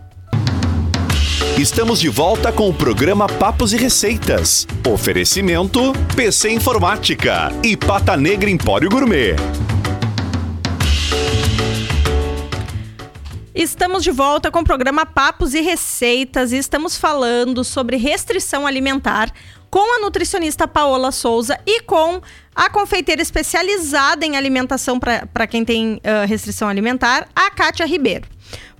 Estamos 1.58 1.98
de 2.00 2.08
volta 2.08 2.52
com 2.52 2.68
o 2.68 2.74
programa 2.74 3.26
Papos 3.26 3.72
e 3.72 3.76
Receitas. 3.76 4.66
Oferecimento 4.88 5.92
PC 6.14 6.50
Informática 6.50 7.50
e 7.62 7.76
Pata 7.76 8.16
Negra 8.16 8.48
Empório 8.48 8.88
Gourmet. 8.88 9.34
Estamos 13.54 14.02
de 14.02 14.10
volta 14.10 14.50
com 14.50 14.60
o 14.60 14.64
programa 14.64 15.04
Papos 15.04 15.52
e 15.52 15.60
Receitas 15.60 16.52
e 16.52 16.56
estamos 16.56 16.96
falando 16.96 17.62
sobre 17.62 17.98
restrição 17.98 18.66
alimentar 18.66 19.30
com 19.68 19.94
a 19.94 20.00
nutricionista 20.00 20.66
Paola 20.66 21.12
Souza 21.12 21.60
e 21.66 21.82
com 21.82 22.22
a 22.54 22.70
confeiteira 22.70 23.20
especializada 23.20 24.24
em 24.24 24.38
alimentação 24.38 24.98
para 24.98 25.46
quem 25.46 25.66
tem 25.66 25.96
uh, 25.96 26.26
restrição 26.26 26.66
alimentar, 26.66 27.28
a 27.36 27.50
Kátia 27.50 27.84
Ribeiro. 27.84 28.26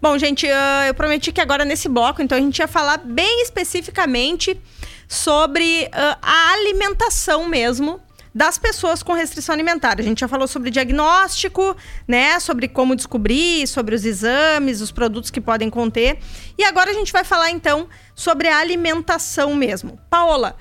Bom, 0.01 0.17
gente, 0.17 0.47
uh, 0.47 0.87
eu 0.87 0.95
prometi 0.95 1.33
que 1.33 1.41
agora 1.43 1.67
nesse 1.67 1.87
bloco, 1.87 2.23
então, 2.23 2.39
a 2.39 2.41
gente 2.41 2.59
ia 2.59 2.67
falar 2.67 2.97
bem 2.97 3.43
especificamente 3.43 4.59
sobre 5.07 5.85
uh, 5.85 6.17
a 6.23 6.53
alimentação 6.55 7.47
mesmo 7.47 8.01
das 8.35 8.59
pessoas 8.59 9.03
com 9.03 9.13
restrição 9.13 9.53
alimentar. 9.53 9.97
A 9.99 10.03
gente 10.03 10.21
já 10.21 10.29
falou 10.29 10.49
sobre 10.49 10.71
diagnóstico, 10.71 11.77
né? 12.07 12.39
Sobre 12.41 12.69
como 12.69 12.97
descobrir, 12.97 13.67
sobre 13.67 13.95
os 13.95 14.05
exames, 14.05 14.81
os 14.81 14.91
produtos 14.91 15.31
que 15.31 15.41
podem 15.41 15.69
conter. 15.69 16.19
E 16.59 16.65
agora 16.65 16.91
a 16.91 16.95
gente 16.95 17.13
vai 17.13 17.25
falar 17.25 17.51
então 17.51 17.89
sobre 18.15 18.49
a 18.49 18.59
alimentação 18.59 19.55
mesmo. 19.55 19.99
Paola, 20.09 20.57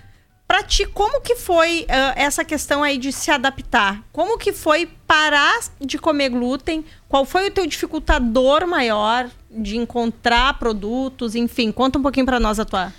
para 0.52 0.64
ti, 0.64 0.86
como 0.86 1.22
que 1.22 1.38
foi 1.38 1.84
uh, 1.84 2.14
essa 2.14 2.44
questão 2.44 2.84
aí 2.84 2.98
de 2.98 3.14
se 3.14 3.32
adaptar? 3.32 4.04
Como 4.12 4.38
que 4.38 4.52
foi 4.52 4.90
parar 5.08 5.60
de 5.80 5.98
comer 5.98 6.28
glúten? 6.28 6.84
Qual 7.08 7.24
foi 7.24 7.48
o 7.48 7.52
teu 7.52 7.66
dificultador 7.66 8.68
maior 8.68 9.30
de 9.50 9.78
encontrar 9.78 10.60
produtos? 10.60 11.36
Enfim, 11.36 11.72
conta 11.72 12.00
um 12.00 12.02
pouquinho 12.02 12.26
para 12.26 12.38
nós 12.38 12.60
a 12.60 12.66
tua 12.66 12.94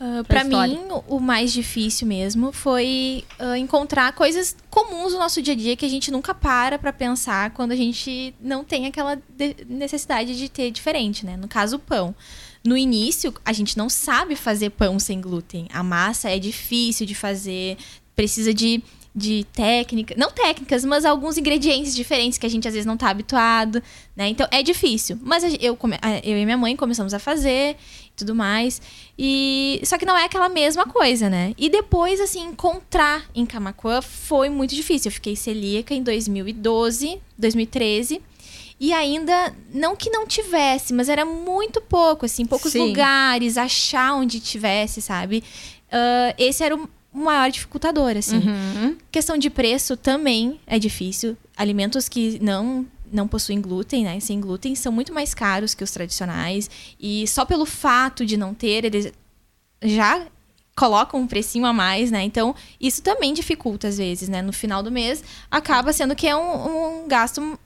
Uh, 0.00 0.24
para 0.24 0.42
mim, 0.42 0.76
o 1.06 1.20
mais 1.20 1.52
difícil 1.52 2.04
mesmo 2.04 2.50
foi 2.50 3.24
uh, 3.38 3.54
encontrar 3.54 4.12
coisas 4.12 4.56
comuns 4.68 5.12
no 5.12 5.20
nosso 5.20 5.40
dia 5.40 5.54
a 5.54 5.56
dia 5.56 5.76
que 5.76 5.86
a 5.86 5.88
gente 5.88 6.10
nunca 6.10 6.34
para 6.34 6.76
para 6.80 6.92
pensar 6.92 7.50
quando 7.50 7.70
a 7.70 7.76
gente 7.76 8.34
não 8.40 8.64
tem 8.64 8.86
aquela 8.86 9.14
de 9.14 9.54
necessidade 9.68 10.36
de 10.36 10.48
ter 10.48 10.72
diferente, 10.72 11.24
né? 11.24 11.36
No 11.36 11.46
caso, 11.46 11.76
o 11.76 11.78
pão. 11.78 12.12
No 12.64 12.76
início, 12.76 13.32
a 13.44 13.52
gente 13.52 13.78
não 13.78 13.88
sabe 13.88 14.34
fazer 14.34 14.70
pão 14.70 14.98
sem 14.98 15.20
glúten. 15.20 15.68
A 15.72 15.82
massa 15.82 16.28
é 16.28 16.40
difícil 16.40 17.06
de 17.06 17.14
fazer, 17.14 17.76
precisa 18.16 18.52
de 18.52 18.82
de 19.16 19.46
técnica, 19.52 20.12
não 20.18 20.28
técnicas, 20.32 20.84
mas 20.84 21.04
alguns 21.04 21.38
ingredientes 21.38 21.94
diferentes 21.94 22.36
que 22.36 22.46
a 22.46 22.48
gente 22.48 22.66
às 22.66 22.74
vezes 22.74 22.84
não 22.84 22.94
está 22.94 23.10
habituado, 23.10 23.80
né? 24.16 24.28
Então 24.28 24.46
é 24.50 24.60
difícil. 24.60 25.16
Mas 25.22 25.44
eu, 25.44 25.78
eu 26.24 26.36
e 26.36 26.44
minha 26.44 26.56
mãe 26.58 26.74
começamos 26.74 27.14
a 27.14 27.20
fazer 27.20 27.76
tudo 28.16 28.34
mais. 28.34 28.80
E 29.18 29.80
só 29.84 29.98
que 29.98 30.06
não 30.06 30.16
é 30.16 30.24
aquela 30.24 30.48
mesma 30.48 30.86
coisa, 30.86 31.28
né? 31.28 31.54
E 31.58 31.68
depois 31.68 32.20
assim 32.20 32.42
encontrar 32.42 33.24
em 33.34 33.44
Camacuã 33.44 34.00
foi 34.00 34.48
muito 34.48 34.74
difícil. 34.74 35.08
Eu 35.08 35.12
fiquei 35.12 35.36
celíaca 35.36 35.94
em 35.94 36.02
2012, 36.02 37.20
2013. 37.36 38.22
E 38.78 38.92
ainda, 38.92 39.54
não 39.72 39.94
que 39.94 40.10
não 40.10 40.26
tivesse, 40.26 40.92
mas 40.92 41.08
era 41.08 41.24
muito 41.24 41.80
pouco, 41.80 42.26
assim, 42.26 42.44
poucos 42.44 42.72
Sim. 42.72 42.88
lugares, 42.88 43.56
achar 43.56 44.14
onde 44.14 44.40
tivesse, 44.40 45.00
sabe? 45.00 45.44
Uh, 45.88 46.34
esse 46.36 46.62
era 46.64 46.74
o 46.74 46.88
maior 47.12 47.50
dificultador, 47.50 48.16
assim. 48.16 48.38
Uhum. 48.38 48.96
Questão 49.12 49.38
de 49.38 49.48
preço 49.48 49.96
também 49.96 50.60
é 50.66 50.78
difícil. 50.78 51.36
Alimentos 51.56 52.08
que 52.08 52.38
não 52.42 52.84
não 53.14 53.28
possuem 53.28 53.60
glúten, 53.60 54.04
né? 54.04 54.18
Sem 54.20 54.40
glúten 54.40 54.74
são 54.74 54.92
muito 54.92 55.12
mais 55.12 55.34
caros 55.34 55.74
que 55.74 55.84
os 55.84 55.90
tradicionais 55.90 56.70
e 56.98 57.26
só 57.26 57.44
pelo 57.44 57.64
fato 57.64 58.26
de 58.26 58.36
não 58.36 58.52
ter, 58.52 58.84
eles 58.84 59.12
já 59.82 60.26
colocam 60.76 61.20
um 61.20 61.26
precinho 61.26 61.66
a 61.66 61.72
mais, 61.72 62.10
né? 62.10 62.22
Então, 62.22 62.54
isso 62.80 63.02
também 63.02 63.32
dificulta 63.32 63.88
às 63.88 63.98
vezes, 63.98 64.28
né? 64.28 64.42
No 64.42 64.52
final 64.52 64.82
do 64.82 64.90
mês, 64.90 65.22
acaba 65.50 65.92
sendo 65.92 66.16
que 66.16 66.26
é 66.26 66.34
um, 66.34 67.04
um 67.04 67.08
gasto 67.08 67.58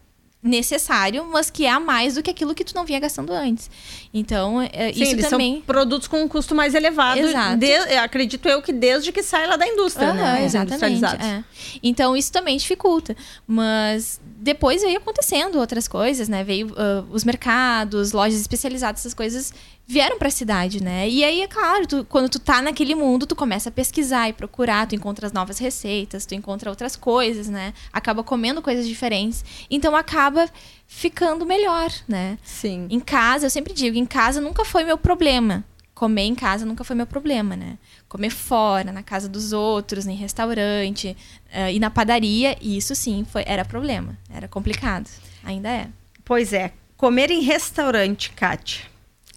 necessário, 0.42 1.24
mas 1.24 1.50
que 1.50 1.66
é 1.66 1.70
a 1.70 1.80
mais 1.80 2.14
do 2.14 2.22
que 2.22 2.30
aquilo 2.30 2.54
que 2.54 2.64
tu 2.64 2.74
não 2.74 2.84
vinha 2.84 3.00
gastando 3.00 3.32
antes. 3.32 3.68
Então, 4.14 4.62
é, 4.72 4.92
Sim, 4.92 5.02
isso 5.02 5.28
também... 5.28 5.54
são 5.54 5.62
produtos 5.62 6.06
com 6.06 6.22
um 6.22 6.28
custo 6.28 6.54
mais 6.54 6.74
elevado. 6.74 7.20
De, 7.58 7.74
acredito 7.96 8.48
eu 8.48 8.62
que 8.62 8.72
desde 8.72 9.10
que 9.10 9.22
sai 9.22 9.46
lá 9.46 9.56
da 9.56 9.66
indústria, 9.66 10.08
uhum, 10.08 10.14
né? 10.14 10.44
Exatamente. 10.44 11.04
É. 11.04 11.42
Então, 11.82 12.16
isso 12.16 12.32
também 12.32 12.56
dificulta. 12.56 13.16
Mas 13.46 14.20
depois 14.36 14.82
veio 14.82 14.98
acontecendo 14.98 15.58
outras 15.58 15.88
coisas, 15.88 16.28
né? 16.28 16.44
Veio 16.44 16.68
uh, 16.68 17.06
os 17.10 17.24
mercados, 17.24 18.12
lojas 18.12 18.40
especializadas, 18.40 19.00
essas 19.00 19.14
coisas 19.14 19.52
vieram 19.90 20.18
pra 20.18 20.28
cidade, 20.30 20.82
né? 20.82 21.08
E 21.08 21.24
aí, 21.24 21.40
é 21.40 21.48
claro, 21.48 21.86
tu- 21.86 22.04
quando 22.04 22.28
tu 22.28 22.38
tá 22.38 22.60
naquele 22.60 22.94
mundo, 22.94 23.26
tu 23.26 23.34
começa 23.34 23.70
a 23.70 23.72
pesquisar 23.72 24.28
e 24.28 24.34
procurar, 24.34 24.86
tu 24.86 24.94
encontra 24.94 25.26
as 25.26 25.32
novas 25.32 25.58
receitas, 25.58 26.26
tu 26.26 26.34
encontra 26.34 26.68
outras 26.68 26.94
coisas, 26.94 27.48
né? 27.48 27.72
Acaba 27.90 28.22
comendo 28.22 28.60
coisas 28.60 28.86
diferentes. 28.86 29.42
Então 29.70 29.96
acaba 29.96 30.46
ficando 30.86 31.46
melhor, 31.46 31.90
né? 32.06 32.36
Sim. 32.44 32.86
Em 32.90 33.00
casa, 33.00 33.46
eu 33.46 33.50
sempre 33.50 33.72
digo, 33.72 33.96
em 33.96 34.04
casa 34.04 34.42
nunca 34.42 34.62
foi 34.62 34.84
meu 34.84 34.98
problema. 34.98 35.64
Comer 35.94 36.22
em 36.24 36.34
casa 36.34 36.66
nunca 36.66 36.84
foi 36.84 36.94
meu 36.94 37.06
problema, 37.06 37.56
né? 37.56 37.78
Comer 38.08 38.30
fora, 38.30 38.92
na 38.92 39.02
casa 39.02 39.26
dos 39.28 39.52
outros, 39.54 40.06
em 40.06 40.14
restaurante, 40.14 41.16
eh, 41.50 41.72
e 41.72 41.80
na 41.80 41.90
padaria, 41.90 42.56
isso 42.62 42.94
sim 42.94 43.26
foi, 43.28 43.42
era 43.46 43.64
problema. 43.64 44.16
Era 44.32 44.46
complicado. 44.46 45.08
Ainda 45.42 45.68
é. 45.70 45.88
Pois 46.24 46.52
é. 46.52 46.72
Comer 46.96 47.30
em 47.30 47.40
restaurante, 47.40 48.30
Kátia. 48.30 48.84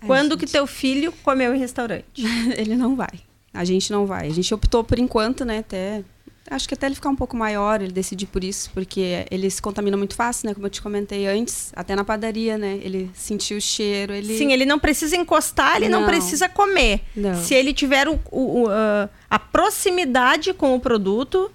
Ai, 0.02 0.08
Quando 0.08 0.32
gente. 0.32 0.46
que 0.46 0.52
teu 0.52 0.66
filho 0.68 1.14
comeu 1.24 1.54
em 1.56 1.60
restaurante? 1.60 2.06
Ele 2.58 2.76
não 2.76 2.96
vai. 2.96 3.20
A 3.54 3.64
gente 3.64 3.92
não 3.92 4.06
vai. 4.06 4.28
A 4.28 4.34
gente 4.34 4.54
optou 4.54 4.84
por 4.84 4.98
enquanto, 5.00 5.46
né? 5.46 5.60
Até. 5.60 6.04
Acho 6.50 6.68
que 6.68 6.74
até 6.74 6.88
ele 6.88 6.96
ficar 6.96 7.08
um 7.10 7.16
pouco 7.16 7.38
maior, 7.38 7.82
ele 7.82 7.94
decidir 7.94 8.26
por 8.26 8.44
isso, 8.44 8.70
porque 8.74 9.26
ele 9.32 9.50
se 9.50 9.62
contamina 9.62 9.96
muito 9.96 10.16
fácil, 10.16 10.48
né? 10.50 10.54
Como 10.54 10.66
eu 10.66 10.70
te 10.70 10.82
comentei 10.82 11.26
antes, 11.26 11.72
até 11.76 11.96
na 11.96 12.04
padaria, 12.04 12.58
né? 12.58 12.78
Ele 12.84 13.10
sentiu 13.14 13.58
o 13.58 13.62
cheiro, 13.62 14.12
ele. 14.14 14.38
Sim, 14.38 14.52
ele 14.52 14.66
não 14.66 14.78
precisa 14.78 15.16
encostar, 15.16 15.78
ele 15.78 15.88
não, 15.88 16.02
Não. 16.02 16.08
precisa 16.08 16.50
comer. 16.50 17.02
Não. 17.16 17.42
Se 17.42 17.54
ele 17.54 17.74
tiver 17.74 18.10
o- 18.10 18.20
o- 18.32 18.64
o, 18.64 18.68
ah, 18.70 19.08
a 19.30 19.40
proximidade 19.40 20.54
com 20.54 20.76
o 20.76 20.80
produto, 20.80 21.50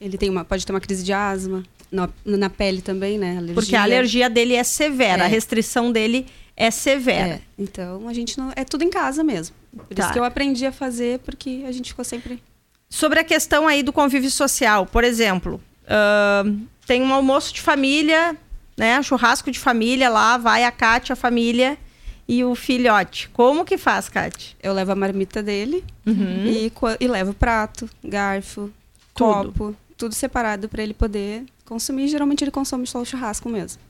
Ele 0.00 0.16
tem 0.16 0.30
uma, 0.30 0.44
pode 0.44 0.64
ter 0.64 0.72
uma 0.72 0.80
crise 0.80 1.02
de 1.02 1.12
asma. 1.12 1.64
Na, 1.90 2.08
na 2.24 2.48
pele 2.50 2.80
também, 2.80 3.18
né? 3.18 3.32
Alergia. 3.38 3.54
porque 3.54 3.74
a 3.74 3.82
alergia 3.82 4.30
dele 4.30 4.54
é 4.54 4.62
severa, 4.62 5.22
É. 5.22 5.26
a 5.26 5.28
restrição 5.28 5.90
dele 5.90 6.26
é 6.60 6.70
severa. 6.72 7.34
É, 7.36 7.40
então 7.58 8.08
a 8.08 8.12
gente 8.12 8.36
não. 8.36 8.52
É 8.56 8.64
tudo 8.64 8.82
em 8.82 8.90
casa 8.90 9.22
mesmo. 9.22 9.54
Por 9.74 9.94
Tá. 9.94 10.02
isso 10.04 10.12
que 10.12 10.18
eu 10.18 10.24
aprendi 10.24 10.66
a 10.66 10.72
fazer, 10.72 11.20
porque 11.20 11.62
a 11.66 11.70
gente 11.72 11.90
ficou 11.90 12.04
sempre. 12.04 12.42
Sobre 12.90 13.20
a 13.20 13.24
questão 13.24 13.68
aí 13.68 13.82
do 13.82 13.92
convívio 13.92 14.30
social, 14.30 14.84
por 14.86 15.04
exemplo, 15.04 15.60
ahn, 15.88 16.62
tem 16.86 17.02
um 17.02 17.12
almoço 17.14 17.54
de 17.54 17.60
família, 17.60 18.36
né? 18.76 19.00
Churrasco 19.02 19.50
de 19.50 19.58
família 19.58 20.08
lá, 20.08 20.36
vai 20.36 20.64
a 20.64 20.72
Kátia, 20.72 21.12
a 21.12 21.16
família 21.16 21.78
e 22.26 22.42
o 22.44 22.54
filhote. 22.54 23.28
Como 23.30 23.64
que 23.64 23.78
faz, 23.78 24.08
Kátia? 24.08 24.56
Eu 24.62 24.72
levo 24.72 24.92
a 24.92 24.94
marmita 24.96 25.42
dele 25.42 25.84
Uhum. 26.06 26.46
e, 26.46 26.72
e 27.00 27.06
levo 27.08 27.32
prato, 27.34 27.88
garfo, 28.02 28.70
Tudo. 29.14 29.52
copo, 29.52 29.76
tudo 29.96 30.14
separado 30.14 30.68
para 30.68 30.82
ele 30.82 30.94
poder 30.94 31.44
consumir. 31.68 32.08
Geralmente 32.08 32.42
ele 32.42 32.50
consome 32.50 32.86
só 32.86 33.00
o 33.00 33.04
churrasco 33.04 33.48
mesmo. 33.48 33.80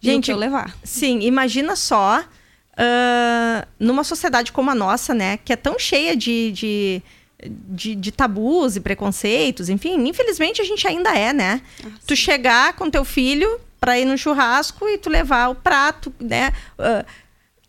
Gente, 0.00 0.30
eu 0.30 0.36
levar. 0.36 0.76
Sim, 0.82 1.20
imagina 1.20 1.76
só, 1.76 2.24
ah, 2.76 3.66
numa 3.78 4.04
sociedade 4.04 4.52
como 4.52 4.70
a 4.70 4.74
nossa, 4.74 5.14
né? 5.14 5.38
Que 5.38 5.52
é 5.52 5.56
tão 5.56 5.78
cheia 5.78 6.16
de, 6.16 6.52
de, 6.52 7.02
de, 7.42 7.94
de 7.94 8.12
tabus 8.12 8.76
e 8.76 8.80
preconceitos, 8.80 9.68
enfim, 9.68 10.08
infelizmente 10.08 10.60
a 10.60 10.64
gente 10.64 10.86
ainda 10.86 11.10
é, 11.16 11.32
né? 11.32 11.62
tu 12.06 12.14
chegar 12.14 12.74
com 12.74 12.90
teu 12.90 13.04
filho 13.04 13.60
pra 13.80 13.98
ir 13.98 14.04
no 14.04 14.18
churrasco 14.18 14.88
e 14.88 14.98
tu 14.98 15.08
levar 15.08 15.48
o 15.48 15.54
prato, 15.54 16.12
né? 16.20 16.52
Ah, 16.78 17.04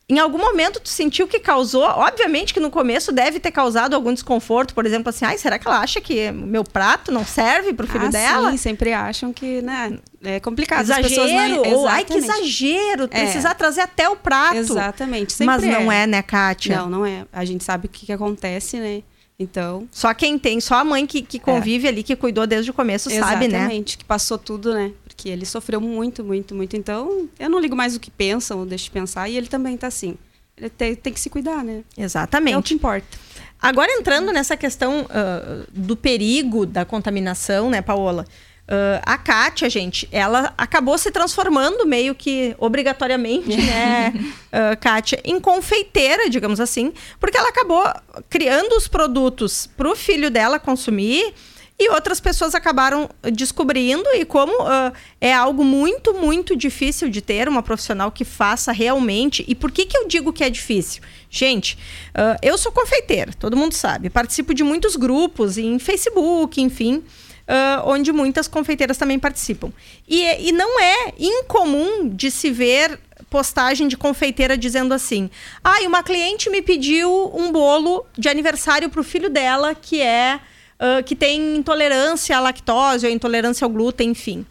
em 0.09 0.17
algum 0.17 0.39
momento 0.39 0.79
tu 0.79 0.89
sentiu 0.89 1.27
que 1.27 1.39
causou, 1.39 1.83
obviamente 1.83 2.51
que 2.51 2.59
no 2.59 2.71
começo 2.71 3.11
deve 3.11 3.39
ter 3.39 3.51
causado 3.51 3.93
algum 3.93 4.11
desconforto, 4.11 4.73
por 4.73 4.85
exemplo, 4.85 5.09
assim, 5.09 5.23
ai, 5.23 5.37
será 5.37 5.59
que 5.59 5.67
ela 5.67 5.79
acha 5.79 6.01
que 6.01 6.31
meu 6.31 6.63
prato 6.63 7.11
não 7.11 7.23
serve 7.23 7.73
pro 7.73 7.85
filho 7.85 8.07
Ah, 8.07 8.09
dela? 8.09 8.51
Sim, 8.51 8.57
sempre 8.57 8.91
acham 8.91 9.31
que, 9.31 9.61
né? 9.61 9.99
É 10.23 10.39
complicado. 10.39 10.79
As 10.81 10.89
Exagero, 10.89 11.09
pessoas 11.09 11.31
não... 11.31 11.73
ou 11.73 11.87
ai 11.87 12.03
que 12.03 12.13
Exatamente. 12.17 12.47
exagero, 12.47 13.03
É. 13.03 13.07
precisar 13.21 13.53
trazer 13.53 13.81
até 13.81 14.09
o 14.09 14.15
prato. 14.15 14.55
Exatamente. 14.57 15.31
Sempre 15.31 15.55
Mas 15.55 15.63
não 15.63 15.91
é, 15.91 16.07
né, 16.07 16.21
Kátia? 16.23 16.75
Não, 16.75 16.89
não 16.89 17.05
é. 17.05 17.25
A 17.31 17.45
gente 17.45 17.63
sabe 17.63 17.85
o 17.85 17.89
que, 17.89 18.07
que 18.07 18.11
acontece, 18.11 18.77
né? 18.77 19.03
Então. 19.39 19.87
Só 19.91 20.13
quem 20.13 20.37
tem, 20.37 20.59
só 20.59 20.75
a 20.75 20.83
mãe 20.83 21.05
que, 21.05 21.21
que 21.21 21.39
convive 21.39 21.87
ali, 21.87 22.03
que 22.03 22.13
cuidou 22.15 22.45
desde 22.45 22.71
o 22.71 22.73
começo, 22.73 23.09
sabe, 23.09 23.47
né? 23.47 23.59
Exatamente, 23.59 23.97
que 23.97 24.03
passou 24.03 24.37
tudo, 24.37 24.73
né? 24.73 24.91
Porque 25.19 25.27
ele 25.27 25.45
sofreu 25.45 25.81
muito, 25.81 26.23
muito, 26.23 26.55
muito. 26.55 26.77
Então, 26.77 27.27
eu 27.37 27.49
não 27.49 27.59
ligo 27.59 27.75
mais 27.75 27.93
o 27.93 27.99
que 27.99 28.09
pensam, 28.09 28.59
ou 28.59 28.65
deixo 28.65 28.85
de 28.85 28.91
pensar, 28.91 29.27
e 29.27 29.35
ele 29.35 29.47
também 29.47 29.75
tá 29.75 29.87
assim. 29.87 30.17
Ele 30.57 30.69
tem, 30.69 30.95
tem 30.95 31.11
que 31.11 31.19
se 31.19 31.29
cuidar, 31.29 31.61
né? 31.61 31.73
É 31.73 31.79
o 31.79 31.83
que 31.95 32.01
Exatamente. 32.01 32.73
importa. 32.73 33.17
Agora 33.61 33.91
entrando 33.91 34.31
nessa 34.31 34.55
questão 34.55 35.05
ah, 35.09 35.65
do 35.73 35.97
perigo 35.97 36.65
da 36.65 36.85
contaminação, 36.85 37.69
né, 37.69 37.81
Paola? 37.81 38.25
Ah, 38.65 39.01
a 39.15 39.17
Kátia, 39.17 39.69
gente, 39.69 40.07
ela 40.09 40.53
acabou 40.57 40.97
se 40.97 41.11
transformando 41.11 41.85
meio 41.85 42.15
que 42.15 42.55
obrigatoriamente, 42.57 43.57
né, 43.59 44.13
ah, 44.53 44.77
Kátia, 44.77 45.19
em 45.25 45.37
confeiteira, 45.37 46.29
digamos 46.29 46.61
assim, 46.61 46.93
porque 47.19 47.37
ela 47.37 47.49
acabou 47.49 47.83
criando 48.29 48.71
os 48.77 48.87
produtos 48.87 49.67
para 49.67 49.91
o 49.91 49.97
filho 49.97 50.31
dela 50.31 50.59
consumir 50.59 51.33
e 51.79 51.89
outras 51.91 52.19
pessoas 52.19 52.53
acabaram 52.53 53.09
descobrindo 53.31 54.03
e 54.13 54.25
como 54.25 54.51
ah, 54.63 54.91
é 55.21 55.33
algo 55.33 55.63
muito, 55.63 56.13
muito 56.13 56.53
difícil 56.53 57.09
de 57.09 57.21
ter 57.21 57.47
uma 57.47 57.63
profissional 57.63 58.11
que 58.11 58.25
faça 58.25 58.73
realmente. 58.73 59.45
E 59.47 59.55
por 59.55 59.71
que, 59.71 59.85
que 59.85 59.97
eu 59.97 60.05
digo 60.05 60.33
que 60.33 60.43
é 60.43 60.49
difícil? 60.49 61.01
Gente, 61.29 61.77
ah, 62.13 62.35
eu 62.41 62.57
sou 62.57 62.71
confeiteira, 62.73 63.31
todo 63.31 63.55
mundo 63.55 63.73
sabe. 63.73 64.09
Participo 64.09 64.53
de 64.53 64.61
muitos 64.61 64.97
grupos 64.97 65.57
em 65.57 65.79
Facebook, 65.79 66.61
enfim. 66.61 67.01
ah, 67.47 67.81
onde 67.85 68.11
muitas 68.11 68.47
confeiteiras 68.47 68.97
também 68.97 69.17
participam. 69.17 69.71
E, 70.05 70.49
e 70.49 70.51
não 70.51 70.81
é 70.81 71.13
incomum 71.17 72.09
de 72.09 72.29
se 72.29 72.51
ver 72.51 72.99
postagem 73.29 73.87
de 73.87 73.95
confeiteira 73.95 74.57
dizendo 74.57 74.93
assim: 74.93 75.29
ah, 75.63 75.79
uma 75.85 76.03
cliente 76.03 76.49
me 76.49 76.61
pediu 76.61 77.31
um 77.33 77.53
bolo 77.53 78.05
de 78.17 78.27
aniversário 78.27 78.89
para 78.89 78.99
o 78.99 79.03
filho 79.03 79.29
dela 79.29 79.73
que 79.73 80.01
é 80.01 80.41
ah, 80.79 81.03
que 81.03 81.15
tem 81.15 81.57
intolerância 81.57 82.37
à 82.37 82.39
lactose 82.39 83.05
ou 83.05 83.11
intolerância 83.11 83.65
ao 83.65 83.69
glúten, 83.69 84.11
enfim. 84.11 84.45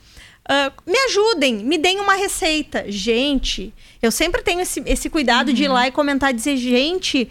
Ah, 0.47 0.71
me 0.87 0.99
ajudem, 1.07 1.57
me 1.57 1.79
deem 1.79 2.01
uma 2.01 2.15
receita. 2.15 2.85
Gente, 2.89 3.73
eu 4.03 4.11
sempre 4.11 4.43
tenho 4.43 4.61
esse, 4.61 4.83
esse 4.87 5.09
cuidado 5.09 5.53
de 5.53 5.65
ir 5.65 5.69
lá 5.69 5.89
e 5.89 5.91
comentar, 5.91 6.33
dizer, 6.35 6.57
gente, 6.57 7.29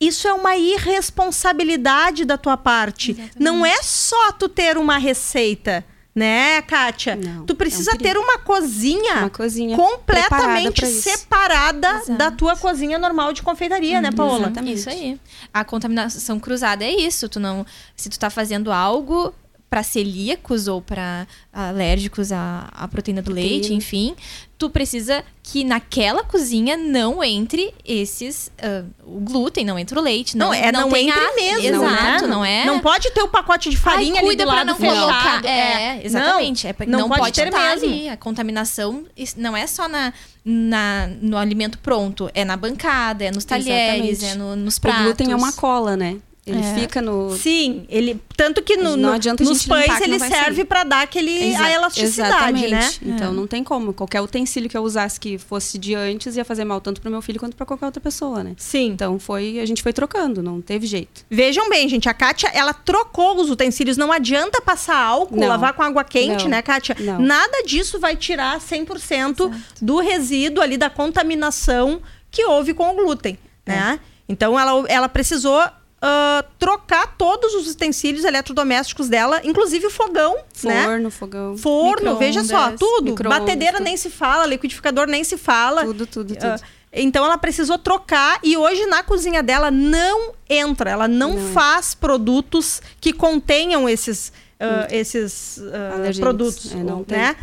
isso 0.00 0.28
é 0.28 0.32
uma 0.32 0.56
irresponsabilidade 0.56 2.24
da 2.24 2.38
tua 2.38 2.56
parte. 2.56 3.16
Não 3.38 3.66
é 3.66 3.82
só 3.82 4.30
tu 4.32 4.48
ter 4.48 4.78
uma 4.78 4.98
receita, 4.98 5.84
né, 6.18 6.60
Kátia? 6.62 7.16
Não, 7.16 7.46
tu 7.46 7.52
é 7.52 7.54
um 7.54 7.56
precisa 7.56 7.96
ter 7.96 8.16
uma 8.18 8.38
cozinha 8.38 9.18
Uma 9.18 9.30
cozinha 9.30 9.76
completamente 9.76 10.84
separada 10.86 11.88
Exato. 11.88 12.18
da 12.18 12.30
tua 12.30 12.56
cozinha 12.56 12.98
normal 12.98 13.32
de 13.32 13.42
confeitaria, 13.42 14.00
né, 14.00 14.10
Paola? 14.10 14.46
exatamente. 14.46 14.78
Isso 14.78 14.90
aí. 14.90 15.20
A 15.54 15.64
contaminação 15.64 16.40
cruzada 16.40 16.84
é 16.84 16.90
isso. 16.90 17.28
Tu 17.28 17.38
não, 17.38 17.64
se 17.96 18.10
tu 18.10 18.18
tá 18.18 18.28
fazendo 18.28 18.72
algo 18.72 19.32
para 19.70 19.82
celíacos 19.82 20.66
ou 20.68 20.80
para 20.80 21.26
alérgicos 21.52 22.32
à, 22.32 22.68
à 22.72 22.88
proteína 22.88 23.20
do 23.20 23.32
leite, 23.32 23.74
enfim, 23.74 24.14
tu 24.56 24.70
precisa 24.70 25.22
que 25.42 25.62
naquela 25.62 26.24
cozinha 26.24 26.76
não 26.76 27.22
entre 27.22 27.72
esses 27.84 28.50
ah, 28.62 28.82
o 29.04 29.20
glúten, 29.20 29.64
não 29.66 29.78
entre 29.78 29.98
o 29.98 30.02
leite, 30.02 30.36
não, 30.36 30.46
Não, 30.48 30.54
é 30.54 30.72
não, 30.72 30.88
tem 30.90 31.08
entre 31.10 31.20
a- 31.20 31.34
mesmo, 31.34 31.84
Exato, 31.84 32.22
né? 32.22 32.28
não 32.28 32.44
é. 32.44 32.64
Não 32.64 32.80
pode 32.80 33.10
ter 33.10 33.20
o 33.22 33.28
pacote 33.28 33.68
de 33.68 33.76
farinha 33.76 34.14
Ai, 34.14 34.18
ali 34.18 34.26
cuida 34.26 34.44
do 34.44 34.48
pra 34.48 34.56
lado 34.56 34.66
não 34.68 34.76
fechado. 34.76 34.98
colocar. 35.00 35.44
É, 35.44 36.00
exatamente. 36.04 36.64
Não, 36.64 36.70
é 36.70 36.86
não 36.86 36.98
não, 37.00 37.08
pode 37.08 37.20
pode, 37.20 37.32
ter 37.34 37.48
estar 37.48 37.74
mesmo. 37.76 37.88
ali. 37.88 38.08
A 38.08 38.16
contaminação 38.16 39.04
não 39.36 39.56
é 39.56 39.66
só 39.66 39.86
na, 39.86 40.12
na, 40.44 41.08
no 41.20 41.36
alimento 41.36 41.78
pronto, 41.78 42.30
é 42.34 42.44
na 42.44 42.56
bancada, 42.56 43.24
é 43.24 43.30
nos 43.30 43.44
talheres, 43.44 44.22
Exatamente. 44.22 44.24
é 44.24 44.34
no- 44.34 44.56
nos 44.56 44.76
O 44.76 44.80
pratos. 44.80 45.02
glúten 45.04 45.30
é 45.32 45.36
uma 45.36 45.52
cola, 45.52 45.96
né? 45.96 46.16
Ele 46.48 46.60
É. 46.64 46.74
fica 46.74 47.00
no. 47.02 47.36
Sim, 47.36 47.84
ele 47.88 48.20
tanto 48.36 48.62
que 48.62 48.76
no, 48.76 48.96
nos 48.96 49.66
pães 49.66 50.00
ele 50.00 50.18
serve 50.18 50.64
pra 50.64 50.84
dar 50.84 51.02
aquele 51.02 51.48
Exa- 51.50 51.64
a 51.64 51.70
elasticidade, 51.72 52.68
né? 52.68 52.78
Exatamente. 52.78 53.00
Então 53.04 53.32
não 53.32 53.46
tem 53.46 53.62
como. 53.64 53.92
Qualquer 53.92 54.20
utensílio 54.20 54.68
que 54.70 54.76
eu 54.76 54.82
usasse 54.82 55.18
que 55.18 55.36
fosse 55.38 55.76
de 55.78 55.94
antes 55.94 56.36
ia 56.36 56.44
fazer 56.44 56.64
mal 56.64 56.80
tanto 56.80 57.00
pro 57.00 57.10
meu 57.10 57.20
filho 57.20 57.38
quanto 57.40 57.56
pra 57.56 57.66
qualquer 57.66 57.86
outra 57.86 58.00
pessoa, 58.00 58.42
né? 58.44 58.54
Sim. 58.56 58.86
Então 58.90 59.18
foi, 59.18 59.58
a 59.58 59.66
gente 59.66 59.82
foi 59.82 59.92
trocando, 59.92 60.42
não 60.42 60.60
teve 60.60 60.86
jeito. 60.86 61.24
Vejam 61.28 61.68
bem, 61.68 61.88
gente, 61.88 62.08
a 62.08 62.14
Kátia, 62.14 62.48
ela 62.54 62.72
trocou 62.72 63.36
os 63.40 63.50
utensílios. 63.50 63.96
Não 63.96 64.12
adianta 64.12 64.60
passar 64.62 64.96
álcool, 64.96 65.36
Não. 65.36 65.48
lavar 65.48 65.72
com 65.72 65.82
água 65.82 66.04
quente, 66.04 66.44
Não. 66.44 66.50
né, 66.50 66.62
Kátia? 66.62 66.96
Não. 67.00 67.18
Nada 67.20 67.62
disso 67.64 67.98
vai 67.98 68.14
tirar 68.16 68.60
100% 68.60 69.50
do 69.82 69.98
resíduo 69.98 70.62
ali 70.62 70.76
da 70.76 70.88
contaminação 70.88 72.00
que 72.30 72.44
houve 72.44 72.74
com 72.74 72.90
o 72.90 72.94
glúten, 72.94 73.38
né? 73.66 73.98
Então, 74.28 74.58
ela, 74.60 74.84
ela 74.88 75.08
precisou 75.08 75.58
ah, 76.00 76.44
trocar 76.58 77.16
todos 77.16 77.54
os 77.54 77.68
utensílios 77.68 78.24
eletrodomésticos 78.24 79.08
dela, 79.08 79.40
inclusive 79.44 79.86
o 79.86 79.90
fogão, 79.90 80.36
né? 80.62 80.84
Forno, 80.84 81.10
fogão, 81.10 81.56
Forno, 81.56 82.16
veja 82.16 82.44
só, 82.44 82.72
tudo. 82.72 83.14
Batedeira 83.24 83.80
nem 83.80 83.96
se 83.96 84.08
fala, 84.08 84.46
liquidificador 84.46 85.06
nem 85.06 85.24
se 85.24 85.36
fala. 85.36 85.84
tudo, 85.84 86.06
tudo, 86.06 86.34
tudo. 86.34 86.46
Ah, 86.46 86.58
então 86.92 87.24
ela 87.24 87.36
precisou 87.36 87.78
trocar 87.78 88.38
e 88.42 88.56
hoje 88.56 88.86
na 88.86 89.02
cozinha 89.02 89.42
dela 89.42 89.70
não 89.70 90.32
entra, 90.48 90.90
ela 90.90 91.08
não, 91.08 91.34
Não. 91.34 91.52
faz 91.52 91.94
produtos 91.94 92.80
que 93.00 93.12
contenham 93.12 93.88
esses, 93.88 94.32
ah, 94.58 94.86
esses 94.90 95.60
ah, 95.72 96.10
produtos, 96.20 96.72
É, 96.72 96.76
não 96.76 97.04
né? 97.08 97.36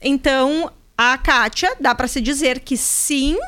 Então 0.00 0.70
a 0.96 1.16
Kátia 1.16 1.74
dá 1.80 1.94
para 1.94 2.06
se 2.06 2.20
dizer 2.20 2.60
que 2.60 2.76
sim 2.76 3.38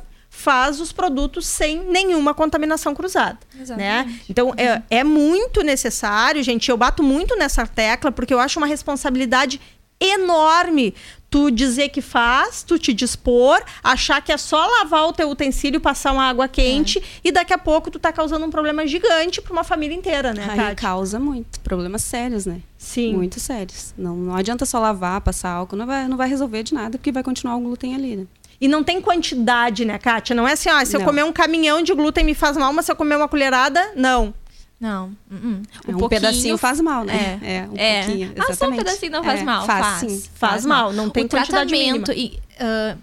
faz 0.45 0.79
os 0.79 0.93
produtos 0.93 1.47
sem 1.47 1.83
nenhuma 1.85 2.35
contaminação 2.35 2.95
cruzada, 2.95 3.39
né? 3.55 3.63
Exatamente. 3.63 4.25
Então 4.29 4.53
é, 4.59 4.83
é 4.91 5.03
muito 5.03 5.63
necessário, 5.63 6.43
gente. 6.43 6.71
Eu 6.71 6.77
bato 6.77 7.03
muito 7.03 7.35
nessa 7.35 7.67
tecla 7.67 8.13
porque 8.13 8.35
eu 8.35 8.39
acho 8.39 8.59
uma 8.61 8.67
responsabilidade 8.67 9.59
enorme 9.99 10.95
tu 11.31 11.51
dizer 11.51 11.89
que 11.89 12.01
faz, 12.01 12.63
tu 12.63 12.79
te 12.79 12.93
dispor, 12.93 13.61
achar 13.83 14.21
que 14.23 14.31
é 14.31 14.37
só 14.37 14.67
lavar 14.67 15.09
o 15.09 15.13
teu 15.13 15.29
utensílio, 15.31 15.81
passar 15.81 16.13
uma 16.13 16.29
água 16.29 16.47
quente 16.47 17.03
e 17.25 17.33
daqui 17.33 17.53
a 17.53 17.59
pouco 17.59 17.91
tu 17.91 17.99
tá 17.99 18.13
causando 18.13 18.45
um 18.45 18.51
problema 18.51 18.87
gigante 18.87 19.41
para 19.41 19.53
uma 19.53 19.65
família 19.65 19.97
inteira, 19.97 20.33
né, 20.33 20.47
Aí 20.49 20.77
causa 20.77 21.19
muito. 21.19 21.59
Problemas 21.61 22.03
sérios, 22.03 22.45
né? 22.47 22.61
Sim. 22.79 23.15
Muito 23.15 23.41
sérios. 23.41 23.95
Não, 23.97 24.15
não 24.15 24.37
adianta 24.37 24.65
só 24.67 24.79
lavar, 24.79 25.21
passar 25.23 25.51
álcool, 25.51 25.75
não 25.75 25.87
vai, 25.87 26.07
não 26.07 26.17
vai 26.17 26.29
resolver 26.29 26.63
de 26.63 26.75
nada, 26.75 26.99
porque 26.99 27.11
vai 27.11 27.23
continuar 27.23 27.57
o 27.57 27.61
glúten 27.61 27.95
ali, 27.95 28.17
né? 28.17 28.27
E 28.65 28.69
não 28.69 28.83
tem 28.83 28.99
quantidade, 28.99 29.85
né, 29.85 29.99
Kátia? 29.99 30.35
Não 30.35 30.49
é 30.49 30.53
assim, 30.53 30.71
ó, 30.71 30.83
se 30.87 30.97
eu 30.97 31.01
Não. 31.01 31.07
comer 31.07 31.23
um 31.23 31.31
caminhão 31.35 31.83
de 31.83 31.93
glúten 31.93 32.25
me 32.25 32.35
faz 32.35 32.57
mal, 32.57 32.73
mas 32.73 32.87
se 32.87 32.93
eu 32.93 32.97
comer 32.97 33.15
uma 33.17 33.29
colherada, 33.29 33.93
não. 33.95 34.33
Não. 34.81 35.13
uh-uh. 35.31 35.63
É, 35.87 35.91
um 35.91 35.99
pouquinho 35.99 36.09
pedacinho 36.09 36.57
faz 36.57 36.81
mal, 36.81 37.05
né? 37.05 37.39
É. 37.43 37.69
um 37.71 37.77
É. 37.77 38.05
pouquinho. 38.07 38.33
Ah, 38.39 38.41
só 38.41 38.49
um 38.49 38.53
exatamente. 38.53 38.79
pedacinho 38.79 39.13
não 39.13 39.23
faz 39.23 39.41
É, 39.41 39.45
mal. 39.45 39.67
Faz, 39.67 39.87
Faz, 39.87 40.01
sim. 40.13 40.31
Faz 40.35 40.65
mal, 40.65 40.95
não 40.95 41.11
tem 41.11 41.27
o 41.27 41.29
quantidade 41.29 41.51
tratamento 41.51 42.11
e 42.13 42.39
ah, 42.59 42.97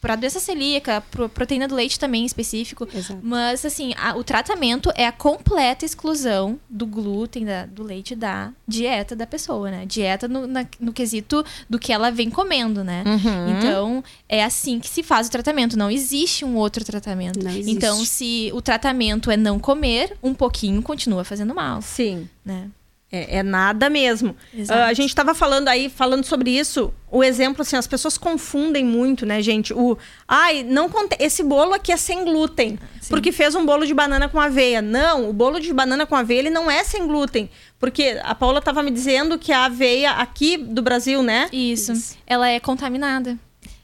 para 0.00 0.14
doença 0.14 0.38
celíaca, 0.38 1.00
pro 1.10 1.28
proteína 1.28 1.66
do 1.66 1.74
leite 1.74 1.98
também 1.98 2.22
em 2.22 2.26
específico. 2.26 2.88
Exato. 2.94 3.18
Mas 3.22 3.64
assim, 3.64 3.92
a- 3.96 4.16
o 4.16 4.22
tratamento 4.22 4.92
é 4.94 5.06
a 5.06 5.12
completa 5.12 5.84
exclusão 5.84 6.58
do 6.70 6.86
glúten 6.86 7.44
da- 7.44 7.66
do 7.66 7.82
leite 7.82 8.14
da 8.14 8.52
dieta 8.66 9.16
da 9.16 9.26
pessoa, 9.26 9.70
né? 9.70 9.84
Dieta 9.86 10.28
no, 10.28 10.46
na- 10.46 10.66
no 10.78 10.92
quesito 10.92 11.44
do 11.68 11.78
que 11.78 11.92
ela 11.92 12.10
vem 12.10 12.30
comendo, 12.30 12.84
né? 12.84 13.02
Uhum. 13.06 13.56
Então, 13.58 14.04
é 14.28 14.44
assim 14.44 14.78
que 14.78 14.88
se 14.88 15.02
faz 15.02 15.26
o 15.26 15.30
tratamento. 15.30 15.76
Não 15.76 15.90
existe 15.90 16.44
um 16.44 16.54
outro 16.56 16.84
tratamento. 16.84 17.40
Então, 17.66 18.04
se 18.04 18.50
o 18.54 18.62
tratamento 18.62 19.30
é 19.30 19.36
não 19.36 19.58
comer, 19.58 20.16
um 20.22 20.32
pouquinho 20.32 20.80
continua 20.82 21.24
fazendo 21.24 21.54
mal, 21.54 21.82
Sim. 21.82 22.28
né? 22.44 22.68
É, 23.10 23.38
é 23.38 23.42
nada 23.42 23.88
mesmo. 23.88 24.36
Ah, 24.68 24.86
a 24.86 24.92
gente 24.92 25.08
estava 25.08 25.34
falando 25.34 25.68
aí, 25.68 25.88
falando 25.88 26.24
sobre 26.24 26.50
isso, 26.50 26.92
o 27.10 27.24
exemplo, 27.24 27.62
assim, 27.62 27.74
as 27.74 27.86
pessoas 27.86 28.18
confundem 28.18 28.84
muito, 28.84 29.24
né, 29.24 29.40
gente? 29.40 29.72
O, 29.72 29.96
ai, 30.26 30.62
não 30.62 30.90
conte... 30.90 31.16
esse 31.18 31.42
bolo 31.42 31.72
aqui 31.72 31.90
é 31.90 31.96
sem 31.96 32.22
glúten, 32.22 32.78
porque 33.08 33.32
fez 33.32 33.54
um 33.54 33.64
bolo 33.64 33.86
de 33.86 33.94
banana 33.94 34.28
com 34.28 34.38
aveia. 34.38 34.82
Não, 34.82 35.30
o 35.30 35.32
bolo 35.32 35.58
de 35.58 35.72
banana 35.72 36.04
com 36.04 36.14
aveia, 36.14 36.40
ele 36.40 36.50
não 36.50 36.70
é 36.70 36.84
sem 36.84 37.06
glúten. 37.06 37.48
Porque 37.78 38.20
a 38.22 38.34
Paula 38.34 38.58
estava 38.58 38.82
me 38.82 38.90
dizendo 38.90 39.38
que 39.38 39.52
a 39.52 39.64
aveia 39.64 40.10
aqui 40.10 40.58
do 40.58 40.82
Brasil, 40.82 41.22
né? 41.22 41.48
Isso. 41.50 42.14
Ela 42.26 42.48
é 42.50 42.60
contaminada. 42.60 43.38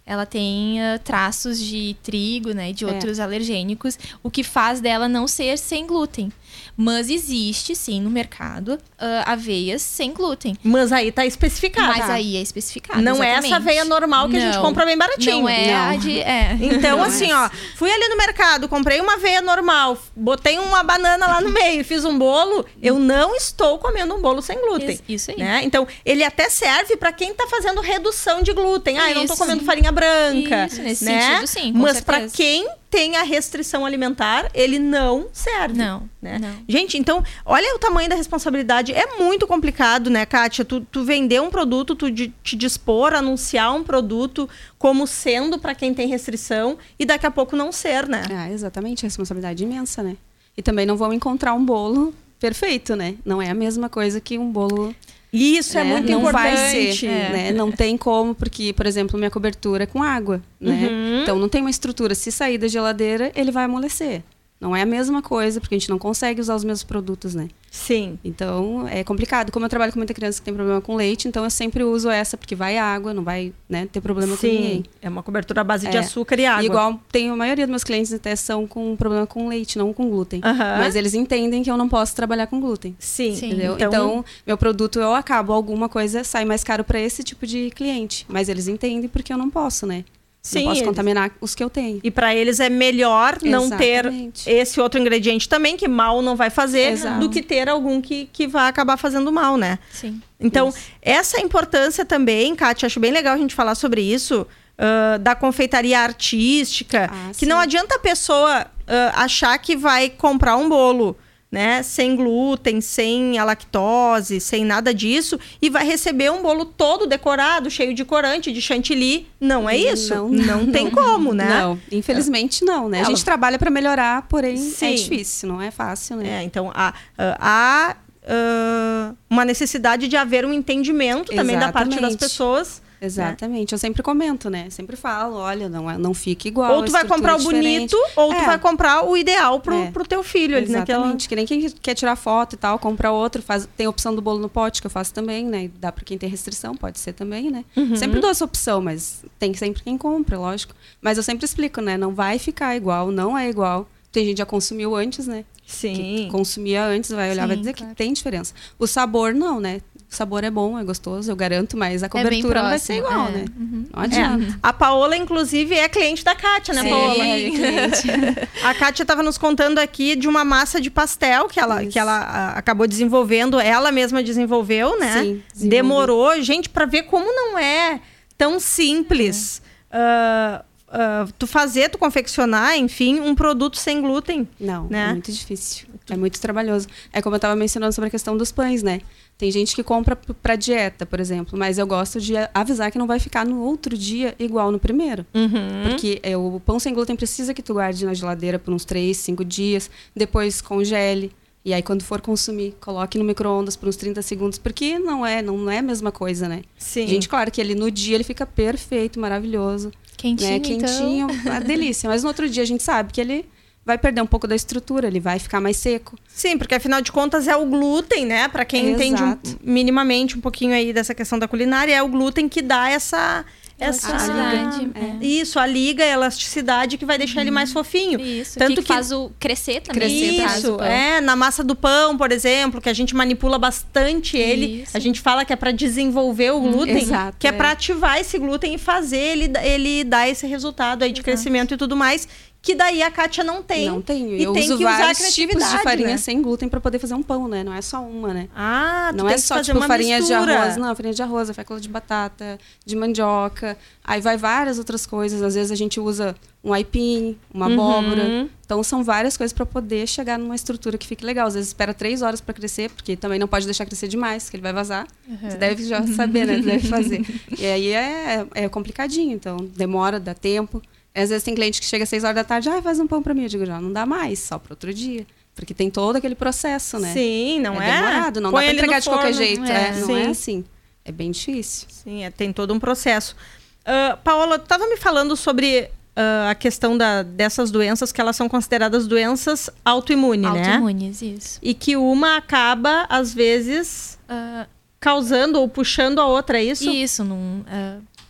Ela 0.06 0.26
tem 0.26 0.82
ah, 0.82 0.98
traços 1.02 1.58
de 1.58 1.96
trigo, 2.02 2.52
né, 2.52 2.68
e 2.68 2.72
de 2.74 2.84
É. 2.84 2.88
outros 2.88 3.18
alergênicos, 3.18 3.98
o 4.22 4.30
que 4.30 4.42
faz 4.44 4.78
dela 4.78 5.08
não 5.08 5.26
ser 5.26 5.56
sem 5.56 5.86
glúten. 5.86 6.30
Mas 6.76 7.08
existe, 7.08 7.74
sim, 7.76 8.00
no 8.00 8.10
mercado, 8.10 8.78
ah, 8.98 9.32
aveias 9.32 9.80
sem 9.82 10.12
glúten. 10.12 10.56
Mas 10.62 10.90
aí 10.92 11.12
tá 11.12 11.24
especificado. 11.24 11.86
Mas 11.96 12.10
aí 12.10 12.36
é 12.36 12.42
especificado. 12.42 13.00
Não 13.00 13.22
é 13.22 13.28
exatamente. 13.32 13.46
essa 13.46 13.56
aveia 13.56 13.84
normal 13.84 14.28
que 14.28 14.36
a 14.36 14.40
gente 14.40 14.54
Não. 14.56 14.62
compra 14.62 14.84
bem 14.84 14.96
baratinho. 14.98 15.42
Não 15.42 15.48
é 15.48 15.72
Não. 15.72 15.90
a 15.90 15.96
de. 15.96 16.20
É. 16.20 16.58
Então, 16.74 16.98
Não, 16.98 17.04
assim, 17.04 17.30
é. 17.30 17.34
ó, 17.36 17.48
fui 17.76 17.90
ali 17.90 18.08
no 18.08 18.16
mercado, 18.16 18.68
comprei 18.68 19.00
uma 19.00 19.14
aveia 19.14 19.40
normal, 19.40 19.96
botei 20.16 20.58
uma 20.58 20.82
banana 20.82 21.26
lá 21.26 21.40
no 21.40 21.50
meio 21.50 21.80
e 21.80 21.84
fiz 21.84 22.04
um 22.04 22.18
bolo, 22.18 22.64
eu 22.82 22.98
não 22.98 23.34
estou 23.36 23.78
comendo 23.78 24.14
um 24.14 24.20
bolo 24.20 24.42
sem 24.42 24.60
glúten. 24.60 24.90
Isso- 24.90 25.02
isso 25.08 25.30
aí. 25.30 25.36
Né? 25.38 25.60
Então, 25.64 25.86
ele 26.04 26.24
até 26.24 26.48
serve 26.48 26.96
para 26.96 27.12
quem 27.12 27.32
tá 27.34 27.46
fazendo 27.48 27.80
redução 27.80 28.42
de 28.42 28.52
glúten. 28.52 28.98
Ah, 28.98 29.10
eu 29.10 29.16
não 29.16 29.26
tô 29.26 29.36
comendo 29.36 29.64
farinha 29.64 29.92
branca. 29.92 30.66
Isso, 30.66 30.82
nesse 30.82 31.04
né? 31.04 31.20
sentido, 31.20 31.46
sim, 31.46 31.72
com 31.72 31.78
Mas 31.78 32.00
para 32.00 32.28
quem 32.28 32.66
tem 32.94 33.16
a 33.16 33.24
restrição 33.24 33.84
alimentar, 33.84 34.48
ele 34.54 34.78
não 34.78 35.26
serve. 35.32 35.76
Não, 35.76 36.08
Né? 36.22 36.38
não. 36.38 36.54
Gente, 36.68 36.96
então, 36.96 37.24
olha 37.44 37.74
o 37.74 37.78
tamanho 37.80 38.08
da 38.08 38.14
responsabilidade. 38.14 38.92
É 38.92 39.16
muito 39.18 39.48
complicado, 39.48 40.08
né, 40.08 40.24
Kátia? 40.24 40.64
Tu, 40.64 40.80
tu 40.82 41.02
vender 41.02 41.42
um 41.42 41.50
produto, 41.50 41.96
tu 41.96 42.08
de- 42.08 42.32
te 42.44 42.54
dispor, 42.54 43.12
anunciar 43.12 43.74
um 43.74 43.82
produto 43.82 44.48
como 44.78 45.08
sendo 45.08 45.58
para 45.58 45.74
quem 45.74 45.92
tem 45.92 46.06
restrição 46.06 46.78
e 46.96 47.04
daqui 47.04 47.26
a 47.26 47.32
pouco 47.32 47.56
não 47.56 47.72
ser, 47.72 48.06
né? 48.08 48.22
Ah, 48.30 48.48
exatamente, 48.48 49.02
responsabilidade 49.02 49.64
imensa, 49.64 50.00
né? 50.00 50.16
E 50.56 50.62
também 50.62 50.86
não 50.86 50.96
vão 50.96 51.12
encontrar 51.12 51.52
um 51.52 51.64
bolo 51.64 52.14
perfeito, 52.38 52.94
né? 52.94 53.16
Não 53.24 53.42
é 53.42 53.50
a 53.50 53.54
mesma 53.54 53.88
coisa 53.88 54.20
que 54.20 54.38
um 54.38 54.52
bolo 54.52 54.94
Isso 55.36 55.76
é, 55.76 55.82
né? 55.82 55.90
muito 55.94 56.10
não 56.12 56.20
importante. 56.20 56.54
vai 56.54 56.92
ser, 56.92 57.06
É. 57.06 57.28
né? 57.32 57.52
Não 57.52 57.72
tem 57.72 57.96
como, 57.98 58.34
porque, 58.36 58.72
por 58.72 58.86
exemplo, 58.86 59.18
minha 59.18 59.30
cobertura 59.30 59.82
é 59.82 59.86
com 59.86 60.00
água, 60.00 60.40
né? 60.60 60.88
Uhum. 60.88 61.22
Então 61.22 61.38
não 61.38 61.48
tem 61.48 61.60
uma 61.60 61.70
estrutura. 61.70 62.14
Se 62.14 62.30
sair 62.30 62.56
da 62.56 62.68
geladeira, 62.68 63.32
ele 63.34 63.50
vai 63.50 63.64
amolecer. 63.64 64.22
Não 64.64 64.74
é 64.74 64.80
a 64.80 64.86
mesma 64.86 65.20
coisa, 65.20 65.60
porque 65.60 65.74
a 65.74 65.78
gente 65.78 65.90
não 65.90 65.98
consegue 65.98 66.40
usar 66.40 66.54
os 66.54 66.64
mesmos 66.64 66.82
produtos, 66.82 67.34
né? 67.34 67.48
Sim. 67.70 68.18
Então 68.24 68.88
é 68.88 69.04
complicado. 69.04 69.52
Como 69.52 69.66
eu 69.66 69.68
trabalho 69.68 69.92
com 69.92 69.98
muita 69.98 70.14
criança 70.14 70.38
que 70.40 70.44
tem 70.46 70.54
problema 70.54 70.80
com 70.80 70.96
leite, 70.96 71.28
então 71.28 71.44
eu 71.44 71.50
sempre 71.50 71.84
uso 71.84 72.08
essa, 72.08 72.34
porque 72.34 72.54
vai 72.54 72.78
água, 72.78 73.12
não 73.12 73.22
vai 73.22 73.52
né, 73.68 73.86
ter 73.92 74.00
problema 74.00 74.34
com 74.34 74.46
ninguém. 74.46 74.76
Sim. 74.76 74.84
É 75.02 75.08
uma 75.10 75.22
cobertura 75.22 75.60
à 75.60 75.64
base 75.64 75.86
de 75.86 75.94
É. 75.94 76.00
açúcar 76.00 76.40
e 76.40 76.46
água. 76.46 76.62
E 76.62 76.66
igual 76.66 76.98
tem 77.12 77.28
a 77.28 77.36
maioria 77.36 77.66
dos 77.66 77.70
meus 77.70 77.84
clientes 77.84 78.10
até 78.10 78.34
são 78.36 78.66
com 78.66 78.96
problema 78.96 79.26
com 79.26 79.48
leite, 79.48 79.76
não 79.76 79.92
com 79.92 80.08
glúten. 80.08 80.40
Aham. 80.42 80.78
Mas 80.78 80.96
eles 80.96 81.12
entendem 81.12 81.62
que 81.62 81.70
eu 81.70 81.76
não 81.76 81.88
posso 81.90 82.16
trabalhar 82.16 82.46
com 82.46 82.58
glúten. 82.58 82.96
Sim. 82.98 83.34
Sim. 83.36 83.48
Entendeu? 83.48 83.74
Então, 83.74 83.88
Então, 83.88 84.24
meu 84.46 84.56
produto 84.56 84.98
eu 84.98 85.12
acabo 85.14 85.52
alguma 85.52 85.90
coisa 85.90 86.24
sai 86.24 86.46
mais 86.46 86.64
caro 86.64 86.84
para 86.84 86.98
esse 86.98 87.22
tipo 87.22 87.46
de 87.46 87.68
cliente, 87.70 88.24
mas 88.30 88.48
eles 88.48 88.66
entendem 88.66 89.10
porque 89.10 89.30
eu 89.30 89.36
não 89.36 89.50
posso, 89.50 89.86
né? 89.86 90.06
Sim, 90.46 90.58
não 90.58 90.64
posso 90.66 90.76
eles- 90.80 90.88
contaminar 90.88 91.30
os 91.40 91.54
que 91.54 91.64
eu 91.64 91.70
tenho. 91.70 92.00
E 92.04 92.10
para 92.10 92.34
eles 92.34 92.60
é 92.60 92.68
melhor 92.68 93.38
não 93.42 93.70
ter 93.70 94.04
esse 94.46 94.78
outro 94.78 95.00
ingrediente 95.00 95.48
também, 95.48 95.74
que 95.74 95.88
mal 95.88 96.20
não 96.20 96.36
vai 96.36 96.50
fazer, 96.50 96.92
Exato. 96.92 97.18
do 97.20 97.30
que 97.30 97.42
ter 97.42 97.66
algum 97.66 97.98
que, 98.02 98.28
que 98.30 98.46
vai 98.46 98.68
acabar 98.68 98.98
fazendo 98.98 99.32
mal, 99.32 99.56
né? 99.56 99.78
Sim. 99.90 100.20
Então, 100.38 100.68
Isso. 100.68 100.78
essa 101.00 101.40
importância 101.40 102.04
também, 102.04 102.54
Kátia, 102.54 102.84
acho 102.86 103.00
bem 103.00 103.10
legal 103.10 103.34
a 103.34 103.38
gente 103.38 103.54
falar 103.54 103.74
sobre 103.74 104.02
isso, 104.02 104.46
ah, 104.76 105.16
da 105.18 105.34
confeitaria 105.34 105.98
artística, 105.98 107.10
Ah, 107.10 107.30
que 107.36 107.46
não 107.46 107.56
sim. 107.56 107.62
adianta 107.62 107.94
a 107.94 107.98
pessoa 107.98 108.66
ah, 108.86 109.12
achar 109.24 109.56
que 109.58 109.74
vai 109.74 110.10
comprar 110.10 110.56
um 110.56 110.68
bolo. 110.68 111.16
Né, 111.54 111.84
sem 111.84 112.16
glúten, 112.16 112.80
sem 112.80 113.38
a 113.38 113.44
lactose, 113.44 114.40
sem 114.40 114.64
nada 114.64 114.92
disso, 114.92 115.38
e 115.62 115.70
vai 115.70 115.86
receber 115.86 116.28
um 116.32 116.42
bolo 116.42 116.64
todo 116.64 117.06
decorado, 117.06 117.70
cheio 117.70 117.94
de 117.94 118.04
corante, 118.04 118.50
de 118.50 118.60
chantilly. 118.60 119.28
Não 119.40 119.70
é 119.70 119.76
isso? 119.76 120.12
Não, 120.12 120.28
não, 120.30 120.66
tem 120.72 120.90
como, 120.90 121.32
né? 121.32 121.60
Não, 121.60 121.80
infelizmente 121.92 122.64
não, 122.64 122.88
né? 122.88 123.02
A 123.02 123.04
gente 123.04 123.24
trabalha 123.24 123.56
para 123.56 123.70
melhorar, 123.70 124.22
porém 124.22 124.56
Sim. 124.56 124.94
é 124.94 124.94
difícil, 124.94 125.48
não 125.48 125.62
é 125.62 125.70
fácil, 125.70 126.16
né? 126.16 126.40
É, 126.40 126.42
então 126.42 126.72
há, 126.74 126.92
há, 127.16 127.96
ah, 128.26 129.14
uma 129.30 129.44
necessidade 129.44 130.08
de 130.08 130.16
haver 130.16 130.44
um 130.44 130.52
entendimento 130.52 131.32
também 131.32 131.56
da 131.56 131.70
parte 131.70 131.90
das 131.90 131.98
Exatamente. 131.98 132.18
pessoas. 132.18 132.82
Exatamente. 133.06 133.72
Eu 133.72 133.78
sempre 133.78 134.02
comento, 134.02 134.48
né? 134.50 134.68
Sempre 134.70 134.96
falo, 134.96 135.36
olha, 135.36 135.68
não, 135.68 135.90
é- 135.90 135.98
não 135.98 136.12
fica 136.14 136.48
igual. 136.48 136.76
ou 136.76 136.84
tu 136.84 136.92
vai 136.92 137.04
comprar 137.06 137.36
o 137.36 137.40
é 137.40 137.42
bonito, 137.42 137.96
ou 138.16 138.30
tu 138.30 138.34
É. 138.36 138.46
vai 138.46 138.58
comprar 138.58 139.04
o 139.04 139.16
ideal 139.16 139.60
pro, 139.60 139.74
É. 139.74 139.90
pro 139.90 140.06
teu 140.06 140.22
filho. 140.22 140.56
ali 140.56 140.68
naquela... 140.70 140.98
Exatamente. 141.04 141.28
Que 141.28 141.36
nem 141.36 141.46
quem 141.46 141.70
quer 141.70 141.94
tirar 141.94 142.16
foto 142.16 142.54
e 142.54 142.56
tal, 142.56 142.78
compra 142.78 143.10
outro, 143.10 143.42
faz, 143.42 143.68
tem 143.76 143.86
a 143.86 143.90
opção 143.90 144.14
do 144.14 144.20
bolo 144.22 144.38
no 144.38 144.48
pote, 144.48 144.80
que 144.80 144.86
eu 144.86 144.90
faço 144.90 145.12
também, 145.12 145.44
né? 145.46 145.70
Dá 145.78 145.90
pra 145.92 146.04
quem 146.04 146.16
tem 146.18 146.28
restrição, 146.28 146.74
pode 146.76 146.98
ser 146.98 147.12
também, 147.12 147.50
né? 147.50 147.64
Uhum. 147.76 147.96
Sempre 147.96 148.20
dou 148.20 148.30
essa 148.30 148.44
opção, 148.44 148.80
mas 148.80 149.24
tem 149.38 149.52
sempre 149.54 149.82
quem 149.82 149.96
compra, 149.98 150.38
lógico. 150.38 150.74
Mas 151.00 151.16
eu 151.16 151.22
sempre 151.22 151.44
explico, 151.44 151.80
né? 151.80 151.96
Não 151.96 152.14
vai 152.14 152.38
ficar 152.38 152.76
igual, 152.76 153.10
não 153.10 153.36
é 153.36 153.48
igual. 153.48 153.88
Tem 154.12 154.24
gente 154.24 154.34
que 154.36 154.38
já 154.38 154.46
consumiu 154.46 154.94
antes, 154.94 155.26
né? 155.26 155.44
Sim. 155.66 155.94
Que 155.94 156.28
consumia 156.30 156.84
antes, 156.84 157.10
vai 157.10 157.30
olhar, 157.30 157.46
vai 157.46 157.56
Sim, 157.56 157.62
dizer 157.62 157.74
claro. 157.74 157.90
que 157.92 157.96
tem 157.96 158.12
diferença. 158.12 158.54
O 158.78 158.86
sabor, 158.86 159.34
não, 159.34 159.58
né? 159.58 159.80
O 160.14 160.16
sabor 160.16 160.44
é 160.44 160.50
bom, 160.50 160.78
é 160.78 160.84
gostoso, 160.84 161.28
eu 161.28 161.34
garanto, 161.34 161.76
mas 161.76 162.04
a 162.04 162.06
É 162.06 162.08
cobertura 162.08 162.62
não 162.62 162.68
vai 162.68 162.78
ser 162.78 162.98
igual, 162.98 163.26
é. 163.26 163.30
né? 163.32 163.44
Uhum. 163.58 163.86
Não 163.92 164.02
adianta. 164.02 164.44
É, 164.44 164.54
a 164.62 164.72
Paola, 164.72 165.16
inclusive, 165.16 165.74
é 165.74 165.88
cliente 165.88 166.24
da 166.24 166.36
Kátia, 166.36 166.72
né, 166.72 166.82
Sim, 166.82 166.90
Paola? 166.90 167.26
é 167.26 167.50
cliente. 167.50 168.08
A 168.62 168.74
Kátia 168.74 169.02
estava 169.02 169.24
nos 169.24 169.36
contando 169.36 169.78
aqui 169.78 170.14
de 170.14 170.28
uma 170.28 170.44
massa 170.44 170.80
de 170.80 170.88
pastel 170.88 171.48
que 171.48 171.58
ela, 171.58 171.82
Isso. 171.82 171.92
que 171.92 171.98
ela 171.98 172.16
ah, 172.16 172.50
acabou 172.56 172.86
desenvolvendo, 172.86 173.58
ela 173.58 173.90
mesma 173.90 174.22
desenvolveu, 174.22 174.98
né? 175.00 175.40
Sim. 175.52 175.68
Demorou, 175.68 176.40
gente, 176.40 176.68
para 176.68 176.86
ver 176.86 177.02
como 177.02 177.26
não 177.26 177.58
é 177.58 178.00
tão 178.38 178.60
simples. 178.60 179.60
ah, 179.90 180.64
ah, 180.96 181.26
tu 181.36 181.48
fazer, 181.48 181.88
tu 181.88 181.98
confeccionar, 181.98 182.78
enfim, 182.78 183.18
um 183.18 183.34
produto 183.34 183.76
sem 183.76 184.00
glúten. 184.00 184.48
Não, 184.60 184.86
né? 184.88 185.08
é 185.08 185.12
muito 185.12 185.32
difícil. 185.32 185.88
É 186.08 186.16
muito 186.16 186.40
trabalhoso. 186.40 186.86
É 187.12 187.20
como 187.20 187.34
eu 187.34 187.38
estava 187.38 187.56
mencionando 187.56 187.92
sobre 187.92 188.06
a 188.08 188.10
questão 188.10 188.36
dos 188.36 188.52
pães, 188.52 188.82
né? 188.82 189.00
Tem 189.36 189.50
gente 189.50 189.74
que 189.74 189.82
compra 189.82 190.14
p- 190.14 190.32
pra 190.32 190.54
dieta, 190.56 191.04
por 191.04 191.18
exemplo, 191.18 191.58
mas 191.58 191.76
eu 191.76 191.86
gosto 191.86 192.20
de 192.20 192.34
avisar 192.54 192.90
que 192.92 192.98
não 192.98 193.06
vai 193.06 193.18
ficar 193.18 193.44
no 193.44 193.60
outro 193.62 193.96
dia 193.98 194.34
igual 194.38 194.70
no 194.70 194.78
primeiro. 194.78 195.26
Uhum. 195.34 195.90
Porque 195.90 196.20
é, 196.22 196.36
o 196.36 196.60
pão 196.64 196.78
sem 196.78 196.94
glúten 196.94 197.16
precisa 197.16 197.52
que 197.52 197.62
tu 197.62 197.74
guarde 197.74 198.04
na 198.06 198.14
geladeira 198.14 198.58
por 198.58 198.72
uns 198.72 198.84
3, 198.84 199.16
5 199.16 199.44
dias, 199.44 199.90
depois 200.14 200.60
congele. 200.60 201.32
E 201.64 201.72
aí, 201.72 201.82
quando 201.82 202.02
for 202.02 202.20
consumir, 202.20 202.76
coloque 202.80 203.16
no 203.18 203.24
micro-ondas 203.24 203.74
por 203.74 203.88
uns 203.88 203.96
30 203.96 204.20
segundos, 204.22 204.58
porque 204.58 204.98
não 204.98 205.24
é, 205.24 205.40
não 205.40 205.68
é 205.70 205.78
a 205.78 205.82
mesma 205.82 206.12
coisa, 206.12 206.46
né? 206.46 206.62
Sim. 206.78 207.06
Gente, 207.08 207.26
claro 207.28 207.50
que 207.50 207.58
ele 207.60 207.74
no 207.74 207.90
dia 207.90 208.14
ele 208.16 208.24
fica 208.24 208.44
perfeito, 208.46 209.18
maravilhoso. 209.18 209.90
Quentinho, 210.16 210.50
né? 210.50 210.56
então. 210.58 210.78
Quentinho, 210.78 211.26
uma 211.44 211.58
delícia. 211.64 212.08
Mas 212.08 212.22
no 212.22 212.28
outro 212.28 212.48
dia 212.48 212.62
a 212.62 212.66
gente 212.66 212.82
sabe 212.82 213.12
que 213.12 213.20
ele 213.20 213.46
vai 213.86 213.98
perder 213.98 214.22
um 214.22 214.26
pouco 214.26 214.46
da 214.46 214.54
estrutura, 214.56 215.06
ele 215.06 215.20
vai 215.20 215.38
ficar 215.38 215.60
mais 215.60 215.76
seco. 215.76 216.16
Sim, 216.28 216.56
porque 216.56 216.74
afinal 216.74 217.00
de 217.02 217.12
contas 217.12 217.46
é 217.46 217.54
o 217.56 217.66
glúten, 217.66 218.24
né? 218.26 218.48
Pra 218.48 218.64
quem 218.64 218.90
entende 218.92 219.22
um- 219.22 219.26
Exato. 219.26 219.58
minimamente 219.62 220.36
um 220.38 220.40
pouquinho 220.40 220.72
aí 220.74 220.92
dessa 220.92 221.14
questão 221.14 221.38
da 221.38 221.46
culinária, 221.46 221.94
é 221.94 222.02
o 222.02 222.08
glúten 222.08 222.48
que 222.48 222.62
dá 222.62 222.88
essa. 222.90 223.44
Essa, 223.76 224.08
Elasticidade, 224.08 224.90
é. 224.94 225.26
Isso, 225.26 225.58
a 225.58 225.66
liga, 225.66 226.04
a 226.04 226.06
elasticidade 226.06 226.96
que 226.96 227.04
vai 227.04 227.18
deixar 227.18 227.40
ele 227.40 227.50
mais 227.50 227.72
fofinho. 227.72 228.20
Isso, 228.20 228.56
Tanto 228.56 228.76
que, 228.76 228.82
que- 228.82 228.86
faz 228.86 229.10
o 229.10 229.32
crescer 229.38 229.80
também. 229.80 230.00
Crescer, 230.38 230.58
Isso, 230.58 230.74
pão. 230.76 230.86
é, 230.86 231.20
na 231.20 231.34
massa 231.34 231.64
do 231.64 231.74
pão, 231.74 232.16
por 232.16 232.30
exemplo, 232.30 232.80
que 232.80 232.88
a 232.88 232.92
gente 232.92 233.16
manipula 233.16 233.58
bastante 233.58 234.36
ele. 234.36 234.82
Isso. 234.82 234.96
A 234.96 235.00
gente 235.00 235.20
fala 235.20 235.44
que 235.44 235.52
é 235.52 235.56
para 235.56 235.72
desenvolver 235.72 236.52
o 236.52 236.60
glúten, 236.60 236.98
exato, 236.98 237.36
que 237.36 237.48
é, 237.48 237.50
é. 237.50 237.52
para 237.52 237.72
ativar 237.72 238.16
esse 238.20 238.38
glúten 238.38 238.74
e 238.74 238.78
fazer 238.78 239.18
ele, 239.18 239.52
ele 239.64 240.04
dar 240.04 240.28
esse 240.28 240.46
resultado 240.46 241.02
aí 241.02 241.10
de 241.10 241.20
crescimento 241.20 241.74
e 241.74 241.76
tudo 241.76 241.96
mais, 241.96 242.28
que 242.64 242.74
daí 242.74 243.02
a 243.02 243.10
Kátia 243.10 243.44
não 243.44 243.62
tem. 243.62 243.86
Não 243.90 244.00
tenho. 244.00 244.30
E 244.34 244.42
Eu 244.42 244.54
tem 244.54 244.64
uso 244.64 244.78
que 244.78 244.84
usar 244.84 244.96
vários 244.98 245.18
tipos 245.34 245.36
de 245.36 245.46
criatividade, 245.56 245.82
farinha 245.84 246.08
né? 246.08 246.16
sem 246.16 246.40
glúten 246.40 246.66
para 246.66 246.80
poder 246.80 246.98
fazer 246.98 247.12
um 247.12 247.22
pão, 247.22 247.46
né? 247.46 247.62
Não 247.62 247.74
é 247.74 247.82
só 247.82 248.00
uma, 248.02 248.32
né? 248.32 248.48
Ah, 248.56 249.12
não 249.14 249.28
é 249.28 249.36
só 249.36 249.60
tipo 249.62 249.76
uma 249.76 249.86
farinha 249.86 250.16
mistura. 250.18 250.46
de 250.46 250.52
arroz, 250.52 250.76
não, 250.78 250.96
farinha 250.96 251.12
de 251.12 251.22
arroz, 251.22 251.50
fécula 251.50 251.78
de 251.78 251.88
batata, 251.90 252.58
de 252.84 252.96
mandioca. 252.96 253.76
Aí 254.02 254.20
vai 254.22 254.38
várias 254.38 254.78
outras 254.78 255.04
coisas. 255.04 255.42
Às 255.42 255.54
vezes 255.54 255.70
a 255.70 255.74
gente 255.74 256.00
usa 256.00 256.34
um 256.64 256.72
aipim, 256.72 257.36
uma 257.52 257.66
Uhum. 257.66 257.72
abóbora. 257.74 258.48
Então 258.64 258.82
são 258.82 259.04
várias 259.04 259.36
coisas 259.36 259.52
para 259.52 259.66
poder 259.66 260.06
chegar 260.08 260.38
numa 260.38 260.54
estrutura 260.54 260.96
que 260.96 261.06
fique 261.06 261.22
legal. 261.22 261.46
Às 261.46 261.52
vezes 261.54 261.68
espera 261.68 261.92
três 261.92 262.22
horas 262.22 262.40
para 262.40 262.54
crescer, 262.54 262.88
porque 262.90 263.14
também 263.14 263.38
não 263.38 263.46
pode 263.46 263.66
deixar 263.66 263.84
crescer 263.84 264.08
demais, 264.08 264.48
que 264.48 264.56
ele 264.56 264.62
vai 264.62 264.72
vazar. 264.72 265.06
Você 265.42 265.58
deve 265.58 265.84
já 265.86 266.02
saber, 266.06 266.46
né? 266.46 266.56
Deve 266.64 266.88
fazer. 266.88 267.22
e 267.58 267.66
aí 267.66 267.88
é, 267.92 268.46
é 268.54 268.68
complicadinho, 268.70 269.32
então 269.34 269.58
demora, 269.76 270.18
dá 270.18 270.32
tempo. 270.32 270.80
Às 271.14 271.28
vezes 271.30 271.44
tem 271.44 271.54
cliente 271.54 271.80
que 271.80 271.86
chega 271.86 272.02
às 272.02 272.08
seis 272.08 272.24
horas 272.24 272.34
da 272.36 272.44
tarde, 272.44 272.68
ah, 272.68 272.82
faz 272.82 272.98
um 272.98 273.06
pão 273.06 273.22
para 273.22 273.32
mim. 273.34 273.42
Eu 273.44 273.48
digo, 273.48 273.64
já 273.64 273.80
não 273.80 273.92
dá 273.92 274.04
mais, 274.04 274.40
só 274.40 274.58
para 274.58 274.72
outro 274.72 274.92
dia. 274.92 275.24
Porque 275.54 275.72
tem 275.72 275.88
todo 275.88 276.16
aquele 276.16 276.34
processo, 276.34 276.98
né? 276.98 277.12
Sim, 277.12 277.60
não 277.60 277.80
é? 277.80 277.94
demorado, 277.94 278.40
não 278.40 278.50
Põe 278.50 278.62
dá 278.62 278.66
pra 278.66 278.74
entregar 278.74 278.98
de 279.00 279.08
qualquer 279.08 279.32
forno. 279.32 279.46
jeito. 279.46 279.64
É, 279.64 279.88
É, 279.88 279.92
não 280.00 280.06
sim. 280.06 280.16
é 280.20 280.26
assim. 280.26 280.64
É 281.04 281.12
bem 281.12 281.30
difícil. 281.30 281.86
Sim, 281.90 282.24
é, 282.24 282.30
tem 282.30 282.52
todo 282.52 282.74
um 282.74 282.80
processo. 282.80 283.36
Ah, 283.84 284.18
Paola, 284.24 284.58
tu 284.58 284.62
estava 284.64 284.88
me 284.88 284.96
falando 284.96 285.36
sobre 285.36 285.88
ah, 286.16 286.48
a 286.50 286.54
questão 286.56 286.98
da, 286.98 287.22
dessas 287.22 287.70
doenças 287.70 288.10
que 288.10 288.20
elas 288.20 288.34
são 288.34 288.48
consideradas 288.48 289.06
doenças 289.06 289.70
autoimunes, 289.84 290.50
né? 290.52 290.58
Autoimunes, 290.74 291.22
isso. 291.22 291.58
E 291.62 291.72
que 291.74 291.94
uma 291.96 292.36
acaba, 292.38 293.06
às 293.08 293.32
vezes, 293.32 294.18
Ah, 294.28 294.66
causando 294.98 295.60
ou 295.60 295.68
puxando 295.68 296.18
a 296.18 296.26
outra, 296.26 296.58
é 296.58 296.64
isso? 296.64 296.90
Isso, 296.90 297.22
num, 297.22 297.62